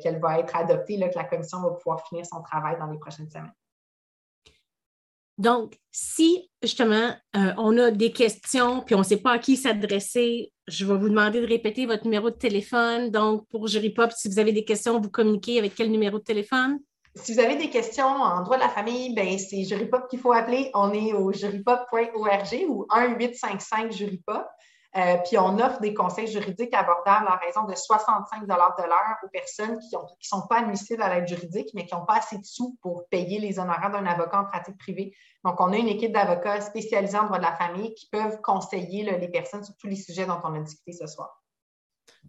qu'elle 0.00 0.20
va 0.20 0.38
être 0.38 0.54
adoptée, 0.54 1.00
que 1.00 1.18
la 1.18 1.24
commission 1.24 1.60
va 1.62 1.70
pouvoir 1.72 2.06
finir 2.06 2.24
son 2.24 2.42
travail 2.42 2.78
dans 2.78 2.86
les 2.86 2.98
prochaines 2.98 3.28
semaines. 3.28 3.50
Donc, 5.38 5.78
si 5.92 6.50
justement 6.62 7.14
euh, 7.36 7.52
on 7.58 7.76
a 7.78 7.90
des 7.90 8.10
questions 8.10 8.82
puis 8.82 8.94
on 8.94 9.00
ne 9.00 9.04
sait 9.04 9.18
pas 9.18 9.32
à 9.32 9.38
qui 9.38 9.56
s'adresser, 9.56 10.52
je 10.66 10.84
vais 10.84 10.96
vous 10.96 11.08
demander 11.08 11.40
de 11.40 11.46
répéter 11.46 11.86
votre 11.86 12.04
numéro 12.04 12.30
de 12.30 12.36
téléphone. 12.36 13.10
Donc, 13.10 13.46
pour 13.48 13.66
Pop, 13.94 14.12
si 14.12 14.28
vous 14.28 14.38
avez 14.38 14.52
des 14.52 14.64
questions, 14.64 15.00
vous 15.00 15.10
communiquez 15.10 15.58
avec 15.58 15.74
quel 15.74 15.90
numéro 15.90 16.18
de 16.18 16.24
téléphone? 16.24 16.78
Si 17.14 17.32
vous 17.32 17.40
avez 17.40 17.56
des 17.56 17.70
questions 17.70 18.06
en 18.06 18.42
droit 18.42 18.56
de 18.56 18.62
la 18.62 18.68
famille, 18.68 19.14
ben 19.14 19.38
c'est 19.38 19.64
Jurypop 19.64 20.08
qu'il 20.08 20.18
faut 20.18 20.32
appeler. 20.32 20.70
On 20.74 20.92
est 20.92 21.14
au 21.14 21.32
jurypop.org 21.32 22.66
ou 22.68 22.86
1-855-Jurypop. 22.90 24.44
Euh, 24.96 25.18
puis 25.24 25.36
on 25.36 25.58
offre 25.58 25.80
des 25.80 25.92
conseils 25.92 26.26
juridiques 26.26 26.72
abordables 26.72 27.28
à 27.28 27.36
raison 27.36 27.64
de 27.64 27.74
65 27.74 28.42
de 28.42 28.48
l'heure 28.48 29.16
aux 29.22 29.28
personnes 29.28 29.78
qui 29.78 29.94
ne 29.94 30.00
sont 30.20 30.46
pas 30.48 30.60
admissibles 30.60 31.02
à 31.02 31.14
l'aide 31.14 31.28
juridique, 31.28 31.68
mais 31.74 31.84
qui 31.84 31.94
n'ont 31.94 32.06
pas 32.06 32.16
assez 32.16 32.38
de 32.38 32.44
sous 32.44 32.78
pour 32.80 33.06
payer 33.10 33.38
les 33.38 33.58
honoraires 33.58 33.90
d'un 33.90 34.06
avocat 34.06 34.40
en 34.40 34.44
pratique 34.44 34.78
privée. 34.78 35.12
Donc, 35.44 35.60
on 35.60 35.72
a 35.72 35.76
une 35.76 35.88
équipe 35.88 36.12
d'avocats 36.12 36.62
spécialisés 36.62 37.18
en 37.18 37.24
droit 37.24 37.38
de 37.38 37.42
la 37.42 37.54
famille 37.54 37.92
qui 37.94 38.08
peuvent 38.08 38.40
conseiller 38.40 39.04
les 39.18 39.28
personnes 39.28 39.64
sur 39.64 39.76
tous 39.76 39.86
les 39.86 39.96
sujets 39.96 40.24
dont 40.24 40.40
on 40.42 40.54
a 40.54 40.60
discuté 40.60 40.92
ce 40.92 41.06
soir. 41.06 41.42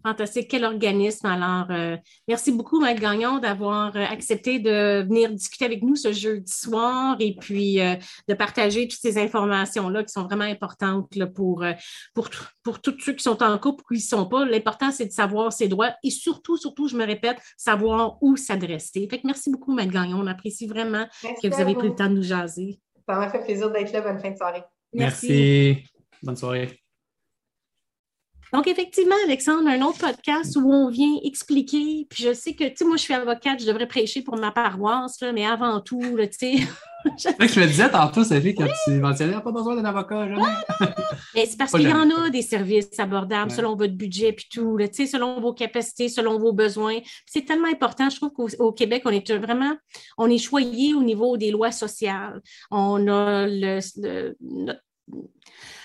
Fantastique. 0.04 0.48
Quel 0.48 0.64
organisme. 0.64 1.26
Alors, 1.26 1.66
euh, 1.70 1.96
merci 2.28 2.52
beaucoup, 2.52 2.80
Maître 2.80 3.00
Gagnon, 3.00 3.38
d'avoir 3.38 3.96
euh, 3.96 4.04
accepté 4.04 4.58
de 4.58 5.02
venir 5.02 5.30
discuter 5.30 5.64
avec 5.64 5.82
nous 5.82 5.96
ce 5.96 6.12
jeudi 6.12 6.52
soir 6.52 7.16
et 7.18 7.34
puis 7.34 7.80
euh, 7.80 7.96
de 8.28 8.34
partager 8.34 8.86
toutes 8.86 9.00
ces 9.00 9.18
informations-là 9.18 10.04
qui 10.04 10.12
sont 10.12 10.24
vraiment 10.24 10.44
importantes 10.44 11.08
pour, 11.34 11.64
pour, 12.14 12.28
pour 12.62 12.80
tous 12.80 12.98
ceux 13.00 13.12
qui 13.12 13.22
sont 13.22 13.42
en 13.42 13.58
couple 13.58 13.82
ou 13.84 13.94
qui 13.94 14.00
ne 14.00 14.06
sont 14.06 14.26
pas. 14.26 14.44
L'important, 14.44 14.92
c'est 14.92 15.06
de 15.06 15.12
savoir 15.12 15.52
ses 15.52 15.68
droits 15.68 15.92
et 16.04 16.10
surtout, 16.10 16.56
surtout, 16.56 16.88
je 16.88 16.96
me 16.96 17.04
répète, 17.04 17.38
savoir 17.56 18.18
où 18.22 18.36
s'adresser. 18.36 19.06
Fait 19.10 19.18
que 19.18 19.26
merci 19.26 19.50
beaucoup, 19.50 19.74
Maître 19.74 19.92
Gagnon. 19.92 20.20
On 20.20 20.26
apprécie 20.26 20.66
vraiment 20.66 21.06
que 21.22 21.48
vous 21.48 21.60
avez 21.60 21.74
pris 21.74 21.88
le 21.88 21.94
temps 21.94 22.08
de 22.08 22.14
nous 22.14 22.22
jaser. 22.22 22.80
Ça 23.08 23.16
m'a 23.16 23.30
fait 23.30 23.42
plaisir 23.42 23.70
d'être 23.70 23.92
là. 23.92 24.00
Bonne 24.00 24.20
fin 24.20 24.30
de 24.30 24.36
soirée. 24.36 24.62
merci. 24.92 25.84
Bonne 26.22 26.36
soirée. 26.36 26.80
Donc, 28.52 28.66
effectivement, 28.66 29.16
Alexandre, 29.26 29.68
un 29.68 29.82
autre 29.82 29.98
podcast 29.98 30.56
où 30.56 30.72
on 30.72 30.88
vient 30.88 31.18
expliquer, 31.22 32.06
puis 32.08 32.24
je 32.24 32.32
sais 32.32 32.54
que, 32.54 32.64
tu 32.64 32.76
sais, 32.76 32.84
moi, 32.84 32.96
je 32.96 33.02
suis 33.02 33.14
avocate, 33.14 33.60
je 33.60 33.66
devrais 33.66 33.86
prêcher 33.86 34.22
pour 34.22 34.36
ma 34.36 34.50
paroisse, 34.50 35.22
mais 35.34 35.46
avant 35.46 35.80
tout, 35.80 36.00
tu 36.00 36.28
sais. 36.32 36.54
que 37.04 37.46
je 37.46 37.60
me 37.60 37.66
disais 37.66 37.90
tantôt, 37.90 38.24
Sophie, 38.24 38.54
quand 38.54 38.66
tu 38.84 38.92
mentionnais, 38.92 39.40
pas 39.40 39.52
besoin 39.52 39.76
d'un 39.76 39.84
avocat, 39.84 40.28
jamais. 40.28 40.42
mais 41.34 41.46
c'est 41.46 41.56
parce 41.56 41.72
qu'il 41.72 41.88
y 41.88 41.92
en 41.92 42.10
a 42.10 42.30
des 42.30 42.42
services 42.42 42.98
abordables 42.98 43.50
selon 43.50 43.76
votre 43.76 43.94
budget, 43.94 44.32
puis 44.32 44.46
tout, 44.52 44.76
tu 44.78 44.88
sais, 44.92 45.06
selon 45.06 45.40
vos 45.40 45.52
capacités, 45.52 46.08
selon 46.08 46.38
vos 46.38 46.52
besoins. 46.52 46.98
C'est 47.26 47.44
tellement 47.44 47.68
important. 47.68 48.10
Je 48.10 48.16
trouve 48.16 48.32
qu'au 48.32 48.72
Québec, 48.72 49.02
on 49.04 49.10
est 49.10 49.32
vraiment, 49.32 49.76
on 50.16 50.28
est 50.28 50.38
choyé 50.38 50.94
au 50.94 51.02
niveau 51.02 51.36
des 51.36 51.50
lois 51.50 51.72
sociales. 51.72 52.40
On 52.70 53.06
a 53.08 53.46
le, 53.46 53.80
notre 54.40 54.80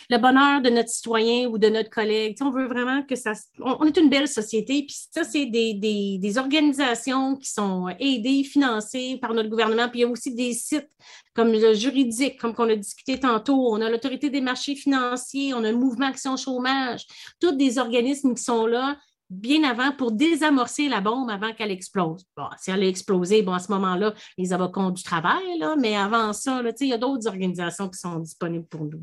le 0.10 0.18
bonheur 0.18 0.62
de 0.62 0.70
notre 0.70 0.90
citoyen 0.90 1.48
ou 1.48 1.58
de 1.58 1.70
notre 1.70 1.90
collègue. 1.90 2.38
on 2.42 2.50
veut 2.50 2.68
vraiment 2.68 3.04
que 3.04 3.16
ça. 3.16 3.34
On, 3.60 3.86
est 3.86 3.98
une 3.98 4.10
belle 4.10 4.28
société, 4.28 4.86
puis 4.86 4.96
ça, 5.12 5.24
c'est 5.24 5.46
des, 5.46 6.38
organisations 6.38 7.36
qui 7.36 7.50
sont 7.50 7.90
aidées, 8.00 8.44
financées 8.44 9.18
par 9.22 9.34
notre 9.34 9.50
gouvernement. 9.50 9.90
Puis 9.90 10.00
il 10.00 10.04
y 10.04 10.06
a 10.06 10.10
aussi 10.10 10.34
des 10.34 10.54
sites 10.54 10.90
comme 11.36 11.52
le 11.52 11.74
juridique, 11.74 12.40
comme 12.40 12.54
qu'on 12.54 12.70
a 12.70 12.76
discuté 12.76 13.20
tantôt. 13.20 13.74
On 13.74 13.82
a 13.82 13.90
l'autorité 13.90 14.30
des 14.30 14.42
marchés 14.42 14.76
financiers, 14.76 15.54
on 15.54 15.64
a 15.64 15.72
le 15.72 15.78
mouvement 15.78 16.08
Action 16.08 16.38
Chômage, 16.38 17.06
tous 17.40 17.54
des 17.54 17.78
organismes 17.78 18.36
qui 18.36 18.44
sont 18.44 18.66
là 18.66 18.98
bien 19.30 19.64
avant 19.64 19.92
pour 19.92 20.12
désamorcer 20.12 20.88
la 20.90 21.02
bombe 21.02 21.30
avant 21.30 21.54
qu'elle 21.54 21.72
explose. 21.72 22.26
Bon, 22.38 22.48
si 22.60 22.72
elle 22.72 22.84
a 22.84 22.88
explosé, 22.88 23.42
bon, 23.42 23.54
à 23.54 23.60
ce 23.60 23.72
moment-là, 23.72 24.14
les 24.38 24.54
avocats 24.54 24.82
ont 24.82 24.92
du 24.92 25.04
travail, 25.04 25.44
mais 25.80 25.96
avant 25.96 26.34
ça, 26.34 26.62
il 26.80 26.88
y 26.88 26.94
a 26.94 26.98
d'autres 26.98 27.28
organisations 27.28 27.90
qui 27.90 28.00
sont 28.00 28.20
disponibles 28.20 28.66
pour 28.66 28.86
nous. 28.86 29.02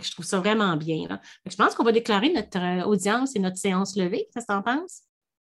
Je 0.00 0.10
trouve 0.10 0.24
ça 0.24 0.38
vraiment 0.38 0.76
bien. 0.76 1.20
Je 1.46 1.56
pense 1.56 1.74
qu'on 1.74 1.84
va 1.84 1.92
déclarer 1.92 2.32
notre 2.32 2.58
euh, 2.58 2.84
audience 2.84 3.36
et 3.36 3.38
notre 3.38 3.56
séance 3.56 3.96
levée. 3.96 4.28
Ça 4.32 4.42
t'en 4.42 4.62
pense? 4.62 5.02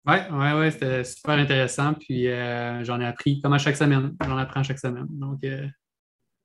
Oui, 0.06 0.18
oui, 0.32 0.48
oui, 0.56 0.72
c'était 0.72 1.04
super 1.04 1.36
intéressant. 1.36 1.94
Puis 1.94 2.28
euh, 2.28 2.84
j'en 2.84 3.00
ai 3.00 3.06
appris, 3.06 3.42
comme 3.42 3.54
à 3.54 3.58
chaque 3.58 3.78
semaine. 3.78 4.16
J'en 4.24 4.38
apprends 4.38 4.64
chaque 4.64 4.80
semaine. 4.80 5.08
Donc, 5.10 5.44
euh, 5.44 5.68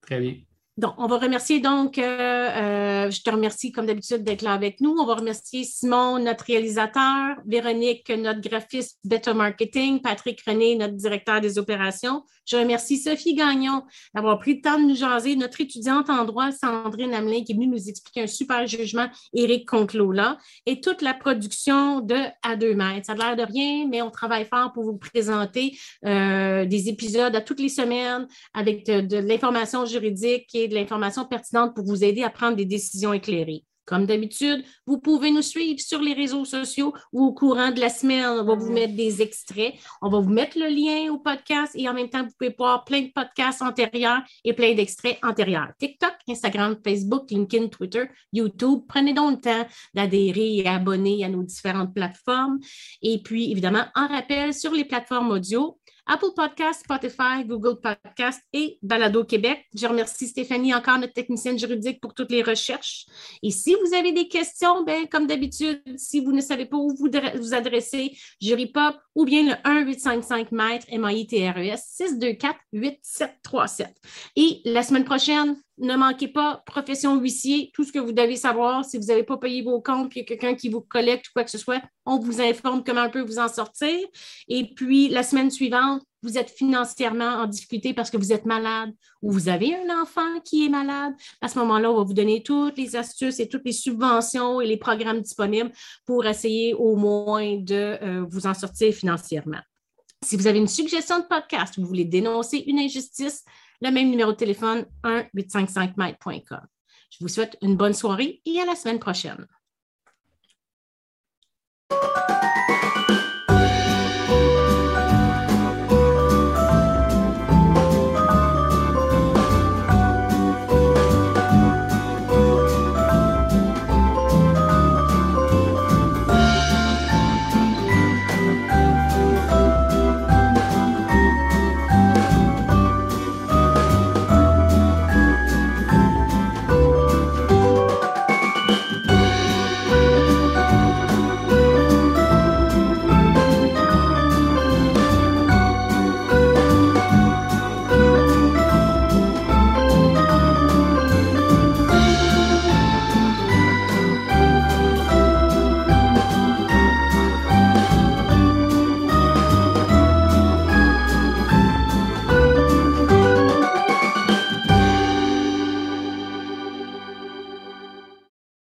très 0.02 0.20
bien. 0.20 0.36
Donc, 0.80 0.94
on 0.96 1.06
va 1.08 1.18
remercier 1.18 1.60
donc, 1.60 1.98
euh, 1.98 2.02
euh, 2.08 3.10
je 3.10 3.20
te 3.20 3.28
remercie 3.28 3.70
comme 3.70 3.84
d'habitude 3.84 4.24
d'être 4.24 4.40
là 4.40 4.54
avec 4.54 4.80
nous. 4.80 4.96
On 4.98 5.04
va 5.04 5.16
remercier 5.16 5.62
Simon, 5.62 6.18
notre 6.18 6.46
réalisateur, 6.46 7.36
Véronique, 7.44 8.08
notre 8.08 8.40
graphiste 8.40 8.98
Better 9.04 9.34
Marketing, 9.34 10.00
Patrick 10.00 10.40
René, 10.40 10.76
notre 10.76 10.94
directeur 10.94 11.42
des 11.42 11.58
opérations. 11.58 12.22
Je 12.46 12.56
remercie 12.56 12.96
Sophie 12.96 13.34
Gagnon 13.34 13.82
d'avoir 14.14 14.38
pris 14.38 14.54
le 14.54 14.60
temps 14.62 14.78
de 14.78 14.86
nous 14.86 14.96
jaser, 14.96 15.36
notre 15.36 15.60
étudiante 15.60 16.08
en 16.08 16.24
droit, 16.24 16.50
Sandrine 16.50 17.12
Hamelin, 17.12 17.44
qui 17.44 17.52
est 17.52 17.54
venue 17.54 17.66
nous 17.66 17.88
expliquer 17.90 18.22
un 18.22 18.26
super 18.26 18.66
jugement, 18.66 19.08
Éric 19.34 19.68
Conclola, 19.68 20.38
et 20.64 20.80
toute 20.80 21.02
la 21.02 21.12
production 21.12 22.00
de 22.00 22.16
À 22.42 22.56
deux 22.56 22.72
mètres. 22.72 23.04
Ça 23.04 23.12
a 23.12 23.16
l'air 23.16 23.36
de 23.36 23.42
rien, 23.42 23.86
mais 23.86 24.00
on 24.00 24.10
travaille 24.10 24.46
fort 24.46 24.72
pour 24.72 24.84
vous 24.84 24.96
présenter 24.96 25.78
euh, 26.06 26.64
des 26.64 26.88
épisodes 26.88 27.36
à 27.36 27.42
toutes 27.42 27.60
les 27.60 27.68
semaines 27.68 28.26
avec 28.54 28.86
de, 28.86 29.02
de 29.02 29.18
l'information 29.18 29.84
juridique 29.84 30.48
et 30.54 30.69
de 30.70 30.74
l'information 30.74 31.26
pertinente 31.26 31.74
pour 31.74 31.84
vous 31.84 32.02
aider 32.02 32.22
à 32.22 32.30
prendre 32.30 32.56
des 32.56 32.64
décisions 32.64 33.12
éclairées. 33.12 33.64
Comme 33.90 34.06
d'habitude, 34.06 34.64
vous 34.86 35.00
pouvez 35.00 35.32
nous 35.32 35.42
suivre 35.42 35.80
sur 35.80 36.00
les 36.00 36.12
réseaux 36.12 36.44
sociaux 36.44 36.94
ou 37.12 37.24
au 37.24 37.32
courant 37.32 37.72
de 37.72 37.80
la 37.80 37.88
semaine, 37.88 38.24
on 38.24 38.44
va 38.44 38.54
vous 38.54 38.70
mettre 38.70 38.94
des 38.94 39.20
extraits. 39.20 39.74
On 40.00 40.08
va 40.08 40.20
vous 40.20 40.30
mettre 40.30 40.56
le 40.60 40.68
lien 40.68 41.12
au 41.12 41.18
podcast 41.18 41.72
et 41.74 41.88
en 41.88 41.94
même 41.94 42.08
temps, 42.08 42.22
vous 42.22 42.30
pouvez 42.38 42.54
voir 42.56 42.84
plein 42.84 43.00
de 43.00 43.10
podcasts 43.12 43.62
antérieurs 43.62 44.20
et 44.44 44.52
plein 44.52 44.74
d'extraits 44.74 45.18
antérieurs. 45.24 45.72
TikTok, 45.80 46.12
Instagram, 46.28 46.76
Facebook, 46.86 47.28
LinkedIn, 47.32 47.66
Twitter, 47.66 48.04
YouTube. 48.32 48.82
Prenez 48.88 49.12
donc 49.12 49.38
le 49.38 49.40
temps 49.40 49.66
d'adhérer 49.92 50.58
et 50.58 50.68
abonner 50.68 51.24
à 51.24 51.28
nos 51.28 51.42
différentes 51.42 51.92
plateformes. 51.92 52.60
Et 53.02 53.20
puis, 53.20 53.50
évidemment, 53.50 53.86
en 53.96 54.06
rappel, 54.06 54.54
sur 54.54 54.72
les 54.72 54.84
plateformes 54.84 55.32
audio, 55.32 55.80
Apple 56.12 56.32
Podcast, 56.34 56.80
Spotify, 56.80 57.44
Google 57.46 57.78
Podcast 57.80 58.42
et 58.52 58.80
Balado 58.82 59.22
Québec. 59.22 59.64
Je 59.76 59.86
remercie 59.86 60.26
Stéphanie, 60.26 60.74
encore 60.74 60.98
notre 60.98 61.12
technicienne 61.12 61.56
juridique, 61.56 62.00
pour 62.00 62.14
toutes 62.14 62.32
les 62.32 62.42
recherches. 62.42 63.06
Et 63.44 63.52
si 63.52 63.76
vous 63.76 63.94
avez 63.94 64.10
des 64.10 64.26
questions, 64.26 64.82
ben, 64.82 65.06
comme 65.06 65.28
d'habitude, 65.28 65.80
si 65.96 66.18
vous 66.18 66.32
ne 66.32 66.40
savez 66.40 66.66
pas 66.66 66.76
où 66.76 66.96
vous 66.96 67.08
vous 67.36 67.54
adresser, 67.54 68.18
Jurypop 68.40 68.96
ou 69.14 69.24
bien 69.24 69.42
le 69.42 69.84
1855 69.84 70.50
mètres 70.50 70.86
MAITRES 70.90 71.78
624 71.86 72.58
8737. 72.72 73.94
Et 74.34 74.62
la 74.64 74.82
semaine 74.82 75.04
prochaine, 75.04 75.56
ne 75.80 75.96
manquez 75.96 76.28
pas, 76.28 76.62
profession 76.66 77.18
huissier, 77.18 77.70
tout 77.74 77.84
ce 77.84 77.92
que 77.92 77.98
vous 77.98 78.12
devez 78.12 78.36
savoir. 78.36 78.84
Si 78.84 78.98
vous 78.98 79.06
n'avez 79.06 79.22
pas 79.22 79.38
payé 79.38 79.62
vos 79.62 79.80
comptes, 79.80 80.10
puis 80.10 80.20
il 80.20 80.22
y 80.22 80.26
a 80.26 80.28
quelqu'un 80.28 80.54
qui 80.54 80.68
vous 80.68 80.80
collecte 80.80 81.28
ou 81.28 81.30
quoi 81.34 81.44
que 81.44 81.50
ce 81.50 81.58
soit, 81.58 81.82
on 82.06 82.18
vous 82.18 82.40
informe 82.40 82.84
comment 82.84 83.04
on 83.04 83.10
peut 83.10 83.22
vous 83.22 83.38
en 83.38 83.48
sortir. 83.48 83.98
Et 84.48 84.74
puis, 84.74 85.08
la 85.08 85.22
semaine 85.22 85.50
suivante, 85.50 86.02
vous 86.22 86.36
êtes 86.36 86.50
financièrement 86.50 87.42
en 87.42 87.46
difficulté 87.46 87.94
parce 87.94 88.10
que 88.10 88.16
vous 88.16 88.32
êtes 88.32 88.44
malade 88.44 88.92
ou 89.22 89.32
vous 89.32 89.48
avez 89.48 89.74
un 89.74 90.02
enfant 90.02 90.40
qui 90.44 90.66
est 90.66 90.68
malade. 90.68 91.14
À 91.40 91.48
ce 91.48 91.58
moment-là, 91.60 91.90
on 91.90 91.96
va 91.96 92.04
vous 92.04 92.14
donner 92.14 92.42
toutes 92.42 92.76
les 92.76 92.94
astuces 92.94 93.40
et 93.40 93.48
toutes 93.48 93.64
les 93.64 93.72
subventions 93.72 94.60
et 94.60 94.66
les 94.66 94.76
programmes 94.76 95.20
disponibles 95.20 95.72
pour 96.04 96.26
essayer 96.26 96.74
au 96.74 96.96
moins 96.96 97.56
de 97.56 97.98
euh, 98.02 98.26
vous 98.28 98.46
en 98.46 98.54
sortir 98.54 98.92
financièrement. 98.92 99.60
Si 100.22 100.36
vous 100.36 100.46
avez 100.46 100.58
une 100.58 100.68
suggestion 100.68 101.20
de 101.20 101.24
podcast, 101.24 101.78
vous 101.78 101.86
voulez 101.86 102.04
dénoncer 102.04 102.62
une 102.66 102.78
injustice, 102.78 103.42
le 103.80 103.90
même 103.90 104.10
numéro 104.10 104.32
de 104.32 104.36
téléphone 104.36 104.86
1 105.04 105.26
855 105.34 105.96
micecom 105.96 106.60
Je 107.10 107.18
vous 107.20 107.28
souhaite 107.28 107.56
une 107.62 107.76
bonne 107.76 107.94
soirée 107.94 108.40
et 108.44 108.60
à 108.60 108.66
la 108.66 108.74
semaine 108.74 108.98
prochaine. 108.98 109.46